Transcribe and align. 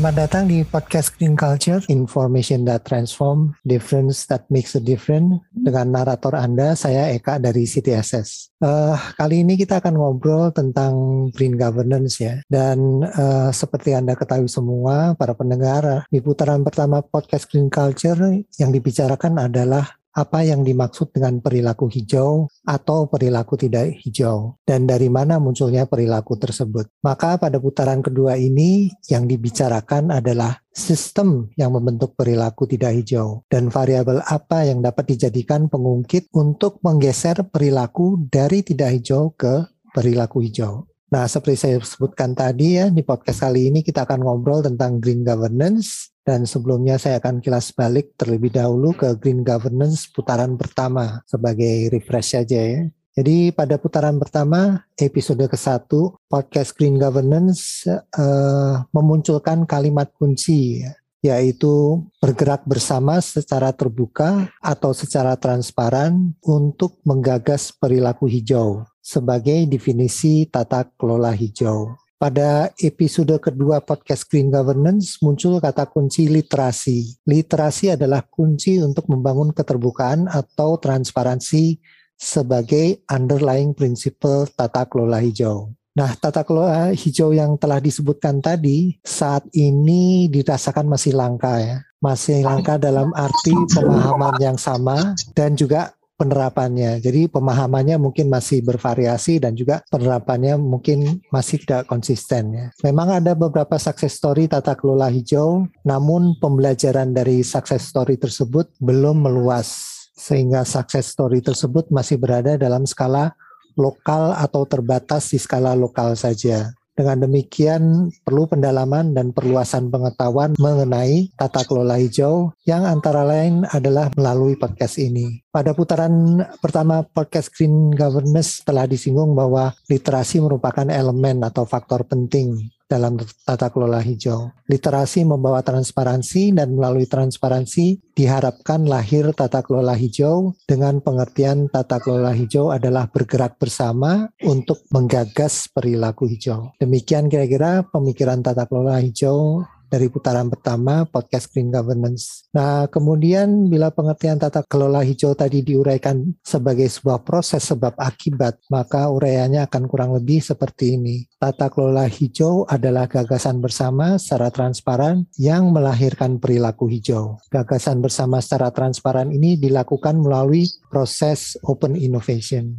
Selamat 0.00 0.32
datang 0.32 0.48
di 0.48 0.64
podcast 0.64 1.12
Green 1.20 1.36
Culture, 1.36 1.84
Information 1.92 2.64
that 2.64 2.88
Transform, 2.88 3.52
Difference 3.68 4.24
that 4.32 4.48
Makes 4.48 4.72
a 4.72 4.80
Difference. 4.80 5.44
Dengan 5.52 5.92
narator 5.92 6.40
Anda, 6.40 6.72
saya 6.72 7.12
Eka 7.12 7.36
dari 7.36 7.68
CTSS. 7.68 8.56
Uh, 8.64 8.96
kali 9.20 9.44
ini 9.44 9.60
kita 9.60 9.76
akan 9.76 10.00
ngobrol 10.00 10.56
tentang 10.56 11.28
green 11.36 11.52
governance 11.52 12.16
ya. 12.16 12.40
Dan 12.48 13.04
uh, 13.04 13.52
seperti 13.52 13.92
Anda 13.92 14.16
ketahui 14.16 14.48
semua, 14.48 15.12
para 15.20 15.36
pendengar, 15.36 16.08
di 16.08 16.24
putaran 16.24 16.64
pertama 16.64 17.04
podcast 17.04 17.44
Green 17.52 17.68
Culture 17.68 18.40
yang 18.56 18.72
dibicarakan 18.72 19.52
adalah 19.52 19.99
apa 20.10 20.42
yang 20.42 20.66
dimaksud 20.66 21.14
dengan 21.14 21.38
perilaku 21.38 21.86
hijau 21.86 22.50
atau 22.66 23.06
perilaku 23.06 23.54
tidak 23.54 23.94
hijau 24.02 24.58
dan 24.66 24.86
dari 24.86 25.06
mana 25.06 25.38
munculnya 25.38 25.86
perilaku 25.86 26.34
tersebut. 26.34 26.90
Maka 27.02 27.38
pada 27.38 27.62
putaran 27.62 28.02
kedua 28.02 28.34
ini 28.34 28.90
yang 29.06 29.30
dibicarakan 29.30 30.10
adalah 30.10 30.58
sistem 30.74 31.50
yang 31.54 31.74
membentuk 31.74 32.14
perilaku 32.18 32.66
tidak 32.66 32.94
hijau 32.94 33.42
dan 33.50 33.70
variabel 33.70 34.22
apa 34.26 34.66
yang 34.66 34.82
dapat 34.82 35.14
dijadikan 35.14 35.70
pengungkit 35.70 36.30
untuk 36.34 36.82
menggeser 36.82 37.46
perilaku 37.46 38.26
dari 38.30 38.62
tidak 38.66 38.90
hijau 38.98 39.34
ke 39.34 39.66
perilaku 39.94 40.42
hijau. 40.42 40.90
Nah, 41.10 41.26
seperti 41.26 41.58
saya 41.58 41.76
sebutkan 41.82 42.38
tadi 42.38 42.78
ya, 42.78 42.86
di 42.86 43.02
podcast 43.02 43.42
kali 43.42 43.66
ini 43.66 43.82
kita 43.82 44.06
akan 44.06 44.22
ngobrol 44.22 44.62
tentang 44.62 45.02
green 45.02 45.26
governance, 45.26 46.09
dan 46.24 46.44
sebelumnya 46.44 47.00
saya 47.00 47.18
akan 47.18 47.40
kilas 47.40 47.72
balik 47.72 48.14
terlebih 48.14 48.52
dahulu 48.52 48.92
ke 48.92 49.16
green 49.16 49.40
governance 49.40 50.06
putaran 50.10 50.54
pertama 50.54 51.24
sebagai 51.24 51.88
refresh 51.90 52.36
saja 52.36 52.60
ya. 52.60 52.82
Jadi 53.10 53.50
pada 53.50 53.74
putaran 53.74 54.16
pertama 54.22 54.86
episode 54.94 55.42
ke-1 55.50 55.90
podcast 56.30 56.70
Green 56.78 56.94
Governance 56.94 57.82
uh, 58.14 58.86
memunculkan 58.94 59.66
kalimat 59.66 60.14
kunci 60.14 60.86
ya, 60.86 60.94
yaitu 61.20 62.06
bergerak 62.22 62.62
bersama 62.64 63.18
secara 63.18 63.74
terbuka 63.74 64.48
atau 64.62 64.94
secara 64.94 65.34
transparan 65.34 66.32
untuk 66.38 67.02
menggagas 67.02 67.74
perilaku 67.74 68.30
hijau 68.30 68.86
sebagai 69.02 69.66
definisi 69.66 70.46
tata 70.46 70.86
kelola 70.94 71.34
hijau. 71.34 71.98
Pada 72.20 72.68
episode 72.84 73.32
kedua 73.40 73.80
podcast 73.80 74.28
Green 74.28 74.52
Governance 74.52 75.16
muncul 75.24 75.56
kata 75.56 75.88
kunci 75.88 76.28
literasi. 76.28 77.16
Literasi 77.24 77.96
adalah 77.96 78.20
kunci 78.28 78.76
untuk 78.76 79.08
membangun 79.08 79.56
keterbukaan 79.56 80.28
atau 80.28 80.76
transparansi 80.76 81.80
sebagai 82.20 83.00
underlying 83.08 83.72
principle 83.72 84.44
tata 84.52 84.84
kelola 84.84 85.16
hijau. 85.24 85.72
Nah, 85.96 86.12
tata 86.12 86.44
kelola 86.44 86.92
hijau 86.92 87.32
yang 87.32 87.56
telah 87.56 87.80
disebutkan 87.80 88.44
tadi 88.44 89.00
saat 89.00 89.48
ini 89.56 90.28
dirasakan 90.28 90.92
masih 90.92 91.16
langka 91.16 91.56
ya. 91.56 91.80
Masih 92.04 92.44
langka 92.44 92.76
dalam 92.76 93.16
arti 93.16 93.56
pemahaman 93.72 94.36
yang 94.44 94.60
sama 94.60 95.16
dan 95.32 95.56
juga 95.56 95.96
penerapannya. 96.20 97.00
Jadi 97.00 97.32
pemahamannya 97.32 97.96
mungkin 97.96 98.28
masih 98.28 98.60
bervariasi 98.60 99.40
dan 99.40 99.56
juga 99.56 99.80
penerapannya 99.88 100.60
mungkin 100.60 101.24
masih 101.32 101.64
tidak 101.64 101.88
konsisten 101.88 102.52
ya. 102.52 102.66
Memang 102.84 103.24
ada 103.24 103.32
beberapa 103.32 103.80
success 103.80 104.20
story 104.20 104.44
tata 104.44 104.76
kelola 104.76 105.08
hijau, 105.08 105.64
namun 105.88 106.36
pembelajaran 106.36 107.16
dari 107.16 107.40
success 107.40 107.88
story 107.88 108.20
tersebut 108.20 108.68
belum 108.76 109.24
meluas 109.24 109.96
sehingga 110.12 110.68
success 110.68 111.16
story 111.16 111.40
tersebut 111.40 111.88
masih 111.88 112.20
berada 112.20 112.60
dalam 112.60 112.84
skala 112.84 113.32
lokal 113.80 114.36
atau 114.36 114.68
terbatas 114.68 115.32
di 115.32 115.40
skala 115.40 115.72
lokal 115.72 116.12
saja. 116.12 116.76
Dengan 117.00 117.24
demikian, 117.24 118.12
perlu 118.20 118.44
pendalaman 118.44 119.16
dan 119.16 119.32
perluasan 119.32 119.88
pengetahuan 119.88 120.52
mengenai 120.60 121.32
tata 121.32 121.64
kelola 121.64 121.96
hijau 121.96 122.52
yang 122.68 122.84
antara 122.84 123.24
lain 123.24 123.64
adalah 123.72 124.12
melalui 124.20 124.60
podcast 124.60 125.00
ini. 125.00 125.40
Pada 125.48 125.72
putaran 125.72 126.44
pertama 126.60 127.00
podcast 127.00 127.56
Green 127.56 127.88
Governance 127.96 128.60
telah 128.68 128.84
disinggung 128.84 129.32
bahwa 129.32 129.72
literasi 129.88 130.44
merupakan 130.44 130.84
elemen 130.92 131.40
atau 131.40 131.64
faktor 131.64 132.04
penting 132.04 132.68
dalam 132.90 133.14
tata 133.46 133.70
kelola 133.70 134.02
hijau. 134.02 134.50
Literasi 134.66 135.22
membawa 135.22 135.62
transparansi 135.62 136.50
dan 136.50 136.74
melalui 136.74 137.06
transparansi 137.06 138.02
diharapkan 138.18 138.82
lahir 138.90 139.30
tata 139.30 139.62
kelola 139.62 139.94
hijau 139.94 140.58
dengan 140.66 140.98
pengertian 140.98 141.70
tata 141.70 142.02
kelola 142.02 142.34
hijau 142.34 142.74
adalah 142.74 143.06
bergerak 143.06 143.54
bersama 143.62 144.26
untuk 144.42 144.82
menggagas 144.90 145.70
perilaku 145.70 146.26
hijau. 146.26 146.74
Demikian 146.82 147.30
kira-kira 147.30 147.86
pemikiran 147.86 148.42
tata 148.42 148.66
kelola 148.66 148.98
hijau 148.98 149.62
dari 149.90 150.06
putaran 150.06 150.46
pertama 150.46 151.02
podcast 151.02 151.50
Green 151.50 151.74
Governance. 151.74 152.46
Nah, 152.54 152.86
kemudian 152.86 153.66
bila 153.66 153.90
pengertian 153.90 154.38
tata 154.38 154.62
kelola 154.62 155.02
hijau 155.02 155.34
tadi 155.34 155.66
diuraikan 155.66 156.30
sebagai 156.46 156.86
sebuah 156.86 157.26
proses 157.26 157.66
sebab 157.66 157.98
akibat, 157.98 158.62
maka 158.70 159.10
uraiannya 159.10 159.66
akan 159.66 159.90
kurang 159.90 160.14
lebih 160.14 160.38
seperti 160.38 160.94
ini. 160.94 161.26
Tata 161.36 161.66
kelola 161.66 162.06
hijau 162.06 162.64
adalah 162.70 163.10
gagasan 163.10 163.58
bersama 163.58 164.14
secara 164.16 164.54
transparan 164.54 165.26
yang 165.34 165.74
melahirkan 165.74 166.38
perilaku 166.38 166.86
hijau. 166.86 167.42
Gagasan 167.50 167.98
bersama 167.98 168.38
secara 168.38 168.70
transparan 168.70 169.34
ini 169.34 169.58
dilakukan 169.58 170.22
melalui 170.22 170.70
proses 170.86 171.58
open 171.66 171.98
innovation. 171.98 172.78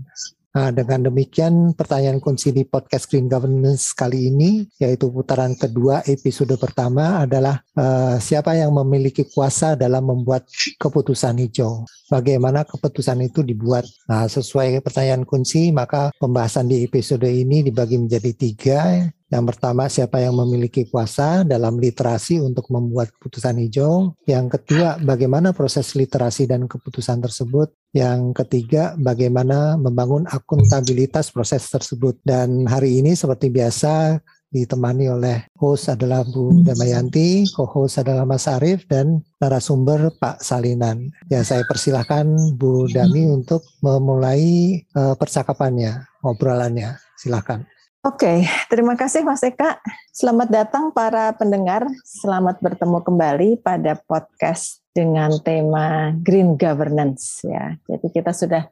Nah, 0.52 0.68
dengan 0.68 1.08
demikian 1.08 1.72
pertanyaan 1.72 2.20
kunci 2.20 2.52
di 2.52 2.68
podcast 2.68 3.08
Green 3.08 3.32
Governance 3.32 3.96
kali 3.96 4.28
ini, 4.28 4.68
yaitu 4.84 5.08
putaran 5.08 5.56
kedua 5.56 6.04
episode 6.04 6.52
pertama 6.60 7.24
adalah 7.24 7.64
uh, 7.80 8.20
siapa 8.20 8.60
yang 8.60 8.76
memiliki 8.76 9.24
kuasa 9.32 9.80
dalam 9.80 10.12
membuat 10.12 10.44
keputusan 10.76 11.40
hijau. 11.40 11.88
Bagaimana 12.12 12.68
keputusan 12.68 13.24
itu 13.24 13.48
dibuat? 13.48 13.88
Nah, 14.12 14.28
sesuai 14.28 14.84
pertanyaan 14.84 15.24
kunci, 15.24 15.72
maka 15.72 16.12
pembahasan 16.20 16.68
di 16.68 16.84
episode 16.84 17.32
ini 17.32 17.64
dibagi 17.64 17.96
menjadi 17.96 18.32
tiga. 18.36 19.08
Yang 19.32 19.56
pertama, 19.56 19.88
siapa 19.88 20.20
yang 20.20 20.36
memiliki 20.36 20.92
kuasa 20.92 21.48
dalam 21.48 21.80
literasi 21.80 22.44
untuk 22.44 22.68
membuat 22.68 23.16
keputusan 23.16 23.64
hijau. 23.64 24.12
Yang 24.28 24.60
kedua, 24.60 25.00
bagaimana 25.00 25.56
proses 25.56 25.96
literasi 25.96 26.52
dan 26.52 26.68
keputusan 26.68 27.24
tersebut. 27.24 27.72
Yang 27.96 28.36
ketiga, 28.44 29.00
bagaimana 29.00 29.80
membangun 29.80 30.28
akuntabilitas 30.28 31.32
proses 31.32 31.64
tersebut. 31.72 32.20
Dan 32.28 32.68
hari 32.68 33.00
ini 33.00 33.16
seperti 33.16 33.48
biasa, 33.48 34.20
ditemani 34.52 35.08
oleh 35.08 35.38
host 35.56 35.88
adalah 35.88 36.28
Bu 36.28 36.52
Damayanti, 36.68 37.48
co-host 37.56 38.04
adalah 38.04 38.28
Mas 38.28 38.52
Arief, 38.52 38.84
dan 38.92 39.24
narasumber 39.40 40.12
Pak 40.20 40.44
Salinan. 40.44 41.08
Ya, 41.32 41.40
saya 41.48 41.64
persilahkan 41.64 42.28
Bu 42.60 42.92
Dami 42.92 43.32
untuk 43.32 43.64
memulai 43.80 44.76
uh, 44.92 45.16
percakapannya, 45.16 46.04
ngobrolannya. 46.20 47.00
Silakan. 47.16 47.64
Oke, 48.02 48.50
terima 48.66 48.98
kasih 48.98 49.22
Mas 49.22 49.46
Eka. 49.46 49.78
Selamat 50.10 50.50
datang 50.50 50.90
para 50.90 51.38
pendengar. 51.38 51.86
Selamat 52.02 52.58
bertemu 52.58 52.98
kembali 52.98 53.50
pada 53.62 53.94
podcast 53.94 54.82
dengan 54.90 55.30
tema 55.46 56.10
Green 56.18 56.58
Governance 56.58 57.46
ya. 57.46 57.78
Jadi 57.86 58.10
kita 58.10 58.34
sudah 58.34 58.66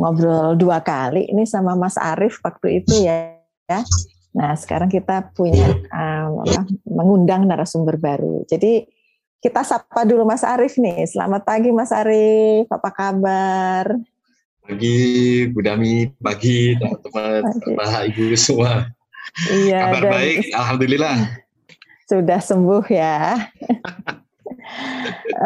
ngobrol 0.00 0.56
dua 0.56 0.80
kali 0.80 1.28
ini 1.28 1.44
sama 1.44 1.76
Mas 1.76 2.00
Arief 2.00 2.40
waktu 2.40 2.80
itu 2.80 3.04
ya. 3.04 3.36
Nah, 4.32 4.56
sekarang 4.56 4.88
kita 4.88 5.28
punya 5.36 5.76
um, 5.92 6.40
mengundang 6.88 7.44
narasumber 7.44 8.00
baru. 8.00 8.48
Jadi 8.48 8.88
kita 9.44 9.60
sapa 9.60 10.08
dulu 10.08 10.24
Mas 10.24 10.40
Arief 10.40 10.80
nih. 10.80 11.04
Selamat 11.04 11.44
pagi 11.44 11.68
Mas 11.68 11.92
Arief, 11.92 12.64
apa 12.72 12.88
kabar? 12.96 13.92
Pagi 14.70 15.50
Bu 15.50 15.66
Dami, 15.66 16.06
pagi 16.22 16.78
teman-teman, 16.78 17.42
Bapak 17.74 18.06
Ibu 18.14 18.38
semua. 18.38 18.86
Iya, 19.50 19.90
Kabar 19.90 19.98
dan 19.98 20.12
baik, 20.14 20.38
Alhamdulillah. 20.54 21.18
Sudah 22.06 22.38
sembuh 22.38 22.86
ya. 22.86 23.50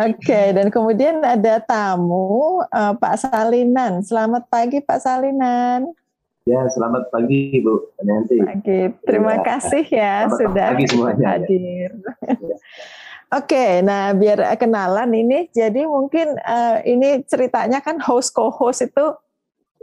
Oke, 0.05 0.29
okay, 0.29 0.53
dan 0.53 0.69
kemudian 0.69 1.25
ada 1.25 1.57
tamu 1.65 2.61
uh, 2.69 2.93
Pak 3.01 3.25
Salinan. 3.25 4.05
Selamat 4.05 4.45
pagi 4.53 4.85
Pak 4.85 5.01
Salinan. 5.01 5.89
Ya, 6.45 6.61
selamat 6.69 7.09
pagi 7.09 7.65
Bu 7.65 7.81
Nanti. 8.05 8.45
Pagi. 8.45 8.93
Terima 9.09 9.41
ya. 9.41 9.57
kasih 9.57 9.85
ya 9.89 10.29
selamat 10.29 10.37
sudah 10.37 10.69
pagi 10.77 10.85
semuanya. 10.93 11.27
hadir. 11.33 11.91
Ya. 11.97 12.57
Oke, 13.35 13.83
nah 13.83 14.15
biar 14.15 14.47
kenalan 14.55 15.11
ini, 15.11 15.51
jadi 15.51 15.91
mungkin 15.91 16.39
uh, 16.39 16.79
ini 16.87 17.27
ceritanya 17.27 17.83
kan 17.83 17.99
host 17.99 18.31
co-host 18.31 18.87
itu 18.87 19.11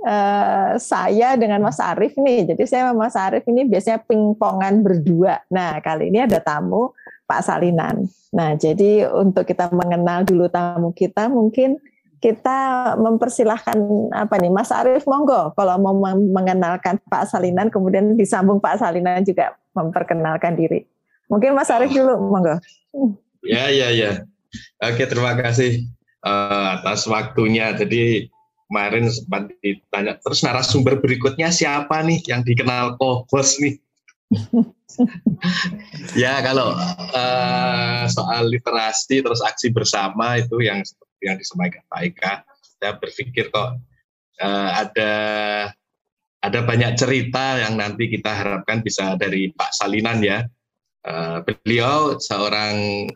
uh, 0.07 0.79
saya 0.79 1.35
dengan 1.35 1.59
Mas 1.59 1.75
Arief 1.83 2.15
nih. 2.15 2.47
Jadi 2.55 2.63
saya 2.63 2.87
sama 2.87 3.11
Mas 3.11 3.17
Arief 3.19 3.43
ini 3.51 3.67
biasanya 3.67 3.99
pingpongan 4.07 4.79
berdua. 4.79 5.43
Nah 5.51 5.83
kali 5.83 6.07
ini 6.07 6.23
ada 6.23 6.39
tamu 6.39 6.95
Pak 7.27 7.41
Salinan. 7.43 8.07
Nah 8.31 8.55
jadi 8.55 9.11
untuk 9.11 9.43
kita 9.43 9.67
mengenal 9.75 10.23
dulu 10.23 10.47
tamu 10.47 10.95
kita, 10.95 11.27
mungkin 11.27 11.75
kita 12.23 12.93
mempersilahkan 13.03 13.75
apa 14.15 14.37
nih 14.39 14.53
Mas 14.53 14.71
Arief 14.71 15.03
monggo 15.03 15.51
kalau 15.59 15.75
mau 15.75 16.15
mengenalkan 16.15 17.03
Pak 17.03 17.27
Salinan, 17.27 17.67
kemudian 17.67 18.15
disambung 18.15 18.63
Pak 18.63 18.79
Salinan 18.79 19.27
juga 19.27 19.59
memperkenalkan 19.75 20.55
diri. 20.55 20.87
Mungkin 21.27 21.51
Mas 21.51 21.67
Arief 21.67 21.91
dulu, 21.91 22.15
monggo. 22.31 22.55
Ya, 23.41 23.73
ya, 23.73 23.89
ya. 23.89 24.11
Oke, 24.81 25.05
terima 25.09 25.33
kasih 25.37 25.85
uh, 26.25 26.81
atas 26.81 27.09
waktunya. 27.09 27.73
Jadi 27.73 28.29
kemarin 28.69 29.11
sempat 29.11 29.51
ditanya, 29.59 30.15
terus 30.21 30.45
narasumber 30.45 31.01
berikutnya 31.01 31.51
siapa 31.51 32.05
nih 32.07 32.23
yang 32.29 32.45
dikenal 32.45 32.95
Kobos 32.95 33.59
nih? 33.59 33.75
ya 36.23 36.39
kalau 36.39 36.71
uh, 37.11 38.07
soal 38.07 38.47
literasi 38.47 39.19
terus 39.19 39.43
aksi 39.43 39.75
bersama 39.75 40.39
itu 40.39 40.63
yang 40.63 40.79
seperti 40.87 41.23
yang 41.27 41.35
disampaikan 41.35 41.83
Pak 41.91 42.01
Eka, 42.07 42.33
saya 42.79 42.95
berpikir 42.95 43.51
kok 43.51 43.75
uh, 44.39 44.69
ada 44.71 45.13
ada 46.41 46.59
banyak 46.63 46.97
cerita 46.97 47.59
yang 47.59 47.75
nanti 47.77 48.07
kita 48.07 48.31
harapkan 48.31 48.81
bisa 48.81 49.19
dari 49.19 49.51
Pak 49.51 49.75
Salinan 49.75 50.23
ya. 50.23 50.47
Uh, 51.01 51.41
beliau 51.43 52.17
seorang 52.21 53.09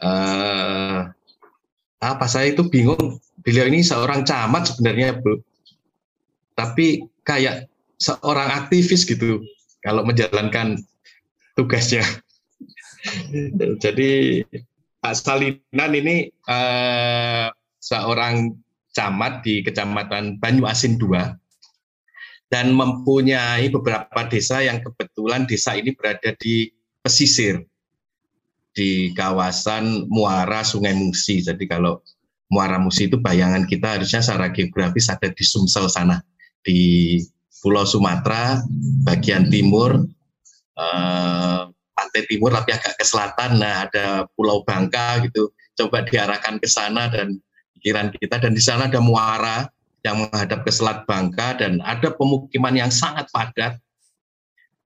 uh, 0.00 1.08
apa 2.00 2.26
saya 2.26 2.52
itu 2.52 2.66
bingung. 2.66 3.20
Beliau 3.40 3.68
ini 3.68 3.80
seorang 3.80 4.24
camat 4.24 4.72
sebenarnya 4.72 5.20
Bu. 5.20 5.40
Tapi 6.56 7.08
kayak 7.24 7.68
seorang 7.96 8.48
aktivis 8.52 9.08
gitu 9.08 9.40
kalau 9.80 10.04
menjalankan 10.04 10.80
tugasnya. 11.56 12.04
Jadi 13.84 14.44
Pak 15.00 15.14
Salinan 15.16 15.92
ini 15.96 16.28
uh, 16.44 17.48
seorang 17.80 18.52
camat 18.92 19.40
di 19.40 19.64
Kecamatan 19.64 20.36
Banyu 20.36 20.68
Asin 20.68 21.00
II 21.00 21.16
dan 22.50 22.74
mempunyai 22.74 23.70
beberapa 23.72 24.26
desa 24.28 24.60
yang 24.60 24.82
kebetulan 24.84 25.46
desa 25.48 25.78
ini 25.78 25.94
berada 25.94 26.34
di 26.36 26.68
pesisir 27.00 27.64
di 28.74 29.10
kawasan 29.14 30.06
muara 30.06 30.62
Sungai 30.62 30.94
Musi. 30.94 31.42
Jadi 31.42 31.66
kalau 31.66 32.02
Muara 32.50 32.82
Musi 32.82 33.06
itu 33.06 33.14
bayangan 33.14 33.62
kita 33.62 33.98
harusnya 33.98 34.18
secara 34.18 34.50
geografis 34.50 35.06
ada 35.06 35.30
di 35.30 35.44
Sumsel 35.46 35.86
sana, 35.86 36.18
di 36.66 37.18
Pulau 37.62 37.86
Sumatera 37.86 38.58
bagian 39.06 39.46
timur, 39.46 40.02
eh, 40.74 41.62
pantai 41.70 42.22
timur 42.26 42.50
tapi 42.50 42.74
agak 42.74 42.98
ke 42.98 43.04
selatan. 43.06 43.62
Nah 43.62 43.86
ada 43.86 44.26
Pulau 44.34 44.66
Bangka 44.66 45.22
gitu. 45.22 45.54
Coba 45.78 46.02
diarahkan 46.02 46.58
ke 46.58 46.66
sana 46.66 47.06
dan 47.06 47.38
pikiran 47.78 48.10
kita 48.12 48.42
dan 48.42 48.52
di 48.52 48.60
sana 48.60 48.90
ada 48.90 48.98
muara 48.98 49.70
yang 50.04 50.26
menghadap 50.28 50.64
ke 50.64 50.72
Selat 50.72 51.04
Bangka 51.04 51.60
dan 51.60 51.80
ada 51.84 52.12
pemukiman 52.12 52.72
yang 52.72 52.92
sangat 52.92 53.28
padat 53.32 53.76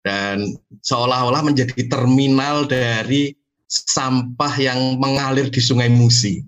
dan 0.03 0.55
seolah-olah 0.83 1.41
menjadi 1.43 1.87
terminal 1.87 2.67
dari 2.67 3.35
sampah 3.69 4.53
yang 4.61 5.01
mengalir 5.01 5.49
di 5.49 5.61
Sungai 5.61 5.89
Musi 5.89 6.45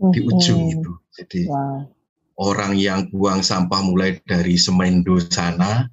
di 0.00 0.20
ujung 0.24 0.70
itu. 0.70 0.92
Jadi 1.20 1.40
wow. 1.50 1.84
orang 2.40 2.72
yang 2.78 3.10
buang 3.12 3.44
sampah 3.44 3.84
mulai 3.84 4.16
dari 4.24 4.56
Semendo 4.56 5.20
sana 5.20 5.90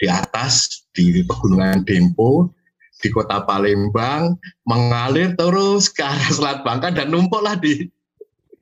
di 0.00 0.08
atas 0.08 0.84
di 0.96 1.22
pegunungan 1.22 1.84
Dempo 1.84 2.50
di 3.00 3.08
kota 3.08 3.44
Palembang 3.44 4.36
mengalir 4.68 5.32
terus 5.36 5.88
ke 5.88 6.04
arah 6.04 6.30
Selat 6.32 6.60
Bangka 6.64 6.92
dan 6.92 7.08
numpuklah 7.08 7.56
di 7.56 7.88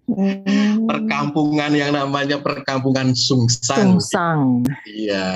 hmm. 0.06 0.86
perkampungan 0.86 1.74
yang 1.74 1.94
namanya 1.94 2.38
perkampungan 2.38 3.14
Sungsang. 3.14 3.98
Sungsang. 3.98 4.66
Iya. 4.86 5.26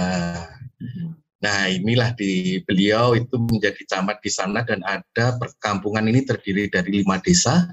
Nah 1.42 1.66
inilah 1.66 2.14
di 2.14 2.62
beliau 2.62 3.18
itu 3.18 3.34
menjadi 3.34 3.82
camat 3.90 4.22
di 4.22 4.30
sana 4.30 4.62
dan 4.62 4.78
ada 4.86 5.36
perkampungan 5.42 6.06
ini 6.06 6.22
terdiri 6.22 6.70
dari 6.70 7.02
lima 7.02 7.18
desa 7.18 7.66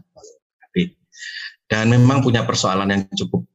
dan 1.70 1.94
memang 1.94 2.26
punya 2.26 2.44
persoalan 2.44 2.90
yang 2.90 3.04
cukup 3.14 3.46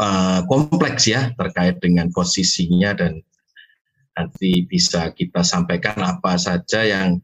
uh, 0.00 0.40
kompleks 0.48 1.04
ya 1.12 1.28
terkait 1.36 1.76
dengan 1.78 2.08
posisinya 2.08 2.96
dan 2.96 3.20
nanti 4.16 4.64
bisa 4.64 5.12
kita 5.12 5.44
sampaikan 5.44 6.00
apa 6.00 6.40
saja 6.40 6.80
yang 6.80 7.20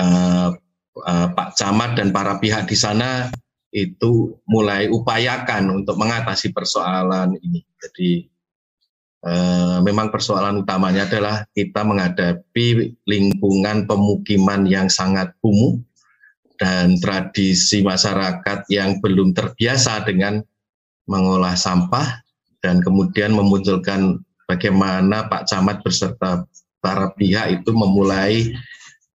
uh, 0.00 0.56
uh, 1.04 1.28
Pak 1.36 1.54
Camat 1.54 2.00
dan 2.00 2.16
para 2.16 2.40
pihak 2.40 2.64
di 2.64 2.74
sana 2.74 3.28
itu 3.76 4.40
mulai 4.48 4.88
upayakan 4.88 5.82
untuk 5.82 5.98
mengatasi 6.00 6.54
persoalan 6.54 7.36
ini. 7.42 7.60
Jadi 7.76 8.24
uh, 9.24 9.80
memang 9.80 10.12
persoalan 10.12 10.62
utamanya 10.62 11.08
adalah 11.08 11.48
kita 11.56 11.80
menghadapi 11.82 12.94
lingkungan 13.08 13.88
pemukiman 13.88 14.68
yang 14.68 14.86
sangat 14.92 15.32
kumuh 15.40 15.80
dan 16.60 16.94
tradisi 17.02 17.82
masyarakat 17.82 18.68
yang 18.70 19.02
belum 19.02 19.34
terbiasa 19.34 20.06
dengan 20.06 20.44
mengolah 21.10 21.58
sampah 21.58 22.22
dan 22.62 22.80
kemudian 22.80 23.34
memunculkan 23.34 24.22
bagaimana 24.48 25.28
Pak 25.28 25.50
Camat 25.50 25.84
beserta 25.84 26.46
para 26.80 27.12
pihak 27.16 27.60
itu 27.60 27.72
memulai 27.72 28.54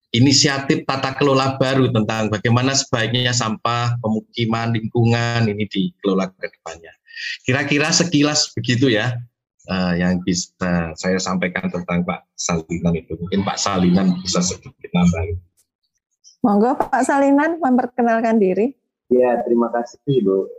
inisiatif 0.10 0.86
tata 0.90 1.14
kelola 1.14 1.58
baru 1.62 1.90
tentang 1.94 2.34
bagaimana 2.34 2.74
sebaiknya 2.74 3.30
sampah 3.30 3.98
pemukiman 4.02 4.74
lingkungan 4.74 5.46
ini 5.46 5.70
dikelola 5.70 6.34
ke 6.34 6.50
depannya. 6.50 6.94
Kira-kira 7.46 7.94
sekilas 7.94 8.50
begitu 8.58 8.90
ya 8.90 9.18
uh, 9.70 9.94
yang 9.96 10.20
bisa 10.26 10.92
saya 10.98 11.18
sampaikan 11.22 11.70
tentang 11.70 12.02
Pak 12.04 12.26
Salinan 12.36 12.98
itu. 12.98 13.14
Mungkin 13.16 13.46
Pak 13.46 13.58
Salinan 13.62 14.18
bisa 14.26 14.42
sedikit 14.42 14.90
nambahin. 14.92 15.38
Monggo 16.42 16.76
Pak 16.76 17.06
Salinan 17.06 17.62
memperkenalkan 17.62 18.42
diri. 18.42 18.74
Ya, 19.14 19.42
terima 19.46 19.70
kasih 19.74 20.22
Bu. 20.26 20.50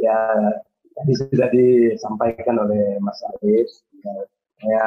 Ya, 0.00 0.18
tadi 0.96 1.12
sudah 1.16 1.48
disampaikan 1.52 2.56
oleh 2.60 3.00
Mas 3.00 3.20
Arif. 3.36 3.68
Ya, 4.00 4.14
saya 4.60 4.84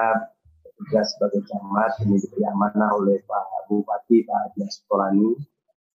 tugas 0.78 1.13
sebagai 1.16 1.42
camat 1.50 1.94
ini 2.06 2.18
diberi 2.22 2.45
amanah 2.50 2.92
oleh 2.98 3.22
Pak 3.25 3.69
Bupati 3.69 4.25
Pak 4.25 4.38
Haji 4.54 4.62
Sekolani. 4.69 5.30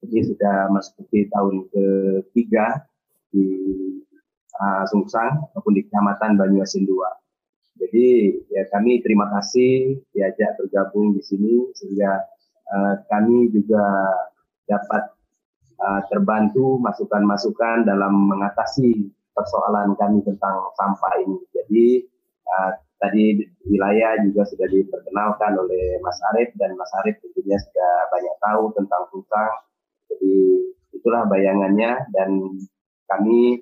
Jadi 0.04 0.18
sudah 0.28 0.68
masuk 0.70 1.08
di 1.08 1.26
tahun 1.32 1.66
ketiga 1.72 2.84
di 3.32 3.48
uh, 4.60 4.84
Sungsang 4.88 5.48
maupun 5.52 5.72
di 5.76 5.84
Kecamatan 5.86 6.40
Banyuasin 6.40 6.88
II. 6.88 7.00
Jadi 7.76 8.32
ya 8.48 8.64
kami 8.72 9.04
terima 9.04 9.28
kasih 9.36 10.00
diajak 10.16 10.56
bergabung 10.56 11.12
di 11.12 11.20
sini 11.20 11.68
sehingga 11.76 12.24
uh, 12.72 12.94
kami 13.12 13.52
juga 13.52 13.84
dapat 14.64 15.12
uh, 15.80 16.00
terbantu 16.08 16.80
masukan-masukan 16.80 17.84
dalam 17.84 18.32
mengatasi 18.32 19.12
persoalan 19.36 19.92
kami 20.00 20.24
tentang 20.24 20.72
sampah 20.80 21.20
ini. 21.20 21.36
Jadi 21.52 21.86
uh, 22.48 22.70
tadi 22.96 23.44
wilayah 23.68 24.24
juga 24.24 24.48
sudah 24.48 24.68
diperkenalkan 24.72 25.52
oleh 25.60 26.00
Mas 26.00 26.16
Arif 26.32 26.56
dan 26.56 26.72
Mas 26.80 26.92
Arif 27.04 27.20
tentunya 27.20 27.60
sudah 27.60 27.92
banyak 28.08 28.36
tahu 28.40 28.64
tentang 28.72 29.02
Sungsang. 29.12 29.52
Jadi 30.08 30.36
itulah 30.96 31.28
bayangannya 31.28 32.08
dan 32.16 32.56
kami 33.06 33.60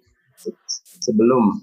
sebelum 1.03 1.63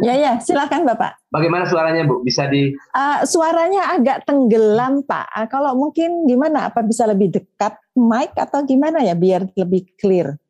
Ya 0.00 0.16
ya, 0.16 0.32
silakan 0.40 0.88
Bapak. 0.88 1.28
Bagaimana 1.28 1.68
suaranya 1.68 2.08
Bu? 2.08 2.24
Bisa 2.24 2.48
di? 2.48 2.72
Uh, 2.96 3.20
suaranya 3.28 3.92
agak 3.92 4.24
tenggelam 4.24 5.04
Pak. 5.04 5.28
Uh, 5.28 5.44
kalau 5.52 5.76
mungkin 5.76 6.24
gimana? 6.24 6.72
Apa 6.72 6.80
bisa 6.80 7.04
lebih 7.04 7.28
dekat 7.28 7.76
mic 7.92 8.32
atau 8.32 8.64
gimana 8.64 9.04
ya 9.04 9.12
biar 9.12 9.44
lebih 9.52 9.92
clear? 10.00 10.40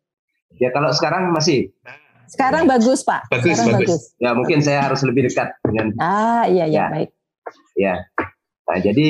Ya 0.62 0.70
kalau 0.70 0.94
sekarang 0.94 1.34
masih. 1.34 1.74
Sekarang 2.30 2.70
bagus 2.70 3.02
Pak. 3.02 3.26
Bagus 3.26 3.58
sekarang 3.58 3.66
bagus. 3.74 3.90
bagus. 3.90 4.02
Ya 4.22 4.30
mungkin 4.38 4.58
saya 4.62 4.86
harus 4.86 5.02
lebih 5.02 5.26
dekat 5.26 5.50
dengan. 5.66 5.86
Ah 5.98 6.46
iya 6.46 6.70
iya 6.70 6.86
ya. 6.86 6.92
baik. 6.94 7.10
Ya. 7.74 7.94
Nah 8.70 8.78
jadi 8.78 9.08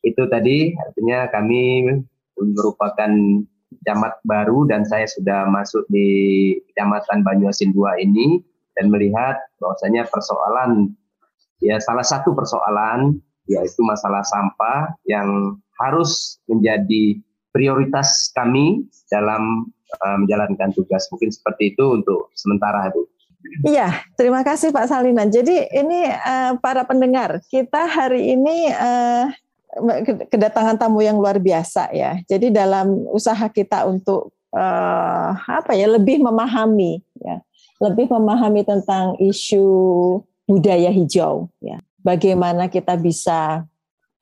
itu 0.00 0.22
tadi 0.32 0.72
artinya 0.72 1.28
kami 1.28 1.84
merupakan 2.40 3.12
camat 3.82 4.14
baru 4.22 4.64
dan 4.70 4.86
saya 4.86 5.04
sudah 5.10 5.50
masuk 5.50 5.82
di 5.90 6.06
kecamatan 6.70 7.26
Banyuasin 7.26 7.74
2 7.74 8.04
ini 8.06 8.38
dan 8.78 8.90
melihat 8.90 9.38
bahwasanya 9.58 10.06
persoalan 10.10 10.94
ya 11.62 11.78
salah 11.82 12.04
satu 12.04 12.34
persoalan 12.34 13.18
yaitu 13.50 13.80
masalah 13.84 14.24
sampah 14.24 14.94
yang 15.04 15.58
harus 15.78 16.40
menjadi 16.48 17.18
prioritas 17.54 18.32
kami 18.34 18.82
dalam 19.12 19.70
uh, 20.02 20.16
menjalankan 20.18 20.74
tugas. 20.74 21.06
Mungkin 21.12 21.30
seperti 21.30 21.76
itu 21.76 22.02
untuk 22.02 22.34
sementara 22.34 22.90
itu. 22.90 23.06
Iya, 23.68 24.02
terima 24.16 24.40
kasih 24.40 24.72
Pak 24.72 24.88
Salinan. 24.88 25.28
Jadi 25.28 25.68
ini 25.68 26.08
uh, 26.08 26.56
para 26.58 26.82
pendengar, 26.88 27.44
kita 27.52 27.84
hari 27.84 28.32
ini 28.32 28.72
uh, 28.72 29.28
kedatangan 30.30 30.78
tamu 30.78 31.02
yang 31.02 31.18
luar 31.18 31.42
biasa 31.42 31.90
ya. 31.90 32.18
Jadi 32.30 32.54
dalam 32.54 33.06
usaha 33.10 33.46
kita 33.50 33.84
untuk 33.90 34.30
uh, 34.54 35.30
apa 35.34 35.74
ya 35.74 35.90
lebih 35.90 36.22
memahami 36.22 37.02
ya 37.18 37.42
lebih 37.82 38.06
memahami 38.06 38.62
tentang 38.62 39.18
isu 39.18 39.66
budaya 40.46 40.88
hijau 40.94 41.50
ya. 41.58 41.82
Bagaimana 42.04 42.68
kita 42.68 43.00
bisa 43.00 43.64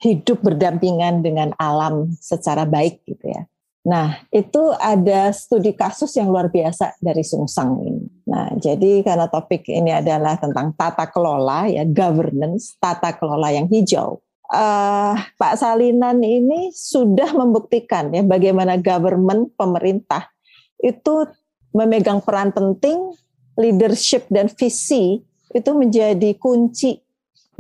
hidup 0.03 0.43
berdampingan 0.43 1.23
dengan 1.23 1.55
alam 1.59 2.11
secara 2.19 2.67
baik 2.67 3.03
gitu 3.07 3.27
ya. 3.31 3.47
Nah, 3.83 4.23
itu 4.31 4.71
ada 4.79 5.35
studi 5.35 5.75
kasus 5.75 6.15
yang 6.15 6.31
luar 6.31 6.47
biasa 6.47 6.95
dari 7.03 7.27
Sungsang 7.27 7.83
ini. 7.83 8.07
Nah, 8.31 8.55
jadi 8.55 9.03
karena 9.03 9.27
topik 9.27 9.67
ini 9.67 9.91
adalah 9.91 10.39
tentang 10.39 10.71
tata 10.79 11.03
kelola 11.11 11.67
ya, 11.67 11.83
governance, 11.83 12.79
tata 12.79 13.11
kelola 13.11 13.51
yang 13.51 13.67
hijau. 13.67 14.23
Uh, 14.53 15.17
Pak 15.41 15.57
Salinan 15.57 16.21
ini 16.21 16.69
sudah 16.77 17.33
membuktikan 17.33 18.13
ya 18.13 18.21
bagaimana 18.21 18.77
government 18.77 19.49
pemerintah 19.57 20.29
itu 20.77 21.25
memegang 21.73 22.21
peran 22.21 22.53
penting 22.53 23.17
leadership 23.57 24.29
dan 24.29 24.53
visi 24.53 25.25
itu 25.57 25.71
menjadi 25.73 26.37
kunci 26.37 27.01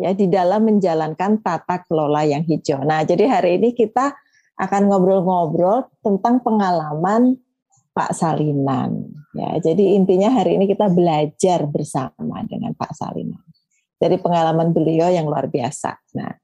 ya 0.00 0.12
di 0.12 0.28
dalam 0.28 0.68
menjalankan 0.68 1.40
tata 1.40 1.84
kelola 1.84 2.24
yang 2.24 2.44
hijau. 2.44 2.80
Nah, 2.84 3.04
jadi 3.04 3.28
hari 3.28 3.60
ini 3.60 3.76
kita 3.76 4.12
akan 4.56 4.92
ngobrol-ngobrol 4.92 5.88
tentang 6.04 6.40
pengalaman 6.44 7.40
Pak 7.92 8.12
Salinan. 8.16 9.12
Ya, 9.32 9.56
jadi 9.60 9.96
intinya 9.96 10.28
hari 10.28 10.60
ini 10.60 10.68
kita 10.68 10.92
belajar 10.92 11.64
bersama 11.68 12.44
dengan 12.44 12.76
Pak 12.76 12.92
Salinan 12.92 13.40
dari 13.96 14.16
pengalaman 14.20 14.76
beliau 14.76 15.08
yang 15.08 15.28
luar 15.28 15.48
biasa. 15.48 15.96
Nah, 16.18 16.41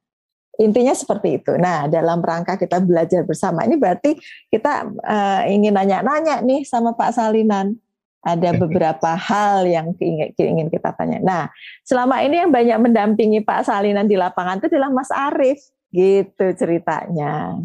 intinya 0.58 0.92
seperti 0.92 1.38
itu. 1.38 1.54
Nah, 1.54 1.86
dalam 1.86 2.18
rangka 2.18 2.58
kita 2.58 2.82
belajar 2.82 3.22
bersama 3.22 3.62
ini 3.62 3.78
berarti 3.78 4.18
kita 4.50 4.90
uh, 4.90 5.42
ingin 5.46 5.72
nanya-nanya 5.72 6.42
nih 6.42 6.66
sama 6.66 6.98
Pak 6.98 7.14
Salinan. 7.14 7.78
Ada 8.18 8.50
beberapa 8.62 9.14
hal 9.14 9.62
yang 9.70 9.94
ingin, 9.94 10.34
ingin 10.34 10.68
kita 10.68 10.90
tanya. 10.98 11.22
Nah, 11.22 11.44
selama 11.86 12.18
ini 12.26 12.42
yang 12.42 12.50
banyak 12.50 12.78
mendampingi 12.82 13.40
Pak 13.46 13.70
Salinan 13.70 14.10
di 14.10 14.18
lapangan 14.18 14.58
itu 14.58 14.66
adalah 14.66 14.90
Mas 14.90 15.08
Arief, 15.14 15.62
gitu 15.94 16.46
ceritanya. 16.58 17.56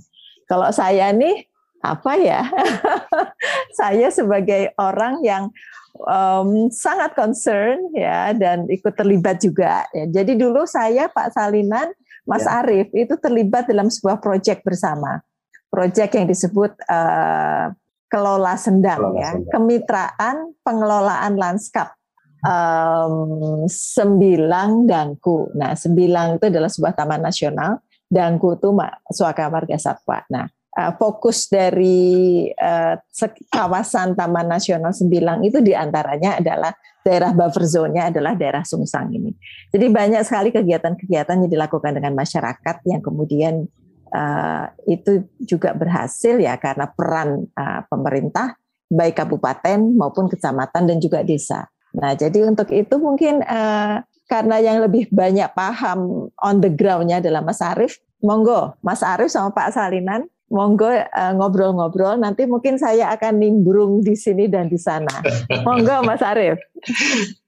Kalau 0.45 0.69
saya 0.69 1.09
nih 1.09 1.49
apa 1.81 2.13
ya? 2.21 2.45
saya 3.79 4.13
sebagai 4.13 4.71
orang 4.77 5.25
yang 5.25 5.49
um, 6.01 6.67
sangat 6.73 7.13
concern 7.13 7.93
ya 7.93 8.33
dan 8.33 8.65
ikut 8.67 8.93
terlibat 8.93 9.39
juga. 9.39 9.85
Ya. 9.93 10.21
Jadi 10.21 10.37
dulu 10.37 10.65
saya 10.65 11.09
Pak 11.09 11.33
Salinan, 11.37 11.93
Mas 12.25 12.45
ya. 12.45 12.63
Arief 12.63 12.89
itu 12.93 13.13
terlibat 13.19 13.69
dalam 13.69 13.87
sebuah 13.87 14.17
proyek 14.17 14.65
bersama. 14.65 15.21
Proyek 15.69 16.13
yang 16.13 16.29
disebut 16.29 16.73
uh, 16.85 17.73
kelola 18.09 18.53
sendang 18.61 19.01
kelola 19.01 19.17
ya, 19.17 19.31
sendang. 19.33 19.49
kemitraan 19.49 20.35
pengelolaan 20.61 21.33
lanskap 21.33 21.97
um, 22.45 23.65
Sembilang 23.65 24.85
Dangku. 24.85 25.49
Nah, 25.57 25.73
Sembilang 25.73 26.37
itu 26.37 26.45
adalah 26.51 26.69
sebuah 26.69 26.93
taman 26.93 27.25
nasional 27.25 27.81
Dangku 28.05 28.53
itu 28.53 28.69
Suaka 29.09 29.49
Marga 29.49 29.77
Satwa. 29.81 30.21
Nah, 30.29 30.45
uh, 30.77 30.91
fokus 30.97 31.47
dari 31.49 32.49
uh, 32.53 32.95
kawasan 33.49 34.17
Taman 34.17 34.47
Nasional 34.49 34.93
Sembilang 34.93 35.45
itu 35.45 35.61
di 35.61 35.73
antaranya 35.77 36.37
adalah 36.41 36.73
daerah 37.03 37.35
buffer 37.35 37.67
zone-nya 37.67 38.09
adalah 38.09 38.33
daerah 38.33 38.63
Sungsang 38.63 39.11
ini. 39.11 39.35
Jadi 39.69 39.85
banyak 39.91 40.21
sekali 40.23 40.49
kegiatan-kegiatan 40.55 41.35
yang 41.45 41.51
dilakukan 41.51 41.91
dengan 41.99 42.15
masyarakat 42.15 42.75
yang 42.87 43.01
kemudian 43.03 43.67
uh, 44.15 44.65
itu 44.87 45.27
juga 45.43 45.75
berhasil 45.75 46.39
ya 46.39 46.55
karena 46.55 46.87
peran 46.87 47.43
uh, 47.53 47.83
pemerintah 47.91 48.55
baik 48.87 49.19
kabupaten 49.19 49.79
maupun 49.97 50.29
kecamatan 50.31 50.85
dan 50.85 50.97
juga 51.01 51.25
desa. 51.25 51.67
Nah, 51.93 52.17
jadi 52.17 52.45
untuk 52.45 52.73
itu 52.73 52.95
mungkin 52.97 53.41
uh, 53.45 54.01
karena 54.25 54.57
yang 54.63 54.81
lebih 54.81 55.11
banyak 55.13 55.49
paham 55.53 56.29
on 56.41 56.55
the 56.57 56.71
ground-nya 56.71 57.21
adalah 57.21 57.45
Mas 57.45 57.61
Arief, 57.61 58.01
monggo 58.23 58.73
Mas 58.81 59.05
Arief 59.05 59.29
sama 59.29 59.53
Pak 59.53 59.75
Salinan, 59.75 60.25
monggo 60.53 60.87
uh, 60.87 61.33
ngobrol-ngobrol. 61.33 62.21
Nanti 62.21 62.45
mungkin 62.45 62.77
saya 62.77 63.09
akan 63.17 63.41
nimbrung 63.41 64.05
di 64.05 64.13
sini 64.13 64.45
dan 64.45 64.69
di 64.69 64.77
sana. 64.77 65.25
Monggo 65.65 66.05
Mas 66.05 66.21
Arief. 66.21 66.61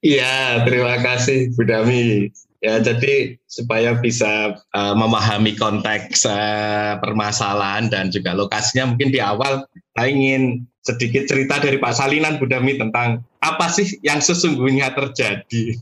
Iya, 0.01 0.65
terima 0.65 0.97
kasih 1.05 1.53
Bu 1.53 1.63
Dami. 1.63 2.33
Ya, 2.65 2.81
jadi 2.81 3.37
supaya 3.45 3.93
bisa 4.01 4.57
uh, 4.73 4.95
memahami 4.97 5.53
konteks 5.53 6.25
uh, 6.25 6.97
permasalahan 6.97 7.93
dan 7.93 8.09
juga 8.09 8.33
lokasinya 8.33 8.89
mungkin 8.89 9.13
di 9.13 9.21
awal 9.21 9.69
saya 9.93 10.09
ingin 10.09 10.65
sedikit 10.81 11.29
cerita 11.29 11.61
dari 11.61 11.77
Pak 11.77 11.93
Salinan 11.93 12.41
Budami 12.41 12.77
tentang 12.77 13.21
apa 13.37 13.69
sih 13.69 14.01
yang 14.01 14.17
sesungguhnya 14.17 14.97
terjadi 14.97 15.77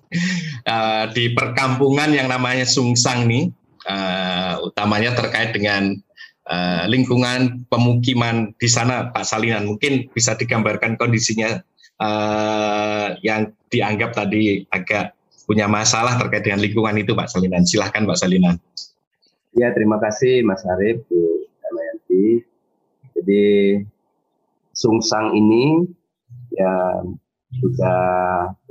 uh, 0.68 1.08
di 1.16 1.32
perkampungan 1.32 2.12
yang 2.12 2.28
namanya 2.28 2.68
Sungsang 2.68 3.32
nih, 3.32 3.48
uh, 3.88 4.68
utamanya 4.68 5.16
terkait 5.16 5.56
dengan 5.56 5.96
uh, 6.50 6.84
lingkungan 6.90 7.68
pemukiman 7.68 8.52
di 8.58 8.70
sana 8.70 9.12
Pak 9.12 9.26
Salinan. 9.28 9.68
Mungkin 9.68 10.12
bisa 10.12 10.36
digambarkan 10.36 10.96
kondisinya 11.00 11.60
uh, 12.00 13.16
yang 13.24 13.52
dianggap 13.72 14.16
tadi 14.16 14.68
agak 14.72 15.16
punya 15.44 15.68
masalah 15.68 16.16
terkait 16.16 16.48
dengan 16.48 16.64
lingkungan 16.64 16.96
itu 17.00 17.12
Pak 17.16 17.30
Salinan. 17.32 17.68
Silahkan 17.68 18.08
Pak 18.08 18.20
Salinan. 18.20 18.56
Ya 19.54 19.70
terima 19.70 20.02
kasih 20.02 20.42
Mas 20.42 20.66
Arief, 20.66 21.06
Bu 21.06 21.46
Damayanti. 21.62 22.42
Jadi 23.14 23.44
Sungsang 24.74 25.38
ini 25.38 25.86
ya 26.58 27.06
sudah 27.62 28.02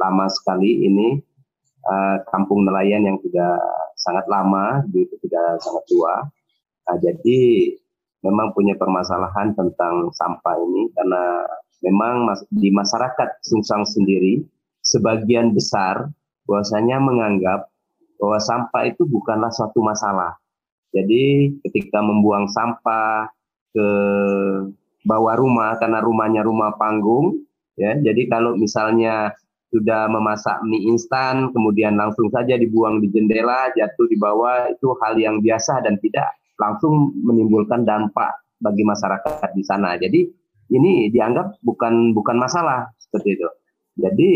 lama 0.03 0.27
sekali 0.27 0.83
ini 0.91 1.23
uh, 1.87 2.19
kampung 2.35 2.67
nelayan 2.67 3.07
yang 3.07 3.19
sudah 3.23 3.55
sangat 3.95 4.27
lama, 4.27 4.83
itu 4.91 5.15
sudah 5.23 5.63
sangat 5.63 5.85
tua. 5.87 6.15
Nah, 6.89 6.97
jadi 6.99 7.41
memang 8.23 8.55
punya 8.55 8.79
permasalahan 8.79 9.55
tentang 9.55 10.11
sampah 10.15 10.55
ini 10.59 10.91
karena 10.95 11.47
memang 11.83 12.31
di 12.55 12.71
masyarakat 12.71 13.43
Sungsang 13.43 13.83
sendiri 13.83 14.43
sebagian 14.83 15.55
besar 15.55 16.11
bahwasanya 16.47 17.03
menganggap 17.03 17.71
bahwa 18.19 18.39
sampah 18.39 18.87
itu 18.87 19.03
bukanlah 19.07 19.51
suatu 19.51 19.83
masalah. 19.83 20.39
Jadi 20.95 21.57
ketika 21.67 21.99
membuang 22.05 22.47
sampah 22.51 23.27
ke 23.73 23.89
bawah 25.03 25.35
rumah 25.35 25.75
karena 25.81 25.99
rumahnya 25.99 26.47
rumah 26.47 26.77
panggung, 26.79 27.43
ya. 27.75 27.99
Jadi 27.99 28.31
kalau 28.31 28.55
misalnya 28.55 29.35
sudah 29.73 30.07
memasak 30.07 30.61
mie 30.69 30.85
instan, 30.85 31.49
kemudian 31.51 31.97
langsung 31.97 32.29
saja 32.29 32.61
dibuang 32.61 33.01
di 33.01 33.09
jendela, 33.09 33.73
jatuh 33.73 34.07
di 34.07 34.21
bawah, 34.21 34.69
itu 34.69 34.93
hal 35.01 35.17
yang 35.17 35.41
biasa 35.41 35.81
dan 35.83 35.97
tidak 35.99 36.29
langsung 36.63 37.11
menimbulkan 37.27 37.83
dampak 37.83 38.31
bagi 38.63 38.87
masyarakat 38.87 39.51
di 39.59 39.67
sana. 39.67 39.99
Jadi 39.99 40.31
ini 40.71 41.11
dianggap 41.11 41.59
bukan 41.67 42.15
bukan 42.15 42.39
masalah 42.39 42.87
seperti 43.03 43.35
itu. 43.35 43.49
Jadi 43.99 44.31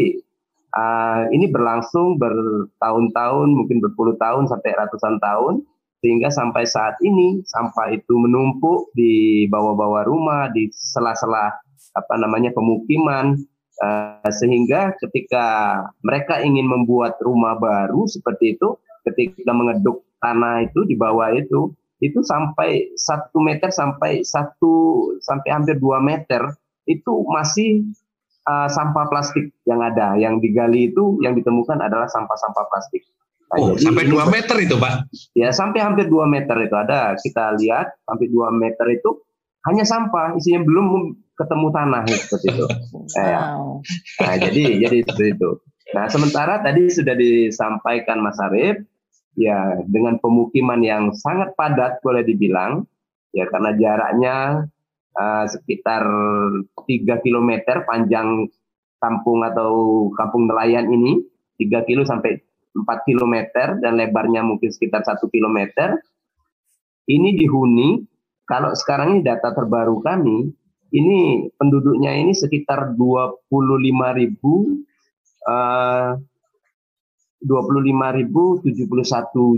uh, 0.77 1.31
ini 1.33 1.47
berlangsung 1.49 2.19
bertahun-tahun, 2.19 3.49
mungkin 3.55 3.79
berpuluh 3.81 4.19
tahun 4.19 4.51
sampai 4.51 4.75
ratusan 4.75 5.23
tahun, 5.23 5.65
sehingga 6.05 6.29
sampai 6.29 6.69
saat 6.69 6.99
ini 7.01 7.41
sampah 7.47 7.95
itu 7.95 8.15
menumpuk 8.19 8.93
di 8.93 9.47
bawah-bawah 9.49 10.05
rumah, 10.05 10.53
di 10.53 10.69
sela-sela 10.75 11.57
apa 11.97 12.15
namanya 12.21 12.53
pemukiman, 12.53 13.33
uh, 13.81 14.29
sehingga 14.29 14.93
ketika 15.01 15.81
mereka 16.05 16.45
ingin 16.45 16.69
membuat 16.69 17.17
rumah 17.25 17.57
baru 17.57 18.05
seperti 18.05 18.61
itu, 18.61 18.77
ketika 19.09 19.57
mengeduk 19.57 20.05
tanah 20.21 20.69
itu 20.69 20.85
di 20.85 20.99
bawah 21.01 21.33
itu, 21.33 21.73
itu 22.01 22.21
sampai 22.21 22.93
satu 22.97 23.41
meter 23.41 23.73
sampai 23.73 24.21
satu 24.21 25.09
sampai 25.25 25.49
hampir 25.49 25.81
dua 25.81 25.97
meter 26.01 26.45
itu 26.87 27.25
masih 27.27 27.89
uh, 28.47 28.69
sampah 28.71 29.11
plastik 29.11 29.53
yang 29.67 29.83
ada, 29.83 30.15
yang 30.17 30.39
digali 30.39 30.95
itu 30.95 31.19
yang 31.21 31.35
ditemukan 31.35 31.83
adalah 31.83 32.07
sampah-sampah 32.07 32.65
plastik. 32.71 33.03
Nah, 33.47 33.63
oh, 33.63 33.79
jadi, 33.79 33.95
sampai 33.95 34.05
2 34.11 34.27
meter 34.27 34.57
itu, 34.59 34.75
Pak? 34.75 34.95
Ya, 35.39 35.55
sampai 35.55 35.79
hampir 35.79 36.11
2 36.11 36.27
meter 36.27 36.57
itu 36.67 36.75
ada. 36.75 37.15
Kita 37.15 37.55
lihat 37.55 37.95
sampai 38.03 38.27
2 38.27 38.51
meter 38.51 38.87
itu 38.91 39.23
hanya 39.71 39.87
sampah, 39.87 40.35
isinya 40.35 40.67
belum 40.67 41.15
ketemu 41.39 41.67
tanah 41.71 42.03
ya, 42.11 42.19
seperti 42.19 42.47
itu. 42.51 42.67
Ya. 43.15 43.55
Nah, 44.19 44.35
jadi 44.35 44.83
jadi 44.83 45.07
seperti 45.07 45.39
itu. 45.39 45.51
Nah, 45.95 46.11
sementara 46.11 46.59
tadi 46.59 46.91
sudah 46.91 47.15
disampaikan 47.15 48.19
Mas 48.19 48.35
Arief, 48.43 48.83
ya 49.37 49.85
dengan 49.85 50.17
pemukiman 50.19 50.81
yang 50.81 51.13
sangat 51.13 51.53
padat 51.55 52.01
boleh 52.01 52.25
dibilang, 52.25 52.89
ya 53.31 53.45
karena 53.53 53.77
jaraknya 53.77 54.37
uh, 55.13 55.45
sekitar 55.45 56.03
3 56.75 57.25
km 57.25 57.51
panjang 57.85 58.49
kampung 58.97 59.45
atau 59.45 59.71
kampung 60.17 60.49
nelayan 60.49 60.89
ini 60.89 61.21
3 61.61 61.87
kilo 61.89 62.03
sampai 62.09 62.41
4 62.73 62.85
km 63.09 63.35
dan 63.81 63.97
lebarnya 63.97 64.45
mungkin 64.45 64.73
sekitar 64.73 65.05
1 65.05 65.21
km. 65.29 65.59
Ini 67.07 67.39
dihuni 67.39 68.03
kalau 68.49 68.75
sekarang 68.75 69.17
ini 69.17 69.21
data 69.23 69.55
terbaru 69.55 70.03
kami 70.03 70.51
ini 70.95 71.51
penduduknya 71.59 72.15
ini 72.15 72.33
sekitar 72.33 72.95
25 72.95 73.51
ribu 74.23 74.81
uh, 75.51 76.15
25.071 77.45 78.65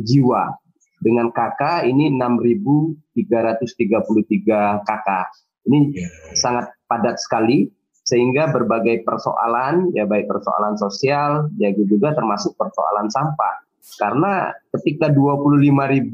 jiwa. 0.03 0.51
dengan 0.99 1.31
KK 1.31 1.87
ini 1.87 2.11
6.333 2.11 4.83
KK. 4.83 5.09
Ini 5.71 5.95
yeah. 5.95 6.11
sangat 6.35 6.75
padat 6.91 7.23
sekali 7.23 7.71
sehingga 8.03 8.51
berbagai 8.51 9.05
persoalan 9.05 9.93
ya 9.93 10.09
baik 10.09 10.25
persoalan 10.27 10.75
sosial 10.81 11.53
ya 11.61 11.71
juga 11.77 12.17
termasuk 12.19 12.57
persoalan 12.59 13.07
sampah. 13.13 13.63
Karena 13.95 14.51
ketika 14.75 15.07
25.000 15.15 16.11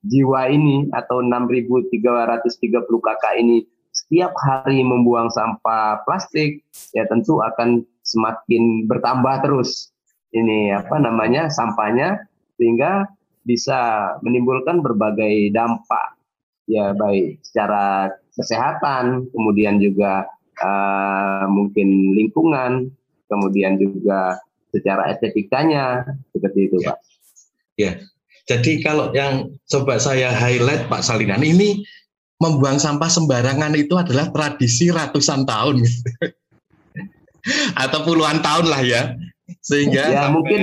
jiwa 0.00 0.40
ini 0.48 0.88
atau 0.90 1.20
6.330 1.20 2.88
KK 2.88 3.24
ini 3.36 3.68
setiap 3.92 4.32
hari 4.40 4.80
membuang 4.80 5.28
sampah 5.28 6.00
plastik 6.08 6.64
ya 6.96 7.04
tentu 7.06 7.44
akan 7.44 7.84
semakin 8.02 8.88
bertambah 8.88 9.44
terus 9.44 9.91
ini 10.32 10.72
apa 10.72 10.96
namanya 10.96 11.52
sampahnya 11.52 12.24
sehingga 12.56 13.08
bisa 13.44 14.12
menimbulkan 14.24 14.80
berbagai 14.80 15.50
dampak 15.52 16.16
ya 16.70 16.94
baik 16.94 17.42
secara 17.42 18.08
kesehatan 18.32 19.28
kemudian 19.34 19.82
juga 19.82 20.24
uh, 20.62 21.44
mungkin 21.50 22.16
lingkungan 22.16 22.88
kemudian 23.28 23.76
juga 23.76 24.40
secara 24.72 25.12
estetikanya 25.12 26.04
seperti 26.32 26.70
itu 26.70 26.76
ya. 26.80 26.86
Pak. 26.88 26.98
Ya. 27.76 27.92
Jadi 28.42 28.82
kalau 28.82 29.14
yang 29.14 29.54
coba 29.70 30.02
saya 30.02 30.34
highlight 30.34 30.90
Pak 30.90 31.06
Salinan 31.06 31.46
ini 31.46 31.86
membuang 32.42 32.82
sampah 32.82 33.06
sembarangan 33.06 33.70
itu 33.78 33.94
adalah 33.94 34.34
tradisi 34.34 34.90
ratusan 34.90 35.46
tahun 35.46 35.86
atau 37.86 37.98
puluhan 38.02 38.42
tahun 38.42 38.66
lah 38.66 38.82
ya 38.82 39.02
sehingga 39.60 40.02
ya 40.08 40.28
sampai... 40.28 40.34
mungkin 40.34 40.60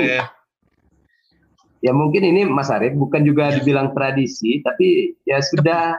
ya 1.79 1.91
mungkin 1.95 2.21
ini 2.23 2.41
Mas 2.47 2.67
Arief 2.71 2.95
bukan 2.95 3.23
juga 3.23 3.51
ya. 3.51 3.59
dibilang 3.59 3.95
tradisi 3.95 4.59
tapi 4.63 5.15
ya 5.23 5.39
sudah 5.39 5.95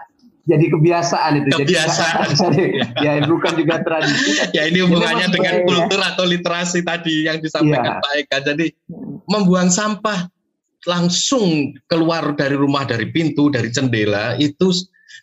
jadi 0.49 0.67
kebiasaan 0.73 1.33
itu 1.45 1.49
kebiasaan 1.63 2.29
jadi, 2.43 2.65
ya 3.01 3.13
bukan 3.29 3.53
juga 3.61 3.81
tradisi 3.85 4.41
ya 4.57 4.69
ini 4.69 4.85
hubungannya 4.85 5.29
dengan 5.33 5.65
kultur 5.65 6.01
atau 6.01 6.25
literasi 6.25 6.81
tadi 6.85 7.29
yang 7.29 7.39
disampaikan 7.41 8.01
ya. 8.01 8.03
Pak 8.03 8.13
Eka 8.25 8.39
jadi 8.53 8.67
membuang 9.29 9.69
sampah 9.69 10.29
langsung 10.89 11.77
keluar 11.93 12.33
dari 12.37 12.57
rumah 12.57 12.89
dari 12.89 13.13
pintu 13.13 13.53
dari 13.53 13.69
jendela 13.69 14.37
itu 14.41 14.73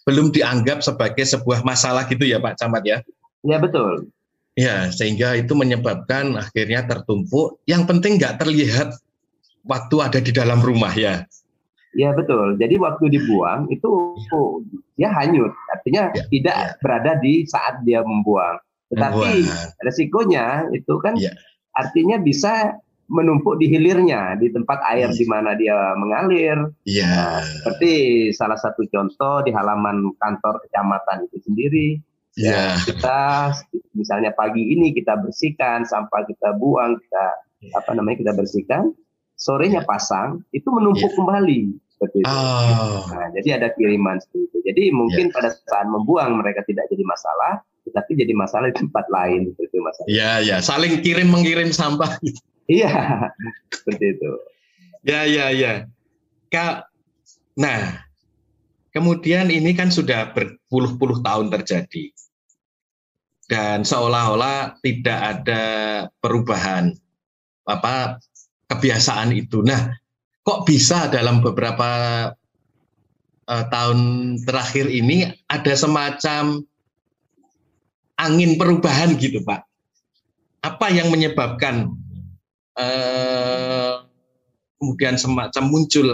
belum 0.06 0.30
dianggap 0.32 0.86
sebagai 0.86 1.26
sebuah 1.26 1.66
masalah 1.66 2.06
gitu 2.08 2.24
ya 2.24 2.38
Pak 2.38 2.62
Camat 2.62 2.84
ya? 2.86 2.98
Ya 3.44 3.58
betul. 3.58 4.08
Ya 4.58 4.90
sehingga 4.90 5.38
itu 5.38 5.54
menyebabkan 5.54 6.34
akhirnya 6.34 6.90
tertumpuk. 6.90 7.62
Yang 7.70 7.94
penting 7.94 8.18
nggak 8.18 8.42
terlihat 8.42 8.98
waktu 9.70 9.96
ada 10.02 10.18
di 10.18 10.34
dalam 10.34 10.58
rumah 10.66 10.90
ya. 10.98 11.30
Ya 11.94 12.10
betul. 12.14 12.58
Jadi 12.58 12.76
waktu 12.82 13.06
dibuang 13.14 13.70
itu 13.70 14.18
ya. 14.18 14.42
dia 14.98 15.10
hanyut, 15.14 15.54
artinya 15.70 16.10
ya. 16.14 16.26
tidak 16.30 16.58
ya. 16.58 16.74
berada 16.82 17.12
di 17.22 17.46
saat 17.46 17.86
dia 17.86 18.02
membuang. 18.02 18.58
Tetapi 18.90 19.30
membuang. 19.46 19.82
resikonya 19.86 20.46
itu 20.74 20.94
kan 21.02 21.14
ya. 21.18 21.34
artinya 21.78 22.18
bisa 22.18 22.78
menumpuk 23.08 23.56
di 23.56 23.72
hilirnya 23.72 24.36
di 24.36 24.52
tempat 24.52 24.84
air 24.92 25.10
di 25.16 25.26
mana 25.26 25.56
dia 25.56 25.96
mengalir. 25.96 26.60
Iya. 26.84 27.08
Nah, 27.08 27.42
seperti 27.42 27.92
salah 28.36 28.60
satu 28.60 28.84
contoh 28.92 29.42
di 29.48 29.56
halaman 29.56 30.12
kantor 30.20 30.60
kecamatan 30.68 31.26
itu 31.32 31.38
sendiri. 31.48 31.88
Iya. 32.38 32.78
Ya, 32.78 32.86
kita 32.86 33.20
misalnya 33.98 34.32
pagi 34.38 34.62
ini 34.62 34.94
kita 34.94 35.18
bersihkan 35.18 35.90
sampah 35.90 36.22
kita 36.30 36.54
buang 36.54 37.02
kita 37.02 37.26
ya. 37.66 37.82
apa 37.82 37.98
namanya 37.98 38.22
kita 38.22 38.34
bersihkan 38.38 38.94
sorenya 39.34 39.82
ya. 39.82 39.88
pasang 39.90 40.46
itu 40.54 40.70
menumpuk 40.70 41.10
ya. 41.10 41.16
kembali 41.18 41.62
seperti 41.98 42.18
itu. 42.22 42.30
Oh. 42.30 43.02
Nah, 43.10 43.28
jadi 43.34 43.58
ada 43.58 43.74
kiriman 43.74 44.22
seperti 44.22 44.46
itu. 44.54 44.58
Jadi 44.70 44.84
mungkin 44.94 45.26
ya. 45.30 45.34
pada 45.34 45.50
saat 45.50 45.90
membuang 45.90 46.38
mereka 46.38 46.62
tidak 46.70 46.86
jadi 46.94 47.02
masalah, 47.02 47.66
tetapi 47.90 48.12
jadi 48.14 48.34
masalah 48.38 48.70
di 48.70 48.78
tempat 48.78 49.06
lain 49.10 49.50
seperti 49.50 49.74
itu 49.74 49.78
masalah. 49.82 50.08
Iya, 50.08 50.32
iya, 50.46 50.58
saling 50.62 50.94
kirim 51.02 51.34
mengirim 51.34 51.74
sampah. 51.74 52.22
Iya, 52.70 52.94
seperti 53.74 54.06
itu. 54.14 54.32
Ya, 55.02 55.26
ya, 55.26 55.50
ya. 55.50 55.90
Kak, 56.54 56.86
nah, 57.58 58.06
kemudian 58.94 59.50
ini 59.50 59.74
kan 59.74 59.90
sudah 59.90 60.36
berpuluh-puluh 60.38 61.26
tahun 61.26 61.50
terjadi. 61.50 62.14
Dan 63.48 63.88
seolah-olah 63.88 64.84
tidak 64.84 65.20
ada 65.40 65.64
perubahan 66.20 66.92
apa 67.64 68.20
kebiasaan 68.68 69.32
itu. 69.32 69.64
Nah, 69.64 69.88
kok 70.44 70.68
bisa 70.68 71.08
dalam 71.08 71.40
beberapa 71.40 71.92
uh, 73.48 73.66
tahun 73.72 74.00
terakhir 74.44 74.92
ini 74.92 75.32
ada 75.48 75.74
semacam 75.80 76.60
angin 78.20 78.60
perubahan 78.60 79.16
gitu, 79.16 79.40
Pak? 79.48 79.64
Apa 80.68 80.92
yang 80.92 81.08
menyebabkan 81.14 81.96
eh, 82.76 83.94
kemudian 84.78 85.18
semacam 85.18 85.64
muncul 85.70 86.08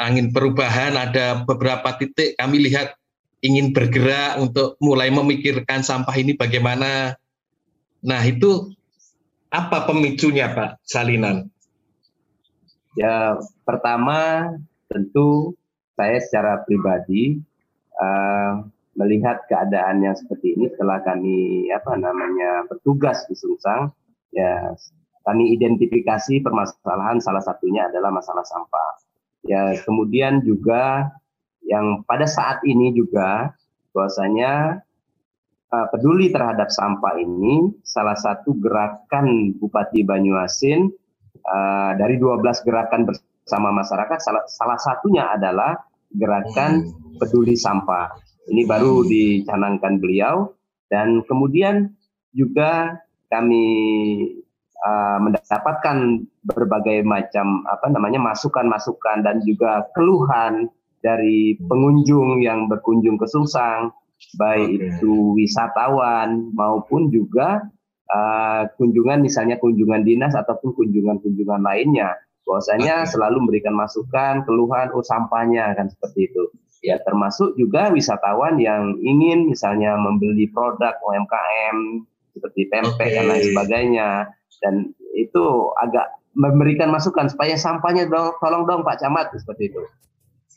angin 0.00 0.32
perubahan 0.32 0.96
ada 0.96 1.44
beberapa 1.44 1.96
titik 2.00 2.36
kami 2.36 2.64
lihat 2.68 2.96
ingin 3.40 3.72
bergerak 3.72 4.40
untuk 4.40 4.76
mulai 4.80 5.08
memikirkan 5.08 5.80
sampah 5.80 6.12
ini 6.16 6.36
bagaimana 6.36 7.16
nah 8.00 8.22
itu 8.24 8.72
apa 9.50 9.84
pemicunya 9.88 10.52
Pak 10.52 10.84
Salinan 10.84 11.48
ya 12.96 13.36
pertama 13.64 14.52
tentu 14.88 15.56
saya 15.96 16.20
secara 16.20 16.64
pribadi 16.64 17.40
uh, 18.00 18.64
melihat 18.96 19.44
keadaan 19.48 20.02
yang 20.04 20.16
seperti 20.16 20.56
ini 20.56 20.68
setelah 20.72 21.00
kami 21.04 21.68
apa 21.72 21.96
namanya 21.96 22.66
bertugas 22.68 23.24
di 23.28 23.36
Sungsang 23.36 23.92
ya 24.32 24.74
kami 25.24 25.52
identifikasi 25.52 26.40
permasalahan 26.40 27.20
salah 27.20 27.44
satunya 27.44 27.86
adalah 27.86 28.08
masalah 28.10 28.44
sampah. 28.44 28.90
Ya, 29.44 29.72
kemudian 29.84 30.44
juga 30.44 31.12
yang 31.70 32.02
pada 32.02 32.26
saat 32.26 32.58
ini 32.66 32.90
juga 32.90 33.54
bahwasanya 33.94 34.82
uh, 35.70 35.86
peduli 35.94 36.34
terhadap 36.34 36.68
sampah 36.74 37.14
ini 37.22 37.70
salah 37.86 38.18
satu 38.18 38.58
gerakan 38.58 39.54
Bupati 39.54 40.02
Banyuasin 40.02 40.90
uh, 41.46 41.92
dari 41.94 42.18
12 42.18 42.66
gerakan 42.66 43.06
bersama 43.06 43.70
masyarakat 43.70 44.18
salah, 44.18 44.44
salah 44.50 44.78
satunya 44.82 45.30
adalah 45.30 45.78
gerakan 46.10 46.90
peduli 47.22 47.54
sampah. 47.54 48.10
Ini 48.50 48.66
baru 48.66 49.06
dicanangkan 49.06 50.02
beliau 50.02 50.50
dan 50.90 51.22
kemudian 51.30 51.94
juga 52.34 52.98
kami 53.30 53.62
uh, 54.82 55.18
mendapatkan 55.22 56.26
berbagai 56.50 57.06
macam 57.06 57.62
apa 57.70 57.86
namanya 57.94 58.18
masukan-masukan 58.18 59.22
dan 59.22 59.38
juga 59.46 59.86
keluhan 59.94 60.66
dari 61.00 61.56
pengunjung 61.60 62.44
yang 62.44 62.68
berkunjung 62.68 63.16
ke 63.16 63.26
Sungsang, 63.28 63.92
baik 64.36 64.68
okay. 64.76 64.88
itu 64.96 65.12
wisatawan 65.36 66.52
maupun 66.52 67.08
juga 67.08 67.64
uh, 68.12 68.68
kunjungan 68.76 69.24
misalnya 69.24 69.56
kunjungan 69.56 70.04
dinas 70.04 70.36
ataupun 70.36 70.76
kunjungan-kunjungan 70.76 71.64
lainnya. 71.64 72.16
Bahwasanya 72.44 73.04
okay. 73.04 73.10
selalu 73.16 73.46
memberikan 73.46 73.74
masukan, 73.76 74.44
keluhan, 74.44 74.92
oh 74.92 75.04
sampahnya 75.04 75.72
kan 75.76 75.88
seperti 75.88 76.28
itu. 76.28 76.44
Ya 76.80 76.96
termasuk 77.04 77.60
juga 77.60 77.92
wisatawan 77.92 78.56
yang 78.56 78.96
ingin 79.04 79.52
misalnya 79.52 80.00
membeli 80.00 80.48
produk 80.48 80.96
UMKM 81.04 82.08
seperti 82.32 82.72
tempe 82.72 82.96
okay. 82.96 83.12
dan 83.16 83.24
lain 83.28 83.44
sebagainya 83.52 84.08
dan 84.64 84.74
itu 85.16 85.44
agak 85.80 86.20
memberikan 86.36 86.88
masukan 86.94 87.26
supaya 87.26 87.58
sampahnya 87.58 88.06
dong, 88.06 88.38
tolong 88.38 88.64
dong 88.64 88.80
Pak 88.86 89.02
Camat 89.02 89.34
seperti 89.34 89.74
itu. 89.74 89.82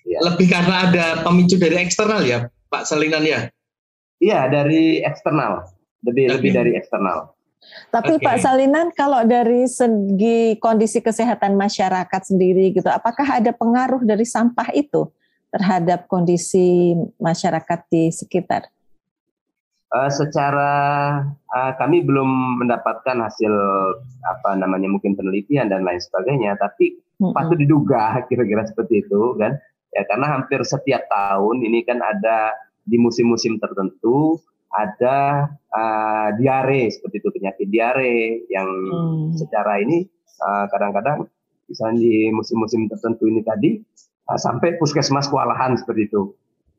Ya. 0.03 0.19
Lebih 0.19 0.47
karena 0.51 0.91
ada 0.91 1.05
pemicu 1.23 1.55
dari 1.55 1.79
eksternal 1.79 2.21
ya 2.27 2.51
Pak 2.67 2.83
Salinan 2.83 3.23
ya? 3.23 3.47
Iya 4.23 4.47
dari 4.47 5.03
eksternal, 5.03 5.67
lebih 6.03 6.31
okay. 6.31 6.33
lebih 6.39 6.51
dari 6.55 6.71
eksternal. 6.79 7.33
Tapi 7.89 8.19
okay. 8.19 8.25
Pak 8.25 8.37
Salinan, 8.43 8.91
kalau 8.91 9.23
dari 9.23 9.69
segi 9.69 10.59
kondisi 10.59 10.99
kesehatan 10.99 11.55
masyarakat 11.55 12.21
sendiri 12.23 12.73
gitu, 12.75 12.89
apakah 12.91 13.39
ada 13.39 13.51
pengaruh 13.55 14.03
dari 14.03 14.27
sampah 14.27 14.73
itu 14.75 15.07
terhadap 15.53 16.09
kondisi 16.09 16.97
masyarakat 17.21 17.79
di 17.87 18.09
sekitar? 18.09 18.67
Uh, 19.93 20.09
secara 20.09 20.71
uh, 21.53 21.73
kami 21.77 22.01
belum 22.01 22.65
mendapatkan 22.65 23.13
hasil 23.21 23.53
apa 24.25 24.57
namanya 24.57 24.89
mungkin 24.89 25.13
penelitian 25.13 25.69
dan 25.69 25.85
lain 25.85 26.01
sebagainya, 26.01 26.57
tapi 26.57 26.97
mm-hmm. 27.21 27.37
patut 27.37 27.61
diduga 27.61 28.17
kira-kira 28.27 28.65
seperti 28.65 29.05
itu 29.05 29.37
kan? 29.37 29.53
Ya 29.93 30.03
karena 30.09 30.37
hampir 30.37 30.61
setiap 30.65 31.05
tahun 31.09 31.61
ini 31.61 31.85
kan 31.85 32.01
ada 32.01 32.53
di 32.83 32.97
musim-musim 32.99 33.61
tertentu 33.61 34.41
ada 34.73 35.47
uh, 35.69 36.29
diare 36.35 36.89
seperti 36.89 37.21
itu 37.21 37.29
penyakit 37.29 37.67
diare 37.69 38.41
yang 38.49 38.67
mm. 38.67 39.37
secara 39.37 39.79
ini 39.79 40.09
kadang 40.43 40.91
kadang-kadang 40.91 41.19
misalnya 41.71 42.03
di 42.03 42.27
musim-musim 42.33 42.91
tertentu 42.91 43.29
ini 43.29 43.39
tadi 43.45 43.79
sampai 44.27 44.79
puskesmas 44.79 45.27
kewalahan 45.27 45.75
seperti 45.75 46.07
itu. 46.07 46.31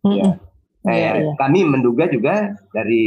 Mm-hmm. 0.04 0.20
Ya. 0.20 0.30
Eh, 0.84 0.92
yeah, 0.92 1.14
yeah. 1.16 1.34
Kami 1.40 1.64
menduga 1.64 2.04
juga 2.12 2.52
dari 2.76 3.06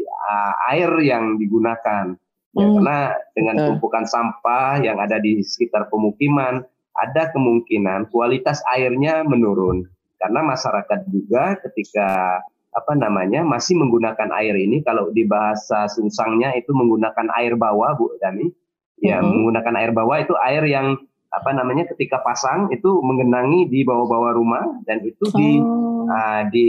uh, 0.00 0.54
air 0.72 0.88
yang 1.04 1.36
digunakan, 1.36 2.16
ya, 2.56 2.64
mm. 2.64 2.72
karena 2.80 2.98
dengan 3.36 3.56
tumpukan 3.68 4.08
sampah 4.08 4.80
yang 4.80 4.96
ada 4.96 5.20
di 5.20 5.44
sekitar 5.44 5.92
pemukiman, 5.92 6.64
ada 7.02 7.32
kemungkinan 7.32 8.08
kualitas 8.08 8.64
airnya 8.72 9.22
menurun 9.26 9.84
karena 10.16 10.40
masyarakat 10.40 11.00
juga 11.12 11.60
ketika 11.60 12.40
apa 12.76 12.92
namanya 12.92 13.40
masih 13.40 13.76
menggunakan 13.80 14.28
air 14.36 14.52
ini 14.52 14.84
kalau 14.84 15.08
di 15.08 15.24
bahasa 15.24 15.88
Sungsangnya 15.88 16.52
itu 16.56 16.76
menggunakan 16.76 17.32
air 17.40 17.56
bawah 17.56 17.96
Bu 17.96 18.16
Dani 18.20 18.52
ya 19.00 19.20
mm-hmm. 19.20 19.32
menggunakan 19.32 19.74
air 19.80 19.90
bawah 19.96 20.16
itu 20.20 20.34
air 20.40 20.64
yang 20.68 20.96
apa 21.32 21.52
namanya 21.52 21.84
ketika 21.92 22.20
pasang 22.24 22.72
itu 22.72 23.00
mengenangi 23.04 23.68
di 23.68 23.84
bawah-bawah 23.84 24.32
rumah 24.36 24.64
dan 24.88 25.04
itu 25.04 25.24
oh. 25.24 25.32
di 25.36 25.60
uh, 26.08 26.42
di 26.48 26.68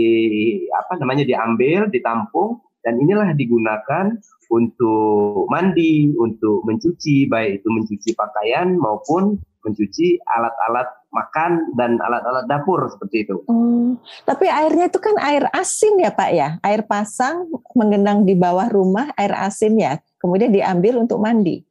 apa 0.76 1.00
namanya 1.00 1.24
diambil 1.24 1.88
ditampung 1.88 2.60
dan 2.88 2.96
inilah 3.04 3.36
digunakan 3.36 4.16
untuk 4.48 5.52
mandi 5.52 6.16
untuk 6.16 6.64
mencuci 6.64 7.28
baik 7.28 7.60
itu 7.60 7.68
mencuci 7.68 8.10
pakaian 8.16 8.80
maupun 8.80 9.36
mencuci 9.68 10.24
alat-alat 10.24 10.88
makan 11.12 11.76
dan 11.76 12.00
alat-alat 12.00 12.48
dapur 12.48 12.88
seperti 12.88 13.28
itu. 13.28 13.44
Hmm, 13.52 14.00
tapi 14.24 14.48
airnya 14.48 14.88
itu 14.88 15.04
kan 15.04 15.20
air 15.20 15.44
asin 15.52 16.00
ya 16.00 16.16
Pak 16.16 16.32
ya, 16.32 16.50
air 16.64 16.88
pasang 16.88 17.52
mengenang 17.76 18.24
di 18.24 18.40
bawah 18.40 18.72
rumah 18.72 19.12
air 19.20 19.36
asin 19.36 19.76
ya, 19.76 20.00
kemudian 20.24 20.56
diambil 20.56 21.04
untuk 21.04 21.20
mandi. 21.20 21.68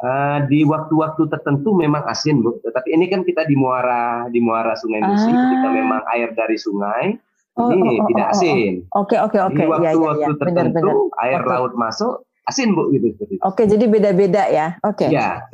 Uh, 0.00 0.40
di 0.48 0.64
waktu-waktu 0.64 1.28
tertentu 1.28 1.76
memang 1.76 2.02
asin 2.08 2.40
bu, 2.40 2.56
tetapi 2.64 2.96
ini 2.96 3.06
kan 3.12 3.20
kita 3.20 3.44
di 3.44 3.52
muara 3.52 4.26
di 4.32 4.40
muara 4.40 4.72
Sungai 4.72 5.04
Musi, 5.04 5.28
ah. 5.28 5.36
ketika 5.36 5.68
memang 5.70 6.00
air 6.16 6.32
dari 6.32 6.56
sungai 6.56 7.20
oh, 7.60 7.70
ini 7.70 7.90
oh, 7.96 8.00
oh, 8.00 8.06
tidak 8.08 8.28
oh, 8.28 8.32
oh, 8.32 8.40
asin. 8.40 8.72
Oke 8.96 9.16
oke 9.20 9.38
oke. 9.38 9.60
Di 9.60 9.68
waktu-waktu 9.68 10.20
ya, 10.20 10.26
ya, 10.26 10.32
ya. 10.32 10.38
tertentu 10.40 10.72
benar, 10.72 10.96
benar. 10.96 11.22
air 11.24 11.40
okay. 11.44 11.50
laut 11.52 11.72
masuk 11.76 12.14
asin 12.50 12.74
bu 12.74 12.90
gitu. 12.90 13.14
Oke, 13.46 13.62
jadi 13.70 13.84
beda-beda 13.86 14.42
ya. 14.50 14.74
Oke. 14.82 15.06
Okay. 15.06 15.14
Ya. 15.14 15.46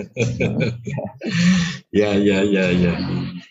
ya, 2.01 2.11
ya, 2.17 2.39
ya, 2.41 2.65
ya. 2.73 2.95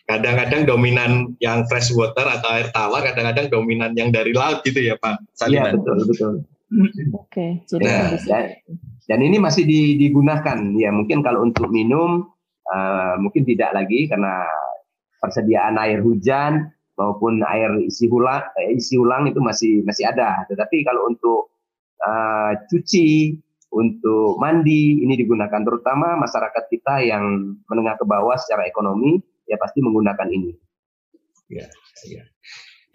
Kadang-kadang 0.10 0.66
dominan 0.66 1.38
yang 1.38 1.66
fresh 1.70 1.94
water 1.94 2.26
atau 2.26 2.50
air 2.50 2.74
tawar, 2.74 3.06
kadang-kadang 3.06 3.54
dominan 3.54 3.94
yang 3.94 4.10
dari 4.10 4.34
laut 4.34 4.66
gitu 4.66 4.82
ya 4.82 4.98
Pak. 4.98 5.22
Iya 5.46 5.78
betul 5.78 5.98
betul. 6.10 6.34
Oke, 7.14 7.62
jadi 7.70 7.86
nah, 7.86 8.18
dan, 8.26 8.44
dan 9.06 9.20
ini 9.22 9.38
masih 9.38 9.64
digunakan 10.02 10.58
ya 10.76 10.90
mungkin 10.90 11.22
kalau 11.22 11.46
untuk 11.46 11.70
minum 11.70 12.26
uh, 12.68 13.16
mungkin 13.22 13.46
tidak 13.46 13.72
lagi 13.72 14.10
karena 14.10 14.50
persediaan 15.22 15.78
air 15.78 16.02
hujan 16.02 16.74
maupun 16.96 17.44
air 17.44 17.72
isi 17.84 18.08
ulang 18.08 18.44
eh, 18.60 18.76
isi 18.76 18.96
ulang 18.96 19.28
itu 19.28 19.40
masih 19.44 19.84
masih 19.84 20.08
ada. 20.08 20.48
Tetapi 20.48 20.84
kalau 20.88 21.12
untuk 21.12 21.52
uh, 22.04 22.56
cuci, 22.72 23.36
untuk 23.76 24.40
mandi 24.40 25.04
ini 25.04 25.20
digunakan 25.20 25.62
terutama 25.64 26.16
masyarakat 26.16 26.64
kita 26.72 27.04
yang 27.04 27.56
menengah 27.68 28.00
ke 28.00 28.06
bawah 28.08 28.40
secara 28.40 28.64
ekonomi 28.68 29.20
ya 29.46 29.60
pasti 29.60 29.84
menggunakan 29.84 30.28
ini. 30.32 30.52
Ya, 31.52 31.68
ya. 32.08 32.24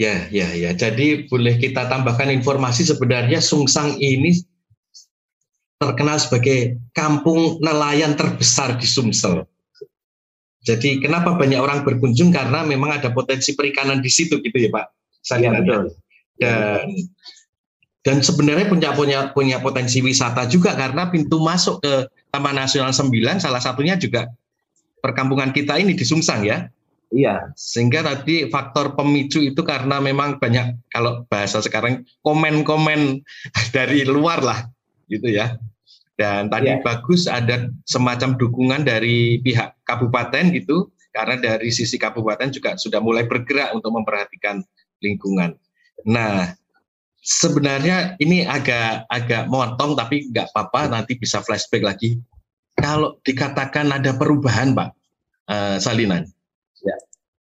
Ya, 0.01 0.17
ya, 0.33 0.49
ya. 0.57 0.73
Jadi 0.73 1.29
boleh 1.29 1.61
kita 1.61 1.85
tambahkan 1.85 2.33
informasi 2.33 2.89
sebenarnya 2.89 3.45
Sungsang 3.45 4.01
ini 4.01 4.33
terkenal 5.77 6.17
sebagai 6.17 6.81
kampung 6.97 7.61
nelayan 7.61 8.17
terbesar 8.17 8.81
di 8.81 8.89
Sumsel. 8.89 9.45
Jadi 10.61 11.01
kenapa 11.01 11.33
banyak 11.37 11.57
orang 11.57 11.81
berkunjung 11.89 12.29
karena 12.29 12.61
memang 12.69 13.01
ada 13.01 13.09
potensi 13.09 13.57
perikanan 13.57 14.05
di 14.05 14.13
situ 14.13 14.41
gitu 14.45 14.57
ya 14.57 14.69
Pak. 14.69 14.87
Saya 15.25 15.49
ya, 15.49 15.51
betul. 15.57 15.83
Dan 16.37 16.89
dan 18.01 18.17
sebenarnya 18.25 18.69
punya 18.69 18.91
punya 18.97 19.19
punya 19.33 19.57
potensi 19.61 20.01
wisata 20.01 20.49
juga 20.49 20.73
karena 20.73 21.09
pintu 21.13 21.41
masuk 21.41 21.85
ke 21.85 22.09
Taman 22.33 22.57
Nasional 22.57 22.93
9 22.97 23.41
salah 23.41 23.61
satunya 23.61 23.97
juga 24.01 24.29
perkampungan 25.01 25.53
kita 25.53 25.81
ini 25.81 25.97
di 25.97 26.05
Sungsang 26.05 26.45
ya. 26.45 26.69
Iya. 27.11 27.51
Sehingga 27.59 28.07
tadi 28.07 28.47
faktor 28.47 28.95
pemicu 28.95 29.43
itu 29.43 29.61
karena 29.67 29.99
memang 29.99 30.39
banyak 30.39 30.79
kalau 30.93 31.27
bahasa 31.27 31.59
sekarang 31.59 32.07
komen-komen 32.23 33.25
dari 33.77 34.07
luar 34.07 34.41
lah 34.45 34.59
gitu 35.11 35.27
ya. 35.27 35.59
Dan 36.21 36.53
tadi 36.53 36.69
iya. 36.69 36.85
bagus 36.85 37.25
ada 37.25 37.73
semacam 37.89 38.37
dukungan 38.37 38.85
dari 38.85 39.41
pihak 39.41 39.73
kabupaten 39.89 40.53
gitu 40.53 40.93
karena 41.17 41.41
dari 41.41 41.73
sisi 41.73 41.97
kabupaten 41.97 42.53
juga 42.53 42.77
sudah 42.77 43.01
mulai 43.01 43.25
bergerak 43.25 43.73
untuk 43.73 43.97
memperhatikan 43.97 44.61
lingkungan. 45.01 45.57
Nah, 46.05 46.53
sebenarnya 47.25 48.21
ini 48.21 48.45
agak 48.45 49.09
agak 49.09 49.49
motong 49.49 49.97
tapi 49.97 50.29
nggak 50.29 50.53
apa-apa 50.53 50.93
nanti 50.93 51.17
bisa 51.17 51.41
flashback 51.41 51.89
lagi. 51.89 52.21
Kalau 52.77 53.17
dikatakan 53.25 53.89
ada 53.89 54.13
perubahan, 54.13 54.77
Pak 54.77 54.89
uh, 55.49 55.77
Salinan, 55.81 56.29
ya. 56.85 56.97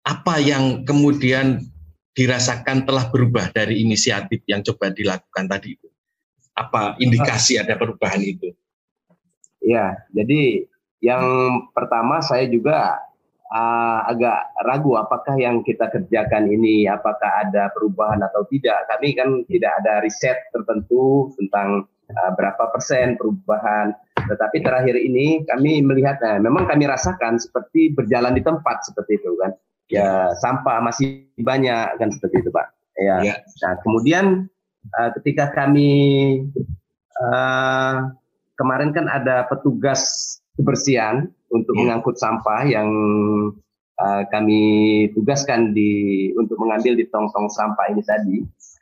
apa 0.09 0.41
yang 0.41 0.89
kemudian 0.89 1.69
dirasakan 2.17 2.89
telah 2.89 3.13
berubah 3.13 3.53
dari 3.53 3.85
inisiatif 3.85 4.41
yang 4.49 4.65
coba 4.65 4.89
dilakukan 4.89 5.45
tadi 5.53 5.77
itu? 5.77 5.89
Apa 6.57 6.97
indikasi 6.97 7.61
ada 7.61 7.77
perubahan 7.77 8.25
itu? 8.25 8.57
Ya, 9.61 10.01
jadi 10.17 10.67
yang 11.01 11.25
pertama 11.73 12.21
saya 12.21 12.49
juga 12.49 12.97
uh, 13.51 14.01
agak 14.09 14.55
ragu 14.65 14.97
apakah 14.97 15.37
yang 15.37 15.61
kita 15.67 15.91
kerjakan 15.91 16.49
ini 16.49 16.87
apakah 16.87 17.45
ada 17.45 17.69
perubahan 17.75 18.23
atau 18.25 18.47
tidak. 18.49 18.89
Kami 18.89 19.17
kan 19.17 19.29
tidak 19.51 19.73
ada 19.83 20.01
riset 20.05 20.39
tertentu 20.55 21.35
tentang 21.37 21.85
uh, 22.13 22.33
berapa 22.39 22.71
persen 22.73 23.19
perubahan. 23.19 23.93
Tetapi 24.21 24.63
terakhir 24.63 24.95
ini 24.95 25.43
kami 25.49 25.83
melihat, 25.83 26.21
nah, 26.23 26.39
memang 26.39 26.69
kami 26.69 26.87
rasakan 26.87 27.41
seperti 27.41 27.97
berjalan 27.97 28.37
di 28.37 28.43
tempat 28.45 28.87
seperti 28.87 29.19
itu 29.19 29.35
kan. 29.41 29.53
Ya 29.91 30.31
sampah 30.39 30.79
masih 30.87 31.27
banyak 31.43 31.99
kan 31.99 32.09
seperti 32.15 32.47
itu 32.47 32.51
pak. 32.55 32.71
Ya. 32.95 33.27
ya. 33.27 33.35
Nah 33.67 33.75
kemudian 33.83 34.47
uh, 34.95 35.11
ketika 35.19 35.51
kami 35.51 35.91
uh, 37.19 38.15
kemarin 38.61 38.93
kan 38.93 39.09
ada 39.09 39.49
petugas 39.49 40.37
kebersihan 40.61 41.33
untuk 41.49 41.73
yeah. 41.73 41.81
mengangkut 41.81 42.21
sampah 42.21 42.69
yang 42.69 42.89
uh, 43.97 44.23
kami 44.29 44.61
tugaskan 45.17 45.73
di 45.73 46.29
untuk 46.37 46.61
mengambil 46.61 46.93
di 46.93 47.09
tong-tong 47.09 47.49
sampah 47.49 47.89
ini 47.89 48.05
tadi. 48.05 48.39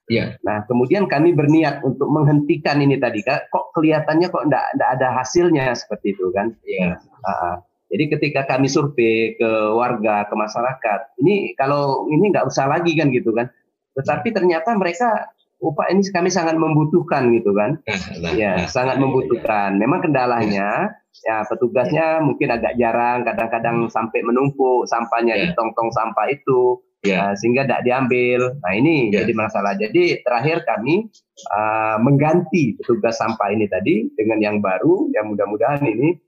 Yeah. 0.09 0.41
Nah, 0.43 0.65
kemudian 0.67 1.07
kami 1.07 1.37
berniat 1.37 1.85
untuk 1.85 2.09
menghentikan 2.11 2.81
ini 2.83 2.99
tadi, 2.99 3.23
kak. 3.23 3.53
Kok 3.53 3.77
kelihatannya 3.77 4.27
kok 4.33 4.45
enggak, 4.49 4.67
enggak 4.75 4.91
ada 4.99 5.09
hasilnya 5.21 5.77
seperti 5.77 6.17
itu 6.17 6.33
kan? 6.33 6.57
Iya. 6.65 6.99
Uh, 7.23 7.55
jadi 7.89 8.05
ketika 8.17 8.57
kami 8.57 8.69
survei 8.69 9.37
ke 9.37 9.51
warga, 9.77 10.29
ke 10.29 10.35
masyarakat, 10.37 11.01
ini 11.25 11.53
kalau 11.57 12.09
ini 12.09 12.33
nggak 12.33 12.49
usah 12.49 12.69
lagi 12.69 12.97
kan 12.97 13.13
gitu 13.13 13.33
kan. 13.37 13.53
Tetapi 13.97 14.29
ternyata 14.33 14.77
mereka 14.77 15.29
upah 15.59 15.91
ini 15.91 16.07
kami 16.15 16.31
sangat 16.31 16.55
membutuhkan 16.55 17.35
gitu 17.35 17.51
kan. 17.55 17.83
Nah, 17.83 17.99
nah, 18.23 18.33
ya, 18.35 18.53
nah, 18.63 18.71
sangat 18.71 18.97
nah, 18.99 19.03
membutuhkan. 19.07 19.75
Memang 19.79 20.07
kendalanya 20.07 20.95
ya 21.27 21.43
petugasnya 21.51 22.23
mungkin 22.23 22.55
agak 22.55 22.79
jarang, 22.79 23.27
kadang-kadang 23.27 23.91
sampai 23.91 24.23
menumpuk 24.23 24.87
sampahnya 24.87 25.35
yeah. 25.35 25.51
di 25.51 25.59
tong-tong 25.59 25.91
sampah 25.91 26.31
itu. 26.31 26.79
Yeah. 27.07 27.31
Uh, 27.31 27.35
sehingga 27.39 27.63
tidak 27.63 27.87
diambil. 27.87 28.59
Nah 28.59 28.73
ini 28.75 29.11
yeah. 29.11 29.23
jadi 29.23 29.33
masalah. 29.35 29.79
Jadi 29.79 30.19
terakhir 30.23 30.67
kami 30.67 31.07
uh, 31.55 31.97
mengganti 32.03 32.75
petugas 32.79 33.19
sampah 33.23 33.55
ini 33.55 33.71
tadi 33.71 34.11
dengan 34.19 34.43
yang 34.43 34.59
baru, 34.59 35.07
yang 35.15 35.31
mudah-mudahan 35.31 35.83
ini 35.87 36.19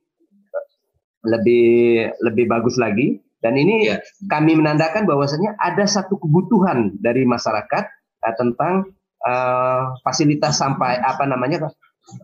lebih 1.27 2.11
lebih 2.23 2.47
bagus 2.51 2.79
lagi. 2.79 3.19
Dan 3.41 3.57
ini 3.59 3.95
yeah. 3.95 3.99
kami 4.31 4.59
menandakan 4.59 5.07
bahwasanya 5.11 5.59
ada 5.59 5.87
satu 5.87 6.19
kebutuhan 6.19 6.99
dari 7.03 7.27
masyarakat 7.27 7.85
uh, 8.27 8.35
tentang 8.39 8.91
uh, 9.27 9.97
fasilitas 10.05 10.57
sampah 10.61 11.01
apa 11.03 11.25
namanya 11.29 11.69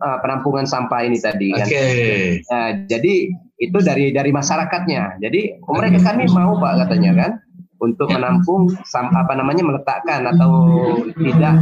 uh, 0.01 0.17
penampungan 0.21 0.65
sampah 0.65 1.05
ini 1.05 1.17
tadi 1.21 1.53
kan. 1.53 1.67
Okay. 1.67 2.41
Nah, 2.49 2.69
jadi 2.89 3.13
itu 3.57 3.77
dari 3.81 4.13
dari 4.13 4.29
masyarakatnya. 4.33 5.21
Jadi 5.21 5.61
mereka 5.65 6.13
kami 6.13 6.29
mau 6.29 6.57
pak 6.61 6.87
katanya 6.87 7.11
kan 7.17 7.31
untuk 7.77 8.09
menampung 8.09 8.73
sampah 8.89 9.25
apa 9.25 9.33
namanya 9.37 9.61
meletakkan 9.61 10.25
atau 10.25 10.51
tidak 11.13 11.55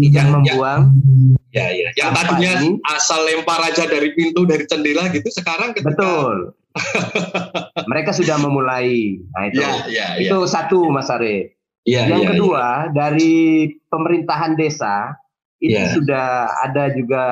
tidak 0.00 0.26
membuang. 0.32 0.96
Ya 1.54 1.70
ya. 1.70 1.88
Yang 1.94 2.10
tadinya 2.18 2.52
ini. 2.60 2.68
asal 2.90 3.20
lempar 3.28 3.60
aja 3.62 3.86
dari 3.86 4.10
pintu 4.16 4.42
dari 4.48 4.64
jendela 4.66 5.06
gitu 5.12 5.28
sekarang 5.30 5.76
ketika 5.76 5.94
Betul. 5.94 6.36
mereka 7.90 8.10
sudah 8.10 8.40
memulai. 8.40 9.20
Nah 9.30 9.42
itu. 9.46 9.62
Ya, 9.62 9.70
ya, 9.86 10.06
ya. 10.18 10.28
Itu 10.28 10.48
satu 10.50 10.90
Mas 10.90 11.12
Arif. 11.12 11.54
Ya, 11.84 12.08
yang 12.08 12.24
ya, 12.24 12.28
kedua 12.32 12.64
ya. 12.88 12.92
dari 12.96 13.68
pemerintahan 13.92 14.56
desa 14.56 15.20
ini 15.60 15.76
ya. 15.76 15.92
sudah 15.92 16.28
ada 16.64 16.88
juga 16.96 17.24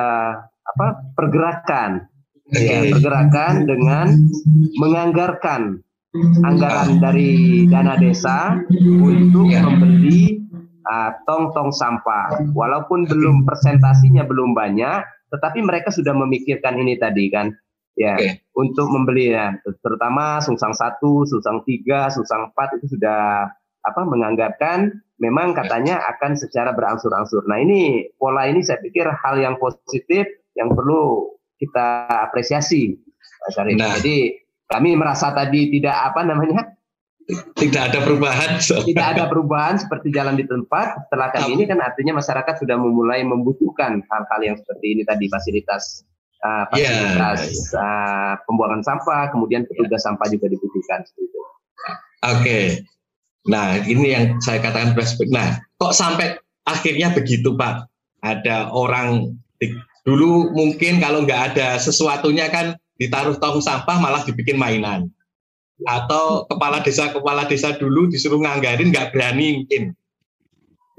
apa 0.63 1.09
pergerakan 1.17 2.05
okay. 2.53 2.69
ya, 2.69 2.79
pergerakan 2.93 3.65
dengan 3.65 4.07
menganggarkan 4.77 5.81
anggaran 6.45 7.01
dari 7.01 7.65
dana 7.65 7.97
desa 7.97 8.61
untuk 9.01 9.49
ya. 9.49 9.65
membeli 9.65 10.45
uh, 10.85 11.17
tong-tong 11.25 11.73
sampah. 11.73 12.53
Walaupun 12.53 13.09
belum 13.09 13.49
presentasinya 13.49 14.21
belum 14.21 14.53
banyak, 14.53 15.01
tetapi 15.33 15.65
mereka 15.65 15.89
sudah 15.89 16.13
memikirkan 16.13 16.77
ini 16.77 17.01
tadi 17.01 17.33
kan, 17.33 17.49
ya 17.97 18.13
okay. 18.21 18.45
untuk 18.53 18.85
membeli 18.93 19.33
ya, 19.33 19.57
terutama 19.81 20.37
Sungsang 20.45 20.77
satu, 20.77 21.25
Sungsang 21.25 21.65
tiga, 21.65 22.13
Sungsang 22.13 22.53
empat 22.53 22.77
itu 22.77 22.93
sudah 22.93 23.49
apa 23.83 24.01
menganggapkan 24.07 24.95
memang 25.19 25.51
katanya 25.55 26.03
akan 26.15 26.35
secara 26.39 26.71
berangsur-angsur. 26.71 27.43
Nah 27.47 27.59
ini 27.59 28.11
pola 28.15 28.47
ini 28.47 28.63
saya 28.63 28.79
pikir 28.79 29.07
hal 29.07 29.35
yang 29.39 29.55
positif 29.59 30.27
yang 30.55 30.71
perlu 30.71 31.35
kita 31.59 32.07
apresiasi, 32.27 32.95
Mas. 33.43 33.55
Nah. 33.59 33.99
Jadi 33.99 34.39
kami 34.67 34.95
merasa 34.95 35.31
tadi 35.35 35.69
tidak 35.69 35.95
apa 36.11 36.21
namanya 36.25 36.73
tidak 37.55 37.93
ada 37.93 37.99
perubahan. 38.03 38.59
So. 38.59 38.83
Tidak 38.83 39.05
ada 39.15 39.31
perubahan 39.31 39.79
seperti 39.79 40.11
jalan 40.11 40.35
di 40.35 40.43
tempat. 40.43 41.07
Setelah 41.07 41.31
kali 41.31 41.55
ini 41.55 41.63
kan 41.63 41.79
artinya 41.79 42.19
masyarakat 42.19 42.59
sudah 42.59 42.75
memulai 42.75 43.23
membutuhkan 43.23 44.03
hal-hal 44.03 44.41
yang 44.43 44.55
seperti 44.59 44.99
ini 44.99 45.01
tadi 45.07 45.31
fasilitas 45.31 46.03
uh, 46.43 46.67
fasilitas 46.67 47.71
yeah. 47.71 47.79
uh, 47.79 48.33
pembuangan 48.43 48.83
sampah, 48.83 49.31
kemudian 49.31 49.63
petugas 49.63 50.03
yeah. 50.03 50.05
sampah 50.11 50.27
juga 50.27 50.51
dibutuhkan 50.51 50.99
Oke. 52.23 52.39
Okay. 52.39 52.65
Nah, 53.43 53.83
ini 53.83 54.15
yang 54.15 54.39
saya 54.39 54.63
katakan 54.63 54.95
flashback. 54.95 55.29
Nah, 55.31 55.59
kok 55.79 55.91
sampai 55.91 56.39
akhirnya 56.63 57.11
begitu, 57.11 57.55
Pak? 57.59 57.87
Ada 58.23 58.71
orang 58.71 59.35
dulu 60.07 60.51
mungkin 60.51 60.99
kalau 60.99 61.23
nggak 61.23 61.55
ada 61.55 61.79
sesuatunya 61.79 62.51
kan 62.51 62.75
ditaruh 62.99 63.39
tong 63.39 63.63
sampah 63.63 63.99
malah 63.99 64.23
dibikin 64.27 64.59
mainan 64.59 65.07
atau 65.83 66.47
kepala 66.47 66.79
desa 66.83 67.11
kepala 67.11 67.47
desa 67.47 67.75
dulu 67.75 68.07
disuruh 68.07 68.39
nganggarin 68.39 68.91
nggak 68.91 69.11
berani 69.11 69.63
mungkin. 69.63 69.91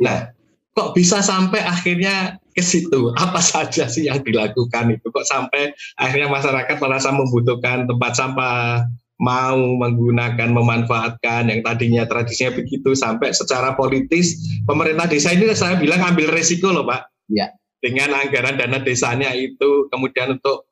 Nah, 0.00 0.34
kok 0.74 0.92
bisa 0.92 1.24
sampai 1.24 1.62
akhirnya 1.62 2.36
ke 2.52 2.60
situ? 2.60 3.14
Apa 3.16 3.40
saja 3.40 3.88
sih 3.88 4.10
yang 4.10 4.20
dilakukan 4.20 4.92
itu? 4.92 5.06
Kok 5.08 5.24
sampai 5.24 5.72
akhirnya 5.96 6.28
masyarakat 6.28 6.76
merasa 6.82 7.08
membutuhkan 7.14 7.86
tempat 7.86 8.12
sampah, 8.18 8.84
mau 9.22 9.78
menggunakan, 9.78 10.50
memanfaatkan 10.50 11.46
yang 11.46 11.60
tadinya 11.62 12.02
tradisinya 12.04 12.58
begitu 12.58 12.98
sampai 12.98 13.30
secara 13.30 13.78
politis 13.78 14.58
pemerintah 14.66 15.06
desa 15.06 15.30
ini 15.30 15.46
saya 15.54 15.78
bilang 15.78 16.02
ambil 16.02 16.34
resiko 16.34 16.74
loh 16.74 16.82
Pak. 16.86 17.06
Ya. 17.30 17.54
Dengan 17.78 18.16
anggaran 18.16 18.56
dana 18.56 18.80
desanya 18.80 19.36
itu 19.36 19.86
kemudian 19.92 20.40
untuk 20.40 20.66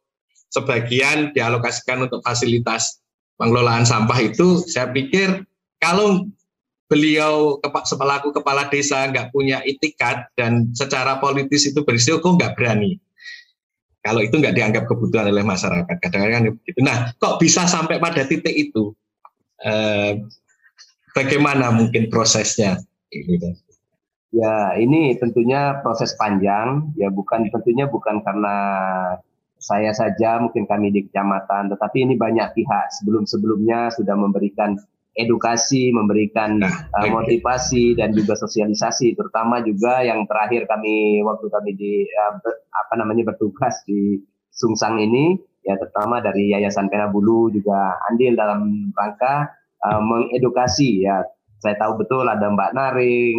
sebagian 0.49 1.37
dialokasikan 1.37 2.09
untuk 2.09 2.25
fasilitas 2.25 3.01
pengelolaan 3.37 3.85
sampah 3.85 4.21
itu 4.21 4.61
saya 4.65 4.89
pikir 4.93 5.45
kalau 5.81 6.29
beliau 6.93 7.57
sepelaku 7.89 8.37
kepala 8.37 8.69
desa 8.69 9.09
nggak 9.09 9.33
punya 9.33 9.65
itikat 9.65 10.29
dan 10.37 10.69
secara 10.77 11.17
politis 11.21 11.65
itu 11.65 11.81
berisiko 11.85 12.37
nggak 12.37 12.53
berani 12.53 13.01
kalau 14.03 14.21
itu 14.21 14.35
nggak 14.35 14.55
dianggap 14.59 14.85
kebutuhan 14.91 15.31
oleh 15.31 15.47
masyarakat 15.47 15.97
kadang-kadang 16.03 16.59
begitu. 16.59 16.79
Nah 16.83 17.15
kok 17.23 17.39
bisa 17.39 17.71
sampai 17.71 18.03
pada 18.03 18.27
titik 18.27 18.51
itu? 18.51 18.91
Eh, 19.63 20.19
bagaimana 21.15 21.71
mungkin 21.71 22.11
prosesnya? 22.11 22.83
Ya 24.35 24.75
ini 24.75 25.15
tentunya 25.23 25.79
proses 25.87 26.19
panjang. 26.19 26.91
Ya 26.99 27.15
bukan 27.15 27.47
tentunya 27.55 27.87
bukan 27.87 28.27
karena 28.27 28.57
saya 29.63 29.95
saja, 29.95 30.43
mungkin 30.43 30.67
kami 30.67 30.91
di 30.91 31.07
kecamatan, 31.07 31.71
tetapi 31.71 32.03
ini 32.03 32.19
banyak 32.19 32.51
pihak. 32.59 32.91
Sebelum-sebelumnya 32.99 33.95
sudah 33.95 34.19
memberikan 34.19 34.75
edukasi, 35.13 35.93
memberikan 35.93 36.57
nah, 36.57 36.89
uh, 36.97 37.09
motivasi 37.13 37.93
dan 37.97 38.17
juga 38.17 38.33
sosialisasi, 38.33 39.13
terutama 39.13 39.61
juga 39.61 40.01
yang 40.01 40.25
terakhir 40.25 40.65
kami 40.65 41.21
waktu 41.21 41.47
kami 41.53 41.71
di 41.77 42.09
uh, 42.09 42.41
ber, 42.41 42.65
apa 42.73 42.95
namanya 42.97 43.33
bertugas 43.33 43.85
di 43.85 44.21
Sungsang 44.53 45.01
ini, 45.01 45.37
ya 45.65 45.77
terutama 45.77 46.21
dari 46.21 46.53
Yayasan 46.53 46.89
Pena 46.89 47.09
Bulu 47.09 47.53
juga 47.53 47.97
andil 48.09 48.37
dalam 48.37 48.93
rangka 48.93 49.53
uh, 49.85 50.01
mengedukasi 50.01 51.05
ya. 51.05 51.25
Saya 51.63 51.79
tahu 51.79 52.03
betul 52.03 52.27
ada 52.27 52.51
Mbak 52.51 52.73
Naring, 52.75 53.39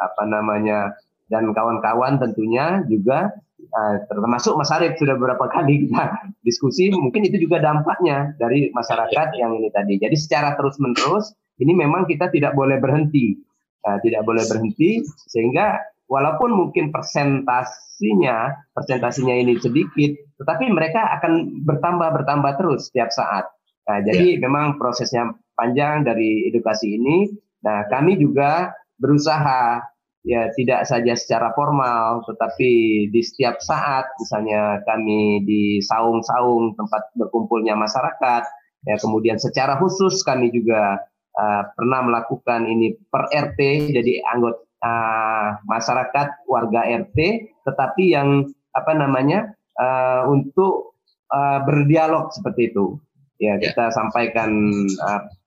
apa 0.00 0.22
namanya 0.26 0.96
dan 1.30 1.54
kawan-kawan 1.54 2.18
tentunya 2.18 2.82
juga 2.90 3.30
uh, 3.70 3.96
termasuk 4.10 4.58
Mas 4.58 4.74
Arief 4.74 4.98
sudah 4.98 5.14
beberapa 5.14 5.46
kali 5.46 5.86
kita 5.86 6.04
diskusi 6.46 6.90
mungkin 6.90 7.24
itu 7.24 7.46
juga 7.46 7.62
dampaknya 7.62 8.34
dari 8.36 8.68
masyarakat 8.74 9.38
yang 9.38 9.54
ini 9.56 9.70
tadi. 9.70 9.96
Jadi 9.96 10.16
secara 10.18 10.58
terus 10.58 10.76
menerus 10.82 11.32
ini 11.62 11.72
memang 11.72 12.04
kita 12.10 12.28
tidak 12.34 12.52
boleh 12.58 12.82
berhenti. 12.82 13.38
Uh, 13.80 13.96
tidak 14.04 14.28
boleh 14.28 14.44
berhenti 14.44 15.00
sehingga 15.24 15.80
walaupun 16.04 16.52
mungkin 16.52 16.92
persentasinya 16.92 18.68
persentasinya 18.76 19.32
ini 19.32 19.56
sedikit 19.56 20.20
tetapi 20.36 20.68
mereka 20.68 21.16
akan 21.16 21.64
bertambah 21.64 22.12
bertambah 22.20 22.60
terus 22.60 22.92
setiap 22.92 23.08
saat. 23.08 23.48
Nah 23.88 24.04
jadi 24.04 24.36
yeah. 24.36 24.42
memang 24.44 24.76
prosesnya 24.76 25.32
panjang 25.56 26.04
dari 26.04 26.50
edukasi 26.52 27.00
ini. 27.00 27.32
Nah 27.64 27.88
kami 27.88 28.20
juga 28.20 28.76
berusaha 29.00 29.80
ya 30.20 30.52
tidak 30.52 30.84
saja 30.84 31.16
secara 31.16 31.48
formal 31.56 32.20
tetapi 32.28 32.70
di 33.08 33.20
setiap 33.24 33.56
saat 33.64 34.04
misalnya 34.20 34.84
kami 34.84 35.40
di 35.48 35.80
saung-saung 35.80 36.76
tempat 36.76 37.08
berkumpulnya 37.16 37.72
masyarakat 37.72 38.44
ya 38.84 38.96
kemudian 39.00 39.40
secara 39.40 39.80
khusus 39.80 40.20
kami 40.20 40.52
juga 40.52 41.00
uh, 41.40 41.62
pernah 41.72 42.04
melakukan 42.04 42.68
ini 42.68 43.00
per 43.08 43.32
RT 43.32 43.60
jadi 43.96 44.20
anggota 44.28 44.60
uh, 44.84 45.56
masyarakat 45.64 46.28
warga 46.44 46.80
RT 46.84 47.18
tetapi 47.64 48.12
yang 48.12 48.44
apa 48.76 48.92
namanya 48.92 49.56
uh, 49.80 50.28
untuk 50.28 51.00
uh, 51.32 51.64
berdialog 51.64 52.28
seperti 52.36 52.76
itu 52.76 53.00
ya, 53.40 53.56
ya. 53.56 53.72
kita 53.72 53.88
sampaikan 53.88 54.52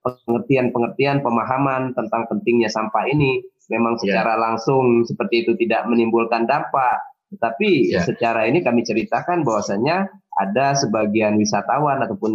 pengertian-pengertian 0.02 1.22
pemahaman 1.22 1.94
tentang 1.94 2.26
pentingnya 2.26 2.74
sampah 2.74 3.06
ini 3.06 3.46
memang 3.72 4.00
ya. 4.00 4.00
secara 4.20 4.36
yeah. 4.36 4.42
langsung 4.42 5.08
seperti 5.08 5.48
itu 5.48 5.52
tidak 5.60 5.88
menimbulkan 5.88 6.44
dampak. 6.50 7.04
Tetapi 7.34 7.70
yeah. 7.94 8.04
secara 8.06 8.46
ini 8.46 8.62
kami 8.62 8.86
ceritakan 8.86 9.42
bahwasanya 9.42 10.10
ada 10.34 10.74
sebagian 10.74 11.38
wisatawan 11.38 12.02
ataupun 12.02 12.34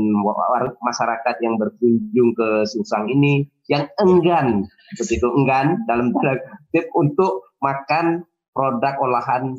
masyarakat 0.79 1.37
yang 1.43 1.59
berkunjung 1.59 2.31
ke 2.35 2.63
Susang 2.71 3.11
ini 3.11 3.51
yang 3.67 3.91
enggan, 3.99 4.71
seperti 4.95 5.19
itu 5.19 5.29
enggan 5.35 5.83
dalam 5.91 6.15
tanda 6.15 6.39
kutip 6.39 6.87
untuk 6.95 7.33
makan 7.59 8.23
produk 8.55 8.95
olahan 9.03 9.59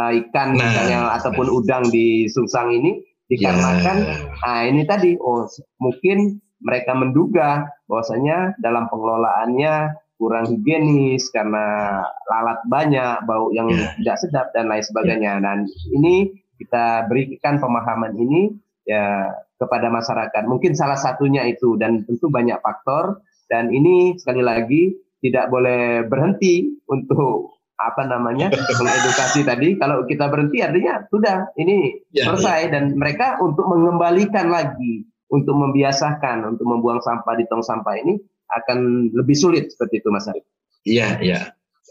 uh, 0.00 0.12
ikan 0.12 0.56
nah, 0.56 0.64
misalnya 0.64 0.98
ataupun 1.20 1.46
udang 1.52 1.84
di 1.92 2.24
Susang 2.28 2.72
ini 2.72 3.04
dikarenakan 3.28 3.96
yeah. 4.04 4.20
nah 4.44 4.60
ini 4.68 4.84
tadi 4.84 5.16
oh 5.16 5.48
mungkin 5.80 6.40
mereka 6.64 6.96
menduga 6.96 7.68
bahwasanya 7.88 8.56
dalam 8.60 8.88
pengelolaannya 8.88 10.03
kurang 10.24 10.48
higienis 10.48 11.28
karena 11.28 12.00
lalat 12.32 12.64
banyak, 12.72 13.28
bau 13.28 13.52
yang 13.52 13.68
yeah. 13.68 13.92
tidak 14.00 14.16
sedap 14.24 14.46
dan 14.56 14.72
lain 14.72 14.80
sebagainya. 14.80 15.36
Yeah. 15.36 15.44
Dan 15.44 15.58
ini 15.92 16.32
kita 16.56 17.04
berikan 17.12 17.60
pemahaman 17.60 18.16
ini 18.16 18.56
ya 18.88 19.28
kepada 19.60 19.92
masyarakat. 19.92 20.48
Mungkin 20.48 20.72
salah 20.72 20.96
satunya 20.96 21.44
itu 21.44 21.76
dan 21.76 22.08
tentu 22.08 22.32
banyak 22.32 22.56
faktor 22.64 23.20
dan 23.52 23.68
ini 23.68 24.16
sekali 24.16 24.40
lagi 24.40 24.96
tidak 25.20 25.52
boleh 25.52 26.08
berhenti 26.08 26.72
untuk 26.88 27.60
apa 27.76 28.08
namanya 28.08 28.48
mengedukasi 28.80 29.44
tadi. 29.44 29.76
Kalau 29.76 30.08
kita 30.08 30.32
berhenti 30.32 30.64
artinya 30.64 31.04
sudah 31.12 31.52
ini 31.60 32.00
yeah, 32.16 32.32
selesai 32.32 32.72
yeah. 32.72 32.72
dan 32.72 32.96
mereka 32.96 33.36
untuk 33.44 33.68
mengembalikan 33.68 34.48
lagi 34.48 35.04
untuk 35.28 35.56
membiasakan 35.58 36.56
untuk 36.56 36.64
membuang 36.64 37.02
sampah 37.02 37.34
di 37.36 37.44
tong 37.50 37.64
sampah 37.64 37.98
ini 37.98 38.16
akan 38.52 39.10
lebih 39.16 39.36
sulit 39.36 39.72
seperti 39.72 40.04
itu 40.04 40.08
Mas 40.12 40.28
Arif. 40.28 40.44
Iya, 40.84 41.16
iya. 41.24 41.40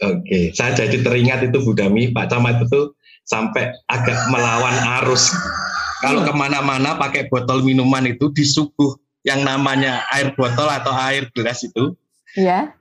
Oke, 0.02 0.50
saya 0.58 0.74
jadi 0.74 1.06
teringat 1.06 1.50
itu 1.50 1.62
Bu 1.62 1.78
Dami, 1.78 2.10
Pak 2.14 2.34
Camat 2.34 2.66
itu 2.66 2.98
sampai 3.30 3.72
agak 3.90 4.18
melawan 4.34 4.74
arus. 5.02 5.32
Kalau 6.02 6.26
hmm. 6.26 6.28
ke 6.28 6.34
mana-mana 6.34 6.98
pakai 7.00 7.30
botol 7.30 7.64
minuman 7.64 8.04
itu 8.10 8.34
disuguh 8.34 8.98
yang 9.24 9.46
namanya 9.46 10.04
air 10.12 10.34
botol 10.36 10.68
atau 10.68 10.92
air 10.92 11.30
gelas 11.32 11.64
itu. 11.64 11.96
Iya 12.36 12.74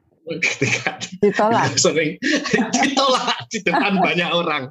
ditolak. 1.22 1.74
sering 1.74 2.14
ditolak 2.74 3.36
di 3.50 3.58
depan 3.62 3.98
banyak 3.98 4.30
orang. 4.30 4.62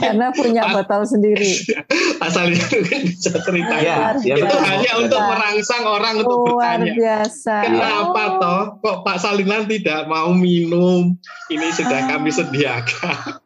Karena 0.00 0.32
punya 0.32 0.72
botol 0.72 1.04
sendiri. 1.04 1.52
Asalnya 2.26 2.64
bisa 3.04 3.36
cerita 3.44 3.76
ya, 3.80 4.16
ya, 4.24 4.34
itu 4.40 4.56
hanya 4.56 4.92
untuk 5.00 5.20
merangsang 5.20 5.84
orang 5.84 6.14
untuk 6.24 6.38
Luar 6.48 6.80
bertanya. 6.80 6.92
biasa. 6.96 7.56
kenapa 7.68 8.22
oh. 8.24 8.38
toh 8.40 8.62
kok 8.80 8.96
Pak 9.04 9.18
Salinan 9.20 9.68
tidak 9.68 10.08
mau 10.08 10.32
minum? 10.32 11.12
Ini 11.52 11.66
sudah 11.76 12.00
ah. 12.00 12.08
kami 12.16 12.30
sediakan. 12.32 13.40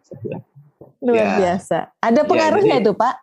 Luar 1.03 1.19
ya. 1.19 1.31
biasa. 1.39 1.79
Ada 1.99 2.23
ya, 2.23 2.29
pengaruhnya 2.29 2.77
ya, 2.79 2.83
jadi, 2.83 2.87
itu 2.87 2.93
Pak? 2.95 3.15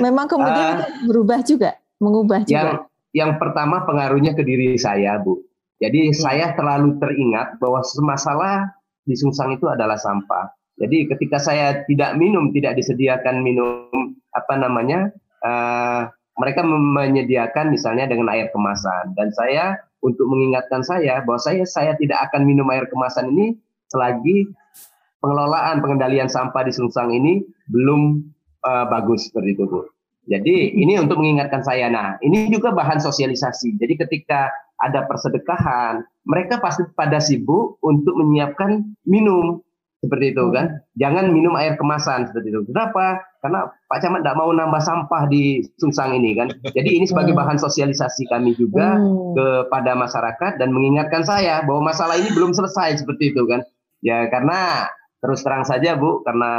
Memang 0.00 0.26
kemudian 0.28 0.76
uh, 0.80 0.88
berubah 1.08 1.40
juga 1.44 1.76
mengubah 2.02 2.42
juga. 2.42 2.56
yang, 2.56 2.68
yang 3.12 3.32
pertama 3.36 3.84
pengaruhnya 3.86 4.34
ke 4.34 4.42
diri 4.42 4.74
saya, 4.74 5.20
Bu. 5.22 5.51
Jadi 5.82 6.14
hmm. 6.14 6.14
saya 6.14 6.54
terlalu 6.54 6.96
teringat 7.02 7.58
bahwa 7.58 7.82
masalah 8.06 8.70
di 9.02 9.18
Sungsang 9.18 9.58
itu 9.58 9.66
adalah 9.66 9.98
sampah. 9.98 10.54
Jadi 10.78 11.10
ketika 11.10 11.42
saya 11.42 11.82
tidak 11.84 12.14
minum, 12.16 12.54
tidak 12.54 12.78
disediakan 12.78 13.42
minum 13.42 13.90
apa 14.32 14.54
namanya, 14.56 15.10
uh, 15.42 16.08
mereka 16.38 16.64
menyediakan 16.64 17.74
misalnya 17.74 18.08
dengan 18.08 18.32
air 18.32 18.48
kemasan 18.54 19.12
dan 19.18 19.28
saya 19.36 19.76
untuk 20.00 20.24
mengingatkan 20.32 20.80
saya 20.80 21.20
bahwa 21.22 21.38
saya 21.38 21.68
saya 21.68 21.92
tidak 22.00 22.30
akan 22.30 22.48
minum 22.48 22.64
air 22.72 22.88
kemasan 22.88 23.28
ini 23.36 23.60
selagi 23.92 24.48
pengelolaan 25.20 25.84
pengendalian 25.84 26.26
sampah 26.26 26.64
di 26.64 26.72
Sungsang 26.72 27.12
ini 27.12 27.44
belum 27.68 28.24
uh, 28.64 28.86
bagus 28.88 29.28
seperti 29.28 29.60
itu 29.60 29.64
Bu. 29.68 29.86
Jadi 30.22 30.78
ini 30.78 31.02
untuk 31.02 31.18
mengingatkan 31.18 31.66
saya. 31.66 31.90
Nah, 31.90 32.14
ini 32.22 32.46
juga 32.46 32.70
bahan 32.70 33.02
sosialisasi. 33.02 33.74
Jadi 33.74 33.98
ketika 34.06 34.54
ada 34.80 35.04
persedekahan, 35.06 36.06
mereka 36.24 36.62
pasti 36.62 36.86
pada 36.94 37.18
sibuk 37.18 37.76
untuk 37.82 38.14
menyiapkan 38.16 38.82
minum 39.04 39.60
seperti 40.02 40.34
itu 40.34 40.44
kan. 40.50 40.82
Jangan 40.98 41.30
minum 41.30 41.54
air 41.54 41.78
kemasan 41.78 42.26
seperti 42.26 42.50
itu. 42.50 42.66
Kenapa? 42.66 43.22
Karena 43.38 43.70
Pak 43.86 43.98
Camat 44.02 44.26
tidak 44.26 44.38
mau 44.38 44.50
nambah 44.50 44.82
sampah 44.82 45.30
di 45.30 45.62
Sungsang 45.78 46.14
ini 46.18 46.34
kan. 46.34 46.50
Jadi 46.74 46.98
ini 46.98 47.06
sebagai 47.06 47.34
bahan 47.34 47.58
sosialisasi 47.58 48.26
kami 48.26 48.58
juga 48.58 48.98
hmm. 48.98 49.38
kepada 49.38 49.94
masyarakat 49.94 50.58
dan 50.58 50.74
mengingatkan 50.74 51.22
saya 51.22 51.62
bahwa 51.62 51.90
masalah 51.94 52.18
ini 52.18 52.30
belum 52.34 52.50
selesai 52.54 53.02
seperti 53.02 53.34
itu 53.34 53.46
kan. 53.46 53.62
Ya 54.02 54.26
karena 54.30 54.90
terus 55.22 55.46
terang 55.46 55.62
saja 55.62 55.94
Bu, 55.94 56.26
karena 56.26 56.50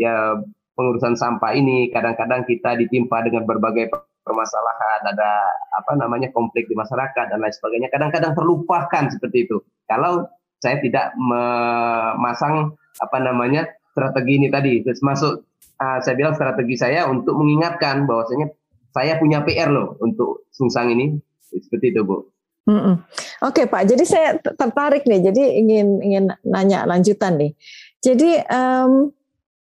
ya 0.00 0.40
pengurusan 0.72 1.12
sampah 1.20 1.52
ini 1.52 1.92
kadang-kadang 1.92 2.48
kita 2.48 2.80
ditimpa 2.80 3.20
dengan 3.20 3.44
berbagai 3.44 3.92
permasalahan, 4.22 5.00
ada 5.14 5.30
apa 5.74 5.92
namanya 5.98 6.30
konflik 6.30 6.70
di 6.70 6.74
masyarakat 6.78 7.34
dan 7.34 7.38
lain 7.38 7.54
sebagainya. 7.54 7.88
Kadang-kadang 7.90 8.32
terlupakan 8.38 9.04
seperti 9.10 9.50
itu. 9.50 9.62
Kalau 9.90 10.26
saya 10.62 10.78
tidak 10.78 11.12
memasang 11.18 12.78
apa 13.02 13.18
namanya 13.18 13.66
strategi 13.92 14.32
ini 14.38 14.48
tadi, 14.48 14.82
terus 14.86 15.02
masuk 15.02 15.42
uh, 15.82 15.98
saya 16.00 16.14
bilang 16.14 16.38
strategi 16.38 16.78
saya 16.78 17.10
untuk 17.10 17.34
mengingatkan 17.34 18.06
bahwasanya 18.06 18.54
saya 18.94 19.18
punya 19.18 19.42
PR 19.42 19.72
loh 19.72 19.98
untuk 19.98 20.46
Sungsang 20.54 20.94
ini 20.94 21.18
seperti 21.50 21.92
itu 21.92 22.06
bu. 22.06 22.28
Mm 22.62 22.78
-mm. 22.78 22.94
Oke 23.42 23.66
Pak, 23.66 23.90
jadi 23.90 24.04
saya 24.06 24.28
tertarik 24.38 25.02
nih, 25.02 25.32
jadi 25.32 25.42
ingin 25.58 25.98
ingin 25.98 26.24
nanya 26.46 26.86
lanjutan 26.86 27.34
nih. 27.34 27.58
Jadi 27.98 28.38
um, 28.46 29.10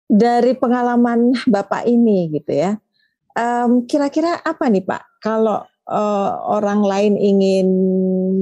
dari 0.09 0.51
pengalaman 0.57 1.31
Bapak 1.47 1.87
ini 1.87 2.27
gitu 2.33 2.51
ya. 2.51 2.75
Um, 3.37 3.85
kira-kira 3.85 4.41
apa 4.41 4.67
nih 4.67 4.83
Pak 4.83 5.21
kalau 5.21 5.61
uh, 5.89 6.31
orang 6.49 6.81
lain 6.81 7.13
ingin 7.15 7.67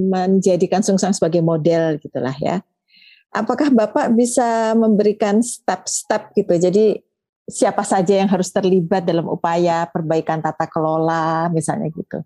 menjadikan 0.07 0.83
Sungsang 0.83 1.11
sebagai 1.15 1.43
model 1.43 1.99
gitulah 1.99 2.33
ya. 2.39 2.63
Apakah 3.35 3.69
Bapak 3.69 4.15
bisa 4.15 4.73
memberikan 4.73 5.43
step-step 5.43 6.31
gitu. 6.33 6.55
Jadi 6.55 6.85
siapa 7.47 7.83
saja 7.83 8.23
yang 8.23 8.31
harus 8.31 8.49
terlibat 8.51 9.03
dalam 9.03 9.27
upaya 9.27 9.87
perbaikan 9.91 10.39
tata 10.39 10.65
kelola 10.65 11.51
misalnya 11.51 11.91
gitu. 11.91 12.23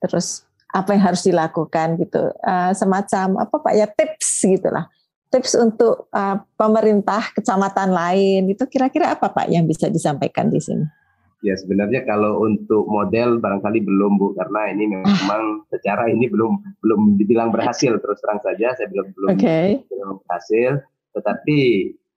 Terus 0.00 0.48
apa 0.72 0.96
yang 0.96 1.12
harus 1.12 1.22
dilakukan 1.24 2.00
gitu. 2.00 2.32
Uh, 2.40 2.72
semacam 2.72 3.44
apa 3.44 3.56
Pak 3.60 3.74
ya 3.76 3.86
tips 3.86 4.48
gitulah 4.48 4.88
tips 5.28 5.52
untuk 5.60 6.08
uh, 6.12 6.40
pemerintah 6.56 7.32
kecamatan 7.36 7.92
lain 7.92 8.48
itu 8.48 8.64
kira-kira 8.64 9.12
apa 9.12 9.28
Pak 9.28 9.46
yang 9.52 9.68
bisa 9.68 9.92
disampaikan 9.92 10.48
di 10.48 10.60
sini? 10.60 10.84
Ya 11.38 11.54
sebenarnya 11.54 12.02
kalau 12.02 12.42
untuk 12.42 12.90
model 12.90 13.38
barangkali 13.38 13.86
belum 13.86 14.18
Bu 14.18 14.34
karena 14.34 14.74
ini 14.74 14.90
memang 14.90 15.70
secara 15.70 16.10
ini 16.10 16.26
belum 16.26 16.82
belum 16.82 17.14
dibilang 17.14 17.54
berhasil 17.54 17.94
terus 18.02 18.18
terang 18.18 18.42
saja 18.42 18.74
saya 18.74 18.90
belum 18.90 19.14
belum, 19.14 19.30
okay. 19.38 19.86
belum 19.86 20.18
berhasil. 20.26 20.82
Tetapi 21.14 21.58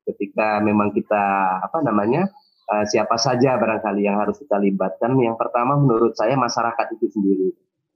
ketika 0.10 0.58
memang 0.66 0.90
kita 0.90 1.58
apa 1.62 1.86
namanya 1.86 2.34
uh, 2.66 2.86
siapa 2.90 3.14
saja 3.22 3.62
barangkali 3.62 4.10
yang 4.10 4.18
harus 4.18 4.42
kita 4.42 4.58
libatkan 4.58 5.14
yang 5.22 5.38
pertama 5.38 5.78
menurut 5.78 6.18
saya 6.18 6.34
masyarakat 6.34 6.98
itu 6.98 7.14
sendiri. 7.14 7.50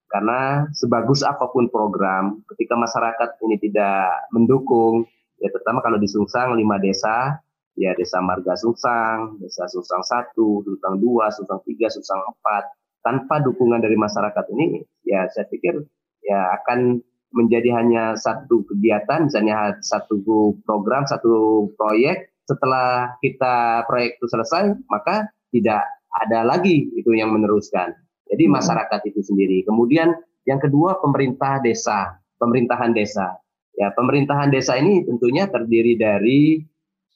Karena 0.06 0.70
sebagus 0.72 1.26
apa 1.26 1.50
pun 1.50 1.68
program, 1.68 2.40
ketika 2.54 2.78
masyarakat 2.78 3.42
ini 3.50 3.58
tidak 3.58 4.30
mendukung, 4.30 5.04
ya 5.42 5.50
terutama 5.50 5.82
kalau 5.82 5.98
di 5.98 6.06
Sungsang 6.06 6.54
lima 6.56 6.78
desa, 6.78 7.42
ya 7.76 7.92
desa 7.96 8.24
Marga 8.24 8.56
Sungsang, 8.56 9.40
desa 9.40 9.68
Sungsang 9.68 10.02
satu, 10.04 10.64
Sungsang 10.64 10.96
dua, 11.00 11.32
Sungsang 11.32 11.60
tiga, 11.68 11.92
Sungsang 11.92 12.24
empat, 12.24 12.64
tanpa 13.04 13.44
dukungan 13.44 13.84
dari 13.84 14.00
masyarakat 14.00 14.46
ini, 14.56 14.82
ya 15.06 15.28
saya 15.30 15.46
pikir 15.52 15.78
ya 16.26 16.58
akan 16.64 17.00
menjadi 17.36 17.70
hanya 17.76 18.16
satu 18.16 18.64
kegiatan, 18.66 19.28
misalnya 19.28 19.76
satu 19.84 20.24
program, 20.64 21.04
satu 21.06 21.68
proyek. 21.76 22.32
Setelah 22.48 23.18
kita 23.20 23.84
proyek 23.90 24.22
itu 24.22 24.26
selesai, 24.32 24.78
maka 24.88 25.28
tidak 25.52 25.84
ada 26.24 26.48
lagi 26.48 26.88
itu 26.96 27.12
yang 27.12 27.36
meneruskan. 27.36 27.92
Jadi 28.32 28.44
hmm. 28.48 28.54
masyarakat 28.56 29.00
itu 29.12 29.22
sendiri. 29.22 29.68
Kemudian 29.68 30.16
yang 30.48 30.62
kedua 30.62 31.02
pemerintah 31.04 31.60
desa, 31.60 32.22
pemerintahan 32.40 32.96
desa. 32.96 33.36
Ya, 33.76 33.92
pemerintahan 33.92 34.56
desa 34.56 34.80
ini 34.80 35.04
tentunya 35.04 35.52
terdiri 35.52 36.00
dari 36.00 36.64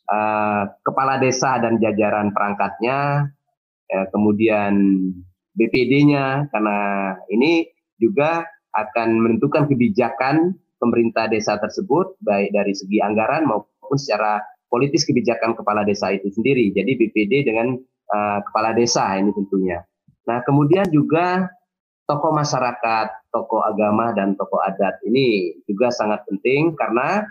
uh, 0.10 0.63
kepala 0.82 1.22
desa 1.22 1.62
dan 1.62 1.78
jajaran 1.78 2.34
perangkatnya, 2.34 3.30
ya, 3.88 4.02
kemudian 4.10 4.74
BPD-nya 5.54 6.50
karena 6.50 6.80
ini 7.30 7.69
juga 8.02 8.45
akan 8.74 9.10
menentukan 9.17 9.65
kebijakan 9.69 10.56
pemerintah 10.80 11.28
desa 11.28 11.60
tersebut 11.60 12.15
baik 12.24 12.56
dari 12.56 12.72
segi 12.72 13.04
anggaran 13.04 13.43
maupun 13.45 13.98
secara 14.00 14.39
politis 14.69 15.04
kebijakan 15.04 15.58
kepala 15.58 15.84
desa 15.84 16.13
itu 16.13 16.30
sendiri. 16.32 16.72
Jadi 16.72 16.95
BPD 16.95 17.50
dengan 17.50 17.76
uh, 18.13 18.39
kepala 18.45 18.72
desa 18.78 19.17
ini 19.17 19.34
tentunya. 19.34 19.82
Nah, 20.30 20.45
kemudian 20.45 20.86
juga 20.93 21.50
tokoh 22.06 22.34
masyarakat, 22.34 23.34
tokoh 23.34 23.65
agama 23.65 24.13
dan 24.13 24.38
tokoh 24.38 24.62
adat 24.62 25.02
ini 25.06 25.58
juga 25.65 25.89
sangat 25.89 26.22
penting 26.30 26.78
karena 26.78 27.26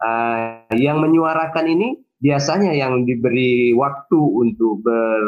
uh, 0.00 0.68
yang 0.76 1.00
menyuarakan 1.00 1.66
ini 1.68 1.96
biasanya 2.22 2.70
yang 2.70 3.02
diberi 3.02 3.74
waktu 3.74 4.14
untuk 4.14 4.86
ber 4.86 5.22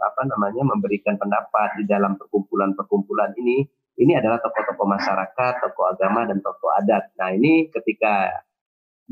apa 0.00 0.22
namanya 0.24 0.64
memberikan 0.64 1.20
pendapat 1.20 1.76
di 1.76 1.84
dalam 1.84 2.16
perkumpulan-perkumpulan 2.16 3.36
ini 3.36 3.68
ini 4.00 4.16
adalah 4.16 4.40
tokoh-tokoh 4.40 4.88
masyarakat, 4.88 5.52
tokoh 5.60 5.92
agama 5.92 6.24
dan 6.24 6.40
tokoh 6.40 6.72
adat. 6.80 7.12
Nah, 7.20 7.36
ini 7.36 7.68
ketika 7.68 8.32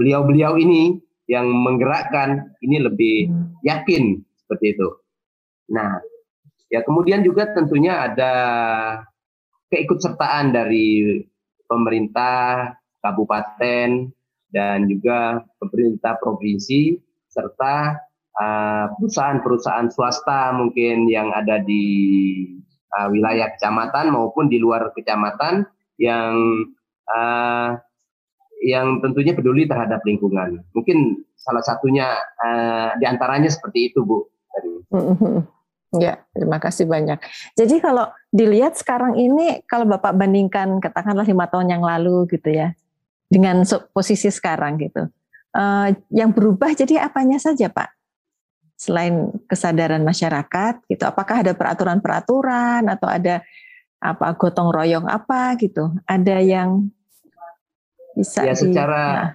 beliau-beliau 0.00 0.56
ini 0.56 0.96
yang 1.28 1.44
menggerakkan 1.44 2.56
ini 2.64 2.80
lebih 2.80 3.28
yakin 3.60 4.24
seperti 4.40 4.72
itu. 4.72 4.88
Nah, 5.68 6.00
Ya, 6.68 6.84
kemudian 6.84 7.24
juga 7.24 7.48
tentunya 7.56 7.96
ada 7.96 8.32
keikutsertaan 9.72 10.52
dari 10.52 11.24
pemerintah 11.64 12.76
kabupaten 13.00 14.12
dan 14.52 14.78
juga 14.84 15.48
pemerintah 15.56 16.20
provinsi 16.20 17.00
serta 17.38 17.94
uh, 18.35 18.87
perusahaan-perusahaan 18.98 19.94
swasta 19.94 20.51
mungkin 20.59 21.07
yang 21.07 21.31
ada 21.31 21.62
di 21.62 21.87
uh, 22.98 23.07
wilayah 23.14 23.55
kecamatan 23.55 24.11
maupun 24.11 24.51
di 24.51 24.59
luar 24.59 24.90
kecamatan 24.90 25.62
yang 26.03 26.35
uh, 27.07 27.79
yang 28.59 28.98
tentunya 28.98 29.38
peduli 29.38 29.70
terhadap 29.70 30.03
lingkungan. 30.03 30.66
Mungkin 30.74 31.22
salah 31.39 31.62
satunya 31.62 32.18
uh, 32.43 32.99
di 32.99 33.07
antaranya 33.07 33.47
seperti 33.47 33.95
itu, 33.95 34.03
Bu. 34.03 34.26
Mm-hmm. 34.91 35.36
Ya, 36.03 36.20
terima 36.36 36.61
kasih 36.61 36.84
banyak. 36.84 37.16
Jadi 37.57 37.80
kalau 37.80 38.12
dilihat 38.28 38.76
sekarang 38.76 39.16
ini, 39.16 39.64
kalau 39.64 39.89
Bapak 39.89 40.12
bandingkan 40.12 40.84
katakanlah 40.84 41.24
lima 41.24 41.49
tahun 41.49 41.72
yang 41.72 41.80
lalu 41.80 42.28
gitu 42.28 42.53
ya, 42.53 42.76
dengan 43.32 43.64
posisi 43.97 44.28
sekarang 44.28 44.76
gitu, 44.84 45.09
uh, 45.55 45.88
yang 46.12 46.30
berubah 46.34 46.74
jadi 46.74 47.05
apanya 47.05 47.38
saja 47.40 47.70
Pak? 47.70 47.94
Selain 48.78 49.34
kesadaran 49.51 50.07
masyarakat 50.07 50.86
gitu, 50.86 51.03
apakah 51.03 51.42
ada 51.42 51.53
peraturan-peraturan 51.55 52.86
atau 52.86 53.09
ada 53.11 53.42
apa 53.99 54.30
gotong 54.38 54.70
royong 54.70 55.07
apa 55.11 55.59
gitu? 55.59 55.90
Ada 56.07 56.38
yang 56.38 56.86
bisa 58.18 58.42
ya 58.42 58.55
secara 58.55 59.03
di, 59.03 59.14
nah. 59.14 59.30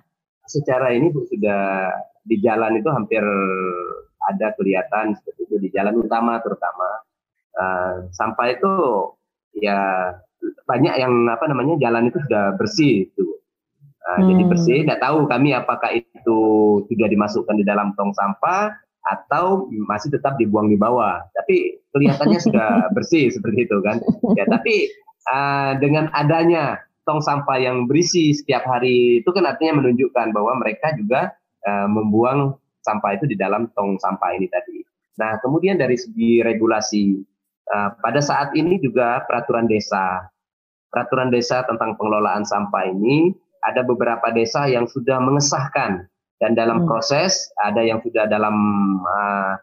secara 0.47 0.87
ini 0.91 1.07
Bu 1.11 1.23
sudah 1.27 1.91
di 2.23 2.39
jalan 2.39 2.79
itu 2.79 2.89
hampir 2.91 3.23
ada 4.23 4.55
kelihatan 4.55 5.15
seperti 5.19 5.41
itu 5.47 5.55
di 5.59 5.69
jalan 5.71 5.99
utama 5.99 6.39
terutama 6.39 6.87
uh, 7.59 8.07
sampah 8.15 8.47
itu 8.51 8.73
ya 9.59 10.11
banyak 10.67 10.95
yang 10.99 11.13
apa 11.27 11.47
namanya 11.47 11.75
jalan 11.79 12.11
itu 12.11 12.19
sudah 12.27 12.55
bersih 12.55 13.07
itu 13.11 13.27
uh, 14.07 14.19
hmm. 14.19 14.27
jadi 14.29 14.43
bersih 14.47 14.77
tidak 14.85 14.99
tahu 15.03 15.25
kami 15.27 15.55
apakah 15.55 15.91
itu 15.95 16.39
sudah 16.87 17.07
dimasukkan 17.07 17.55
di 17.59 17.65
dalam 17.65 17.95
tong 17.95 18.11
sampah 18.15 18.75
atau 19.03 19.67
masih 19.89 20.15
tetap 20.15 20.39
dibuang 20.39 20.71
di 20.71 20.79
bawah 20.79 21.23
tapi 21.35 21.83
kelihatannya 21.91 22.39
sudah 22.47 22.87
bersih 22.95 23.31
seperti 23.31 23.67
itu 23.67 23.77
kan 23.83 23.99
ya 24.39 24.47
tapi 24.47 24.87
uh, 25.27 25.75
dengan 25.79 26.07
adanya 26.15 26.79
tong 27.03 27.19
sampah 27.19 27.59
yang 27.59 27.87
berisi 27.87 28.31
setiap 28.31 28.63
hari 28.63 29.19
itu 29.19 29.29
kan 29.35 29.43
artinya 29.43 29.83
menunjukkan 29.83 30.31
bahwa 30.31 30.55
mereka 30.59 30.95
juga 30.95 31.35
uh, 31.67 31.87
membuang 31.87 32.55
sampah 32.83 33.15
itu 33.15 33.25
di 33.27 33.35
dalam 33.39 33.71
tong 33.75 33.95
sampah 33.99 34.35
ini 34.35 34.47
tadi. 34.51 34.83
Nah, 35.19 35.39
kemudian 35.39 35.79
dari 35.79 35.95
segi 35.95 36.43
regulasi, 36.43 37.21
uh, 37.71 37.89
pada 38.01 38.19
saat 38.19 38.51
ini 38.57 38.79
juga 38.81 39.23
peraturan 39.23 39.69
desa, 39.69 40.27
peraturan 40.91 41.31
desa 41.31 41.63
tentang 41.63 41.95
pengelolaan 41.95 42.43
sampah 42.43 42.91
ini 42.91 43.31
ada 43.63 43.81
beberapa 43.83 44.31
desa 44.35 44.67
yang 44.67 44.87
sudah 44.87 45.19
mengesahkan 45.23 46.07
dan 46.39 46.51
dalam 46.53 46.83
hmm. 46.83 46.87
proses 46.87 47.51
ada 47.63 47.79
yang 47.83 48.03
sudah 48.03 48.27
dalam 48.27 48.55
uh, 49.03 49.53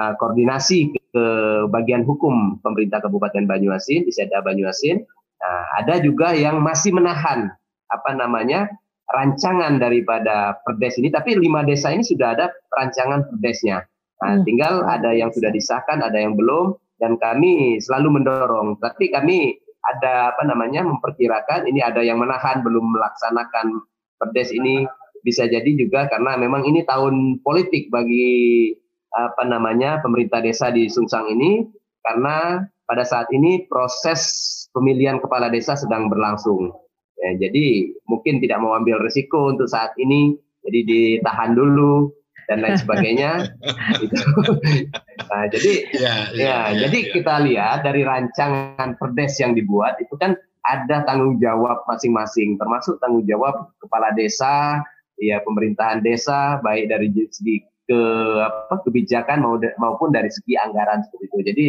uh, 0.00 0.12
koordinasi 0.18 0.90
ke, 0.90 1.00
ke 1.14 1.26
bagian 1.70 2.02
hukum 2.02 2.58
pemerintah 2.60 2.98
Kabupaten 2.98 3.46
Banyuasin 3.46 4.02
di 4.02 4.12
Seda 4.12 4.42
Banyuasin 4.42 5.06
Nah, 5.36 5.62
ada 5.82 6.00
juga 6.00 6.32
yang 6.32 6.64
masih 6.64 6.96
menahan 6.96 7.52
apa 7.86 8.10
namanya 8.16 8.66
rancangan 9.06 9.78
daripada 9.78 10.58
perdes 10.66 10.98
ini, 10.98 11.12
tapi 11.12 11.38
lima 11.38 11.62
desa 11.62 11.94
ini 11.94 12.02
sudah 12.02 12.34
ada 12.34 12.50
rancangan 12.74 13.28
perdesnya. 13.30 13.84
Nah, 14.24 14.40
hmm. 14.40 14.44
tinggal 14.48 14.74
ada 14.88 15.12
yang 15.12 15.30
sudah 15.30 15.52
disahkan, 15.52 16.00
ada 16.00 16.16
yang 16.16 16.34
belum, 16.34 16.74
dan 16.98 17.20
kami 17.20 17.78
selalu 17.78 18.20
mendorong. 18.20 18.80
Tapi 18.80 19.12
kami 19.12 19.54
ada 19.94 20.34
apa 20.34 20.42
namanya 20.42 20.82
memperkirakan 20.82 21.70
ini 21.70 21.82
ada 21.82 22.02
yang 22.02 22.18
menahan 22.18 22.62
belum 22.66 22.94
melaksanakan 22.94 23.82
perdes 24.18 24.50
ini. 24.50 24.86
Bisa 25.26 25.50
jadi 25.50 25.66
juga 25.74 26.06
karena 26.06 26.38
memang 26.38 26.62
ini 26.66 26.86
tahun 26.86 27.42
politik 27.42 27.90
bagi 27.90 28.70
apa 29.10 29.42
namanya 29.42 29.98
pemerintah 30.02 30.38
desa 30.42 30.70
di 30.70 30.86
Sungsang 30.86 31.26
ini. 31.30 31.66
Karena 32.06 32.62
pada 32.86 33.02
saat 33.02 33.26
ini 33.34 33.66
proses 33.66 34.22
pemilihan 34.70 35.18
kepala 35.18 35.50
desa 35.50 35.74
sedang 35.74 36.06
berlangsung. 36.06 36.70
Ya, 37.18 37.48
jadi 37.48 37.90
mungkin 38.06 38.38
tidak 38.38 38.62
mau 38.62 38.76
ambil 38.78 39.02
risiko 39.02 39.50
untuk 39.50 39.66
saat 39.66 39.96
ini, 39.98 40.36
jadi 40.62 40.80
ditahan 40.86 41.56
dulu 41.56 42.12
dan 42.46 42.62
lain 42.62 42.78
sebagainya. 42.78 43.30
nah, 45.30 45.44
jadi 45.50 45.72
ya, 45.94 46.14
ya, 46.32 46.34
ya, 46.34 46.56
ya 46.74 46.86
jadi 46.86 46.98
ya. 47.02 47.10
kita 47.12 47.34
lihat 47.46 47.78
dari 47.82 48.02
rancangan 48.06 48.94
perdes 48.98 49.38
yang 49.42 49.54
dibuat 49.54 49.98
itu 49.98 50.14
kan 50.18 50.38
ada 50.66 51.06
tanggung 51.06 51.38
jawab 51.38 51.86
masing-masing, 51.86 52.58
termasuk 52.58 52.98
tanggung 52.98 53.22
jawab 53.26 53.70
kepala 53.78 54.10
desa, 54.18 54.82
ya 55.22 55.38
pemerintahan 55.46 56.02
desa, 56.02 56.58
baik 56.62 56.90
dari 56.90 57.08
segi 57.30 57.62
ke 57.86 58.00
apa 58.42 58.82
kebijakan 58.82 59.46
maupun 59.78 60.10
dari 60.10 60.26
segi 60.26 60.58
anggaran 60.58 61.06
seperti 61.06 61.24
itu. 61.30 61.38
Jadi 61.46 61.68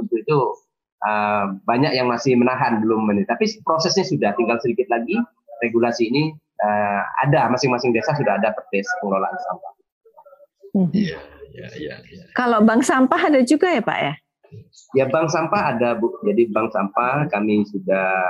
untuk 0.00 0.16
itu 0.16 0.38
uh, 1.04 1.44
banyak 1.68 1.92
yang 1.92 2.08
masih 2.08 2.40
menahan 2.40 2.80
belum 2.80 3.04
menit. 3.04 3.28
Tapi 3.28 3.44
prosesnya 3.62 4.08
sudah 4.08 4.32
tinggal 4.34 4.56
sedikit 4.64 4.88
lagi 4.88 5.20
regulasi 5.60 6.08
ini 6.08 6.32
uh, 6.64 7.02
ada 7.28 7.52
masing-masing 7.52 7.92
desa 7.92 8.16
sudah 8.16 8.40
ada 8.40 8.56
perdes 8.56 8.88
pengelolaan 9.04 9.36
sampah. 9.36 9.72
Hmm. 10.78 10.94
Iya, 10.94 11.18
iya, 11.50 11.66
iya. 11.74 11.94
Ya. 12.06 12.24
Kalau 12.38 12.62
bank 12.62 12.86
sampah 12.86 13.18
ada 13.18 13.42
juga 13.42 13.66
ya 13.66 13.82
Pak 13.82 13.98
ya? 13.98 14.14
Ya 14.94 15.04
bank 15.10 15.28
sampah 15.34 15.74
ada 15.74 15.98
Bu. 15.98 16.14
Jadi 16.22 16.48
bank 16.54 16.70
sampah 16.70 17.26
kami 17.28 17.66
sudah 17.66 18.24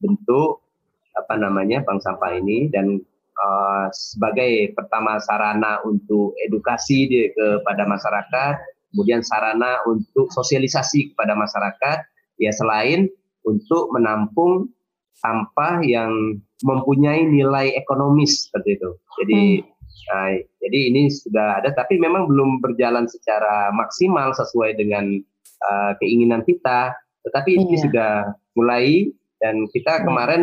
bentuk 0.00 0.64
apa 1.12 1.36
namanya 1.36 1.84
bank 1.84 2.00
sampah 2.00 2.40
ini 2.40 2.72
dan 2.72 2.96
uh, 3.36 3.86
sebagai 3.92 4.72
pertama 4.72 5.20
sarana 5.20 5.84
untuk 5.84 6.32
edukasi 6.40 7.04
di, 7.04 7.28
kepada 7.36 7.84
masyarakat 7.84 8.54
kemudian 8.90 9.22
sarana 9.22 9.78
untuk 9.86 10.32
sosialisasi 10.34 11.14
kepada 11.14 11.38
masyarakat 11.38 11.98
ya 12.42 12.50
selain 12.50 13.06
untuk 13.46 13.92
menampung 13.94 14.72
sampah 15.20 15.84
yang 15.84 16.40
mempunyai 16.64 17.24
nilai 17.28 17.72
ekonomis 17.76 18.48
seperti 18.48 18.80
itu. 18.80 18.90
Jadi 19.20 19.42
hmm. 19.60 19.79
Nah, 20.10 20.34
jadi 20.58 20.78
ini 20.90 21.06
sudah 21.06 21.62
ada 21.62 21.70
tapi 21.70 21.96
memang 21.96 22.26
belum 22.26 22.58
berjalan 22.58 23.06
secara 23.06 23.70
maksimal 23.70 24.34
sesuai 24.34 24.74
dengan 24.74 25.22
uh, 25.62 25.92
keinginan 26.02 26.42
kita. 26.42 26.92
Tetapi 27.22 27.50
ini 27.54 27.76
iya. 27.78 27.82
sudah 27.86 28.12
mulai 28.58 29.12
dan 29.38 29.70
kita 29.70 30.00
hmm. 30.00 30.04
kemarin 30.08 30.42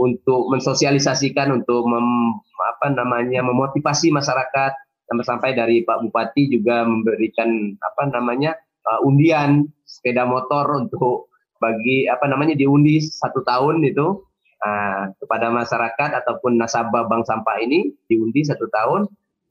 untuk 0.00 0.50
mensosialisasikan 0.50 1.54
untuk 1.54 1.86
mem, 1.86 2.34
apa 2.58 2.90
namanya 2.90 3.46
memotivasi 3.46 4.10
masyarakat 4.10 4.72
sampai-sampai 5.06 5.54
dari 5.54 5.86
Pak 5.86 6.02
Bupati 6.08 6.50
juga 6.50 6.82
memberikan 6.82 7.76
apa 7.78 8.10
namanya 8.10 8.58
uh, 8.88 9.06
undian 9.06 9.68
sepeda 9.86 10.26
motor 10.26 10.66
untuk 10.82 11.30
bagi 11.62 12.10
apa 12.10 12.26
namanya 12.26 12.58
diundi 12.58 12.98
satu 12.98 13.46
tahun 13.46 13.84
itu 13.86 14.20
uh, 14.64 15.12
kepada 15.20 15.52
masyarakat 15.52 16.10
ataupun 16.24 16.56
nasabah 16.56 17.04
bank 17.04 17.28
sampah 17.28 17.60
ini 17.60 17.92
diundi 18.08 18.40
satu 18.48 18.64
tahun. 18.72 19.04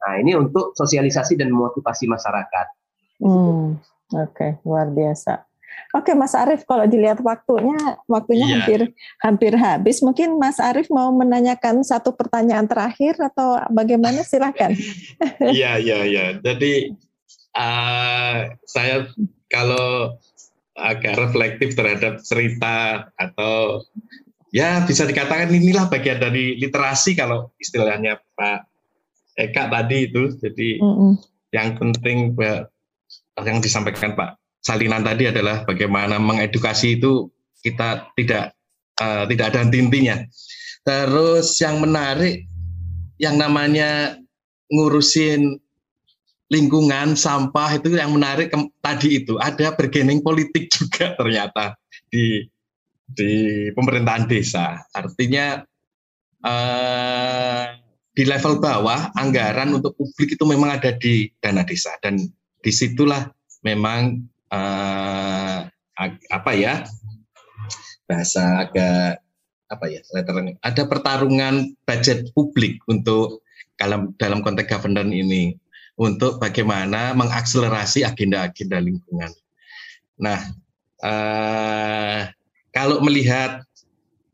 Nah 0.03 0.13
ini 0.19 0.33
untuk 0.33 0.73
sosialisasi 0.73 1.37
dan 1.37 1.53
motivasi 1.53 2.09
masyarakat. 2.09 2.67
Hmm, 3.21 3.77
Oke, 4.11 4.27
okay. 4.33 4.51
luar 4.65 4.89
biasa. 4.89 5.45
Oke 5.93 6.17
Mas 6.17 6.33
Arief, 6.33 6.65
kalau 6.65 6.89
dilihat 6.89 7.21
waktunya, 7.21 7.77
waktunya 8.09 8.49
yeah. 8.49 8.53
hampir 8.57 8.81
hampir 9.21 9.53
habis. 9.53 10.01
Mungkin 10.01 10.41
Mas 10.41 10.57
Arief 10.57 10.89
mau 10.89 11.13
menanyakan 11.13 11.85
satu 11.85 12.17
pertanyaan 12.17 12.65
terakhir 12.65 13.13
atau 13.21 13.61
bagaimana? 13.69 14.25
Silahkan. 14.25 14.73
Iya 15.53 15.77
iya 15.77 15.99
iya. 16.09 16.25
Jadi 16.41 16.97
uh, 17.53 18.57
saya 18.65 19.05
kalau 19.53 20.17
agak 20.73 21.13
reflektif 21.13 21.77
terhadap 21.77 22.25
cerita 22.25 23.07
atau 23.13 23.85
ya 24.53 24.85
bisa 24.85 25.09
dikatakan 25.09 25.49
inilah 25.49 25.89
bagian 25.89 26.21
dari 26.21 26.55
literasi 26.61 27.17
kalau 27.17 27.49
istilahnya 27.57 28.21
Pak 28.37 28.69
Eka 29.33 29.67
tadi 29.73 30.07
itu. 30.07 30.37
Jadi 30.37 30.77
mm 30.77 30.93
-hmm. 30.93 31.11
yang 31.51 31.69
penting 31.81 32.37
yang 33.41 33.57
disampaikan 33.59 34.13
Pak 34.13 34.37
salinan 34.63 35.03
tadi 35.03 35.27
adalah 35.27 35.67
bagaimana 35.67 36.21
mengedukasi 36.21 37.01
itu 37.01 37.27
kita 37.59 38.13
tidak 38.15 38.55
uh, 39.01 39.27
tidak 39.27 39.45
ada 39.51 39.67
henti-hentinya. 39.67 40.23
Terus 40.85 41.59
yang 41.59 41.83
menarik 41.83 42.45
yang 43.17 43.35
namanya 43.41 44.19
ngurusin 44.71 45.59
lingkungan 46.51 47.17
sampah 47.17 47.81
itu 47.81 47.97
yang 47.97 48.13
menarik 48.13 48.53
tadi 48.83 49.23
itu 49.23 49.41
ada 49.41 49.73
bergening 49.73 50.21
politik 50.21 50.69
juga 50.75 51.17
ternyata 51.17 51.73
di 52.13 52.45
di 53.07 53.67
pemerintahan 53.73 54.25
desa. 54.25 54.81
Artinya 54.95 55.61
uh, 56.43 57.65
di 58.13 58.23
level 58.29 58.61
bawah 58.61 59.09
anggaran 59.17 59.73
untuk 59.73 59.97
publik 59.97 60.37
itu 60.37 60.45
memang 60.45 60.77
ada 60.77 60.93
di 60.93 61.27
dana 61.41 61.65
desa 61.65 61.97
dan 61.99 62.21
di 62.63 62.71
situlah 62.71 63.25
memang 63.65 64.21
uh, 64.53 65.65
apa 66.29 66.51
ya 66.53 66.85
bahasa 68.05 68.69
agak 68.69 69.21
apa 69.69 69.85
ya 69.89 69.99
ada 70.61 70.83
pertarungan 70.85 71.73
budget 71.89 72.29
publik 72.37 72.77
untuk 72.85 73.41
dalam 73.73 74.13
dalam 74.21 74.45
konteks 74.45 74.69
governance 74.69 75.09
ini 75.09 75.57
untuk 75.97 76.41
bagaimana 76.41 77.13
mengakselerasi 77.13 78.01
agenda-agenda 78.01 78.81
lingkungan. 78.81 79.29
Nah, 80.17 80.41
uh, 81.05 82.21
kalau 82.73 82.99
melihat 83.05 83.61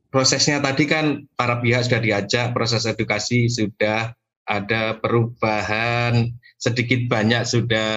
prosesnya 0.09 0.63
tadi 0.63 0.87
kan 0.87 1.27
para 1.35 1.59
pihak 1.59 1.85
sudah 1.85 2.01
diajak, 2.01 2.55
proses 2.55 2.87
edukasi 2.87 3.51
sudah 3.51 4.15
ada 4.49 4.97
perubahan 4.97 6.33
sedikit 6.57 7.05
banyak 7.05 7.45
sudah 7.45 7.91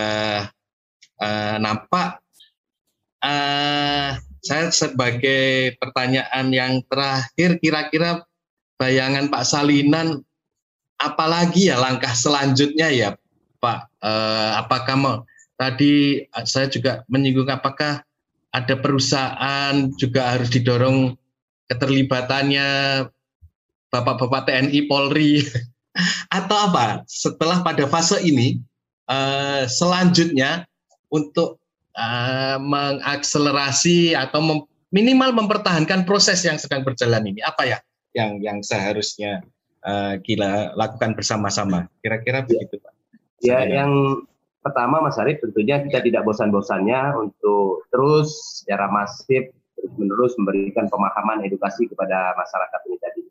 uh, 1.23 1.57
nampak. 1.63 2.21
Uh, 3.23 4.19
saya 4.43 4.75
sebagai 4.75 5.79
pertanyaan 5.79 6.51
yang 6.51 6.83
terakhir 6.91 7.63
kira-kira 7.63 8.27
bayangan 8.75 9.31
Pak 9.31 9.47
Salinan 9.47 10.27
apalagi 10.99 11.71
ya 11.71 11.79
langkah 11.79 12.11
selanjutnya 12.13 12.91
ya 12.91 13.09
Pak? 13.63 13.81
Uh, 14.03 14.51
apakah 14.59 14.95
mau 14.99 15.17
tadi 15.55 16.27
saya 16.43 16.67
juga 16.67 17.07
menyinggung 17.07 17.47
apakah 17.47 18.03
ada 18.53 18.75
perusahaan 18.77 19.75
juga 19.97 20.37
harus 20.37 20.53
didorong 20.53 21.17
keterlibatannya 21.73 22.69
Bapak-bapak 23.93 24.49
TNI 24.49 24.89
Polri. 24.89 25.45
Atau 26.37 26.57
apa? 26.57 27.05
Setelah 27.05 27.61
pada 27.61 27.85
fase 27.89 28.21
ini 28.25 28.61
uh, 29.09 29.69
selanjutnya 29.69 30.65
untuk 31.13 31.61
uh, 31.97 32.57
mengakselerasi 32.57 34.17
atau 34.17 34.41
mem 34.41 34.59
minimal 34.93 35.33
mempertahankan 35.33 36.05
proses 36.09 36.41
yang 36.45 36.57
sedang 36.57 36.85
berjalan 36.85 37.25
ini. 37.29 37.41
Apa 37.45 37.69
ya 37.69 37.79
yang 38.17 38.41
yang 38.41 38.65
seharusnya 38.65 39.45
uh, 39.85 40.17
kita 40.21 40.73
lakukan 40.77 41.13
bersama-sama? 41.13 41.89
Kira-kira 42.01 42.45
ya. 42.45 42.49
begitu 42.49 42.81
pak. 42.81 42.93
ya 43.45 43.59
Saya 43.61 43.85
yang 43.85 43.93
pertama 44.63 45.03
Mas 45.03 45.19
Arief 45.19 45.43
tentunya 45.43 45.83
kita 45.83 46.01
tidak 46.01 46.23
bosan-bosannya 46.23 47.19
untuk 47.19 47.85
terus 47.91 48.63
secara 48.63 48.89
masif 48.89 49.51
menerus 49.99 50.39
memberikan 50.39 50.87
pemahaman 50.87 51.43
edukasi 51.43 51.91
kepada 51.91 52.39
masyarakat 52.39 52.81
ini 52.87 52.97
tadi. 53.03 53.23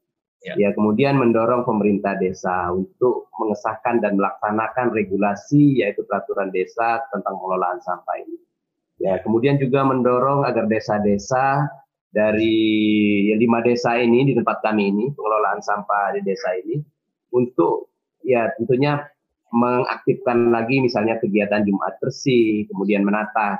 Ya. 0.41 0.53
ya 0.57 0.69
kemudian 0.73 1.21
mendorong 1.21 1.69
pemerintah 1.69 2.17
desa 2.17 2.73
untuk 2.73 3.29
mengesahkan 3.37 4.01
dan 4.01 4.17
melaksanakan 4.17 4.89
regulasi 4.89 5.85
yaitu 5.85 6.01
peraturan 6.09 6.49
desa 6.49 6.97
tentang 7.13 7.37
pengelolaan 7.37 7.77
sampah 7.85 8.15
ini. 8.25 8.37
Ya 8.97 9.21
kemudian 9.21 9.61
juga 9.61 9.85
mendorong 9.85 10.45
agar 10.45 10.65
desa-desa 10.65 11.69
dari 12.11 12.57
ya, 13.31 13.35
lima 13.39 13.63
desa 13.63 13.95
ini 14.01 14.27
di 14.27 14.33
tempat 14.35 14.59
kami 14.65 14.91
ini 14.91 15.05
pengelolaan 15.15 15.61
sampah 15.63 16.17
di 16.17 16.21
desa 16.25 16.57
ini 16.59 16.81
untuk 17.31 17.93
ya 18.25 18.51
tentunya 18.57 18.99
mengaktifkan 19.51 20.51
lagi 20.51 20.79
misalnya 20.79 21.19
kegiatan 21.19 21.63
Jumat 21.67 21.99
bersih, 21.99 22.65
kemudian 22.71 23.03
menata 23.03 23.59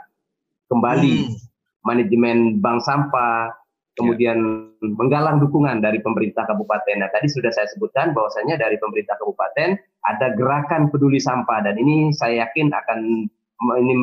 kembali 0.71 1.27
hmm. 1.27 1.35
manajemen 1.83 2.63
bank 2.63 2.79
sampah, 2.87 3.51
kemudian 3.99 4.39
ya. 4.79 4.87
menggalang 4.95 5.43
dukungan 5.43 5.83
dari 5.83 5.99
pemerintah 5.99 6.47
kabupaten. 6.47 7.03
Nah, 7.03 7.11
tadi 7.11 7.27
sudah 7.27 7.51
saya 7.51 7.67
sebutkan 7.75 8.15
bahwasanya 8.15 8.55
dari 8.55 8.79
pemerintah 8.79 9.19
kabupaten 9.19 9.75
ada 10.07 10.27
gerakan 10.33 10.87
peduli 10.89 11.19
sampah 11.19 11.61
dan 11.61 11.75
ini 11.75 12.15
saya 12.15 12.47
yakin 12.47 12.71
akan 12.71 13.27
ini 13.77 13.93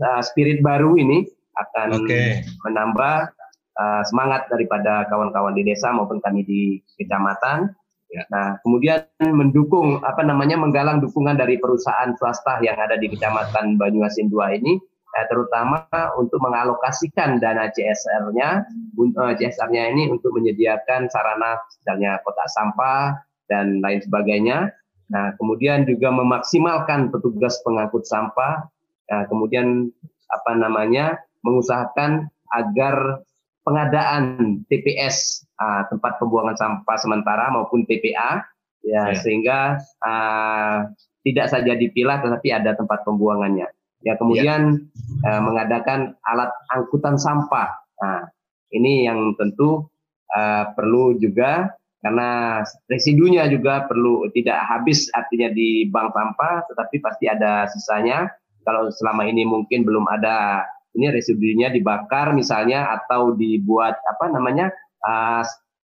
uh, 0.00 0.22
spirit 0.24 0.64
baru 0.64 0.96
ini 0.96 1.26
akan 1.56 2.06
okay. 2.06 2.44
menambah 2.64 3.32
uh, 3.76 4.02
semangat 4.08 4.48
daripada 4.48 5.04
kawan-kawan 5.08 5.56
di 5.56 5.66
desa 5.66 5.92
maupun 5.92 6.20
kami 6.22 6.44
di 6.44 6.60
kecamatan. 6.96 7.72
Ya. 8.16 8.24
Nah, 8.32 8.56
kemudian 8.64 9.04
mendukung 9.20 10.00
apa 10.00 10.24
namanya 10.24 10.56
menggalang 10.56 11.04
dukungan 11.04 11.36
dari 11.36 11.60
perusahaan 11.60 12.16
swasta 12.16 12.64
yang 12.64 12.80
ada 12.80 12.96
di 12.96 13.12
kecamatan 13.12 13.76
Banyuasin 13.76 14.32
2 14.32 14.56
ini 14.56 14.80
eh, 15.12 15.26
terutama 15.28 15.84
untuk 16.16 16.40
mengalokasikan 16.40 17.36
dana 17.36 17.68
CSR-nya, 17.68 18.64
uh, 18.96 19.32
CSR-nya 19.36 19.92
ini 19.92 20.08
untuk 20.08 20.32
menyediakan 20.32 21.12
sarana 21.12 21.60
misalnya 21.60 22.16
kotak 22.24 22.48
sampah 22.56 23.20
dan 23.52 23.84
lain 23.84 24.00
sebagainya. 24.00 24.72
Nah, 25.12 25.36
kemudian 25.36 25.84
juga 25.84 26.08
memaksimalkan 26.08 27.12
petugas 27.12 27.60
pengangkut 27.68 28.08
sampah, 28.08 28.64
nah, 29.12 29.22
kemudian 29.28 29.92
apa 30.32 30.52
namanya 30.56 31.20
mengusahakan 31.44 32.32
agar 32.56 33.22
pengadaan 33.66 34.62
TPS 34.70 35.42
uh, 35.58 35.82
tempat 35.90 36.22
pembuangan 36.22 36.54
sampah 36.54 36.96
sementara 37.02 37.50
maupun 37.50 37.82
TPA 37.82 38.46
ya, 38.86 39.10
ya. 39.10 39.18
sehingga 39.18 39.82
uh, 40.06 40.86
tidak 41.26 41.50
saja 41.50 41.74
dipilah 41.74 42.22
tetapi 42.22 42.54
ada 42.54 42.78
tempat 42.78 43.02
pembuangannya. 43.02 43.66
Ya 44.06 44.14
kemudian 44.14 44.86
ya. 44.86 45.26
Uh, 45.26 45.42
mengadakan 45.42 46.14
alat 46.30 46.54
angkutan 46.70 47.18
sampah. 47.18 47.74
Nah, 47.98 48.30
ini 48.70 49.10
yang 49.10 49.34
tentu 49.34 49.90
uh, 50.30 50.70
perlu 50.78 51.18
juga 51.18 51.74
karena 52.06 52.62
residunya 52.86 53.50
juga 53.50 53.82
perlu 53.90 54.30
tidak 54.30 54.62
habis 54.62 55.10
artinya 55.10 55.50
di 55.50 55.90
bank 55.90 56.14
sampah, 56.14 56.62
tetapi 56.70 57.02
pasti 57.02 57.26
ada 57.26 57.66
sisanya. 57.66 58.30
Kalau 58.62 58.94
selama 58.94 59.26
ini 59.26 59.42
mungkin 59.42 59.82
belum 59.82 60.06
ada 60.06 60.62
ini 60.96 61.12
residunya 61.12 61.68
dibakar 61.68 62.32
misalnya 62.32 62.88
atau 62.96 63.36
dibuat 63.36 64.00
apa 64.00 64.32
namanya 64.32 64.72
uh, 65.04 65.44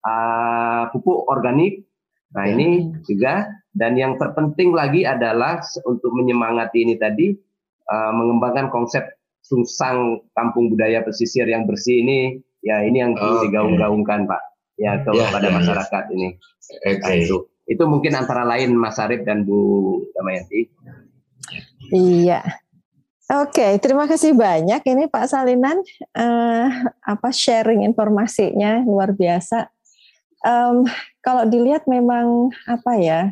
uh, 0.04 0.84
pupuk 0.92 1.26
organik. 1.32 1.88
Nah 2.36 2.46
ini 2.46 2.94
juga. 3.08 3.48
Dan 3.70 3.96
yang 3.96 4.18
terpenting 4.18 4.74
lagi 4.74 5.06
adalah 5.06 5.62
untuk 5.86 6.12
menyemangati 6.12 6.84
ini 6.84 6.98
tadi 6.98 7.32
uh, 7.86 8.12
mengembangkan 8.12 8.74
konsep 8.74 9.06
sungsang 9.46 10.26
kampung 10.34 10.74
budaya 10.74 11.06
pesisir 11.06 11.48
yang 11.48 11.64
bersih 11.70 12.02
ini. 12.02 12.42
Ya 12.60 12.84
ini 12.84 13.00
yang 13.00 13.16
perlu 13.16 13.40
oh, 13.40 13.42
digaung-gaungkan 13.48 14.28
Pak. 14.28 14.42
Ya 14.76 15.00
kepada 15.00 15.48
ya, 15.48 15.54
ya, 15.54 15.58
masyarakat 15.64 16.04
ya. 16.12 16.14
ini. 16.18 16.28
Okay. 16.60 16.94
nah, 17.00 17.16
itu. 17.16 17.38
Itu 17.70 17.84
mungkin 17.86 18.18
antara 18.18 18.44
lain 18.44 18.74
Mas 18.74 18.98
Arif 18.98 19.24
dan 19.24 19.46
Bu 19.46 20.02
Damayanti. 20.18 20.66
Iya 21.94 22.42
Oke, 23.30 23.62
okay, 23.62 23.72
terima 23.78 24.10
kasih 24.10 24.34
banyak 24.34 24.82
ini 24.90 25.06
Pak 25.06 25.30
Salinan 25.30 25.78
uh, 26.18 26.66
apa 27.06 27.30
sharing 27.30 27.86
informasinya 27.86 28.82
luar 28.82 29.14
biasa. 29.14 29.70
Um, 30.42 30.90
kalau 31.22 31.46
dilihat 31.46 31.86
memang 31.86 32.50
apa 32.66 32.98
ya 32.98 33.30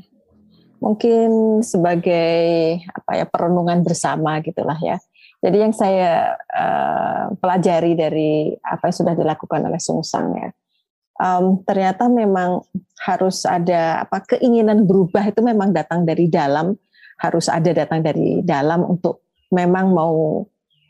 mungkin 0.77 1.65
sebagai 1.65 2.77
apa 2.93 3.11
ya 3.17 3.25
perenungan 3.25 3.81
bersama 3.81 4.37
gitulah 4.45 4.77
ya. 4.85 5.01
Jadi 5.41 5.65
yang 5.65 5.73
saya 5.73 6.37
uh, 6.45 7.33
pelajari 7.41 7.97
dari 7.97 8.53
apa 8.61 8.93
yang 8.93 8.97
sudah 9.01 9.17
dilakukan 9.17 9.65
oleh 9.65 9.81
Sungsang 9.81 10.29
ya, 10.37 10.53
um, 11.17 11.65
ternyata 11.65 12.05
memang 12.05 12.61
harus 13.01 13.49
ada 13.49 14.05
apa 14.05 14.21
keinginan 14.29 14.85
berubah 14.85 15.25
itu 15.25 15.41
memang 15.41 15.73
datang 15.73 16.05
dari 16.05 16.29
dalam, 16.29 16.77
harus 17.17 17.49
ada 17.49 17.73
datang 17.73 18.05
dari 18.05 18.45
dalam 18.45 18.85
untuk 18.85 19.26
memang 19.53 19.91
mau 19.93 20.45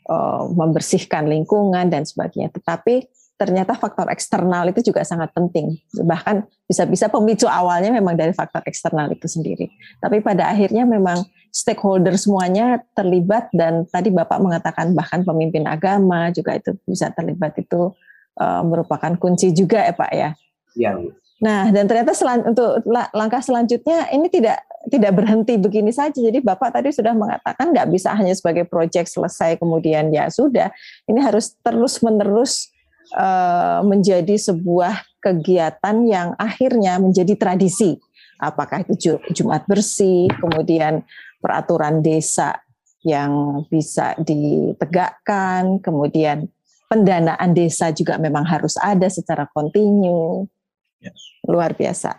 uh, 0.08 0.44
membersihkan 0.50 1.28
lingkungan 1.28 1.86
dan 1.90 2.02
sebagainya. 2.02 2.50
Tetapi 2.54 3.06
ternyata 3.38 3.78
faktor 3.78 4.10
eksternal 4.10 4.66
itu 4.66 4.90
juga 4.90 5.06
sangat 5.06 5.30
penting. 5.30 5.78
Bahkan 5.94 6.42
bisa-bisa 6.66 7.06
pemicu 7.06 7.46
awalnya 7.46 7.94
memang 7.94 8.18
dari 8.18 8.34
faktor 8.34 8.66
eksternal 8.66 9.14
itu 9.14 9.30
sendiri. 9.30 9.70
Tapi 10.02 10.18
pada 10.18 10.50
akhirnya 10.50 10.82
memang 10.82 11.22
stakeholder 11.54 12.18
semuanya 12.18 12.82
terlibat 12.98 13.48
dan 13.54 13.86
tadi 13.86 14.10
Bapak 14.10 14.42
mengatakan 14.42 14.90
bahkan 14.92 15.22
pemimpin 15.22 15.64
agama 15.70 16.34
juga 16.34 16.58
itu 16.58 16.74
bisa 16.82 17.14
terlibat 17.14 17.54
itu 17.56 17.94
uh, 18.42 18.62
merupakan 18.66 19.14
kunci 19.14 19.54
juga 19.54 19.86
ya 19.86 19.94
Pak 19.94 20.12
ya. 20.12 20.30
Iya. 20.74 20.92
Nah, 21.38 21.70
dan 21.70 21.86
ternyata 21.86 22.18
selan, 22.18 22.42
untuk 22.50 22.82
langkah 23.14 23.38
selanjutnya 23.38 24.10
ini 24.10 24.26
tidak 24.26 24.58
tidak 24.90 25.12
berhenti 25.14 25.54
begini 25.54 25.94
saja. 25.94 26.18
Jadi 26.18 26.42
Bapak 26.42 26.74
tadi 26.74 26.90
sudah 26.90 27.14
mengatakan 27.14 27.70
nggak 27.70 27.88
bisa 27.94 28.10
hanya 28.16 28.34
sebagai 28.34 28.66
proyek 28.66 29.06
selesai 29.06 29.54
kemudian 29.58 30.10
ya 30.10 30.26
sudah. 30.32 30.74
Ini 31.06 31.20
harus 31.22 31.54
terus-menerus 31.62 32.74
Eh, 33.08 33.80
menjadi 33.88 34.36
sebuah 34.36 35.00
kegiatan 35.24 35.96
yang 36.04 36.36
akhirnya 36.36 37.00
menjadi 37.00 37.40
tradisi. 37.40 37.96
Apakah 38.36 38.84
itu 38.84 39.16
Jumat 39.32 39.64
bersih, 39.64 40.28
kemudian 40.36 41.00
peraturan 41.40 42.04
desa 42.04 42.60
yang 43.00 43.64
bisa 43.72 44.12
ditegakkan, 44.20 45.80
kemudian 45.80 46.52
pendanaan 46.92 47.56
desa 47.56 47.96
juga 47.96 48.20
memang 48.20 48.44
harus 48.44 48.76
ada 48.76 49.08
secara 49.08 49.48
kontinu. 49.56 50.44
Ya. 50.98 51.12
Luar 51.46 51.74
biasa. 51.74 52.18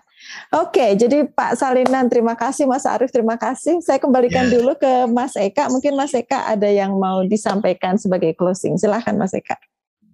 Oke, 0.52 1.00
jadi 1.00 1.24
Pak 1.32 1.56
Salinan, 1.56 2.12
terima 2.12 2.36
kasih 2.36 2.68
Mas 2.68 2.84
Arief, 2.84 3.10
terima 3.10 3.40
kasih. 3.40 3.80
Saya 3.80 4.04
kembalikan 4.04 4.52
yeah. 4.52 4.54
dulu 4.60 4.72
ke 4.76 5.08
Mas 5.08 5.34
Eka. 5.40 5.72
Mungkin 5.72 5.96
Mas 5.96 6.12
Eka 6.12 6.44
ada 6.44 6.68
yang 6.68 6.96
mau 7.00 7.24
disampaikan 7.24 7.96
sebagai 7.96 8.36
closing. 8.36 8.76
Silahkan 8.76 9.16
Mas 9.16 9.32
Eka. 9.32 9.56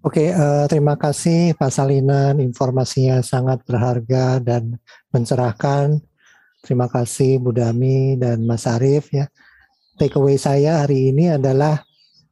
Oke, 0.05 0.29
uh, 0.29 0.69
terima 0.69 0.93
kasih 0.93 1.57
Pak 1.57 1.73
Salinan, 1.73 2.37
informasinya 2.37 3.25
sangat 3.25 3.65
berharga 3.65 4.37
dan 4.37 4.77
mencerahkan. 5.09 5.97
Terima 6.61 6.85
kasih 6.85 7.41
Bu 7.41 7.49
Dami 7.49 8.13
dan 8.13 8.45
Mas 8.45 8.69
Arief 8.69 9.09
ya. 9.09 9.25
Takeaway 9.97 10.37
saya 10.37 10.85
hari 10.85 11.09
ini 11.09 11.33
adalah 11.33 11.81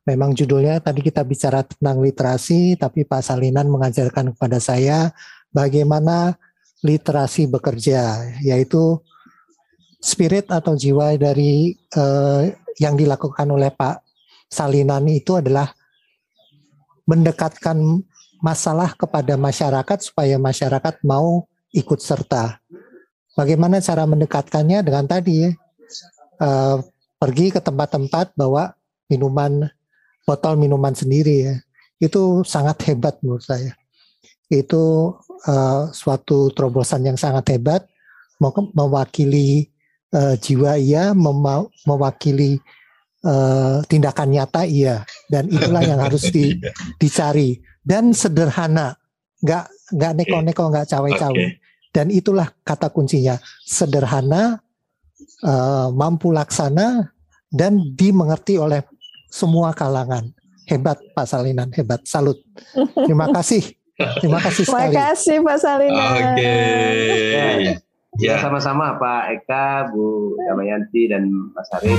memang 0.05 0.37
judulnya 0.37 0.85
tadi 0.85 1.01
kita 1.01 1.25
bicara 1.25 1.65
tentang 1.65 1.97
literasi, 1.97 2.77
tapi 2.77 3.09
Pak 3.09 3.25
Salinan 3.25 3.65
mengajarkan 3.73 4.37
kepada 4.37 4.61
saya 4.61 5.09
bagaimana 5.53 6.35
literasi 6.83 7.47
bekerja, 7.47 8.27
yaitu 8.43 8.99
spirit 10.03 10.51
atau 10.51 10.75
jiwa 10.75 11.15
dari 11.15 11.79
uh, 11.95 12.51
yang 12.81 12.99
dilakukan 12.99 13.47
oleh 13.47 13.71
Pak 13.71 14.03
Salinan 14.51 15.07
itu 15.07 15.39
adalah 15.39 15.71
mendekatkan 17.07 17.79
masalah 18.43 18.91
kepada 18.99 19.39
masyarakat 19.39 19.97
supaya 20.03 20.35
masyarakat 20.35 20.99
mau 21.07 21.47
ikut 21.71 22.03
serta. 22.03 22.59
Bagaimana 23.33 23.79
cara 23.79 24.03
mendekatkannya 24.03 24.83
dengan 24.83 25.07
tadi 25.07 25.47
ya, 25.47 25.51
uh, 26.43 26.77
pergi 27.17 27.55
ke 27.55 27.63
tempat-tempat 27.63 28.35
bawa 28.35 28.75
minuman 29.07 29.71
botol 30.27 30.59
minuman 30.59 30.91
sendiri 30.91 31.49
ya, 31.49 31.55
itu 32.03 32.43
sangat 32.43 32.83
hebat 32.91 33.17
menurut 33.23 33.41
saya. 33.41 33.73
Itu 34.51 35.15
uh, 35.47 35.89
suatu 35.91 36.51
terobosan 36.51 37.07
yang 37.07 37.17
sangat 37.19 37.55
hebat, 37.55 37.85
mewakili 38.75 39.71
uh, 40.11 40.35
jiwa 40.39 40.75
ia, 40.79 41.15
mewakili 41.85 42.59
uh, 43.23 43.79
tindakan 43.87 44.29
nyata 44.35 44.67
iya 44.67 45.07
dan 45.31 45.47
itulah 45.47 45.81
yang 45.83 45.99
harus 45.99 46.27
di, 46.29 46.53
iya. 46.59 46.71
dicari 46.99 47.59
dan 47.83 48.11
sederhana 48.11 48.95
nggak 49.43 49.65
nggak 49.95 50.13
neko-neko 50.19 50.63
nggak 50.71 50.87
cawe-cawe 50.87 51.35
okay. 51.35 51.59
dan 51.91 52.07
itulah 52.11 52.47
kata 52.63 52.91
kuncinya 52.91 53.35
sederhana 53.63 54.59
uh, 55.43 55.87
mampu 55.91 56.31
laksana 56.31 57.11
dan 57.51 57.79
dimengerti 57.95 58.55
oleh 58.55 58.83
semua 59.27 59.75
kalangan 59.75 60.31
Hebat 60.63 60.95
Pak 61.11 61.27
Salinan, 61.27 61.69
hebat. 61.75 62.01
Salut. 62.07 62.39
Terima 62.95 63.27
kasih. 63.35 63.75
Terima 63.93 64.39
kasih 64.41 64.63
sekali. 64.65 64.89
Terima 64.89 65.13
kasih 65.13 65.35
Pak 65.45 65.57
Salinan. 65.61 66.13
Oke. 66.33 66.33
Okay. 66.33 67.77
Ya, 68.21 68.37
sama-sama 68.37 68.93
Pak 69.01 69.23
Eka, 69.41 69.89
Bu 69.89 70.37
Damayanti 70.37 71.09
dan 71.09 71.25
Mas 71.53 71.69
Arif. 71.73 71.97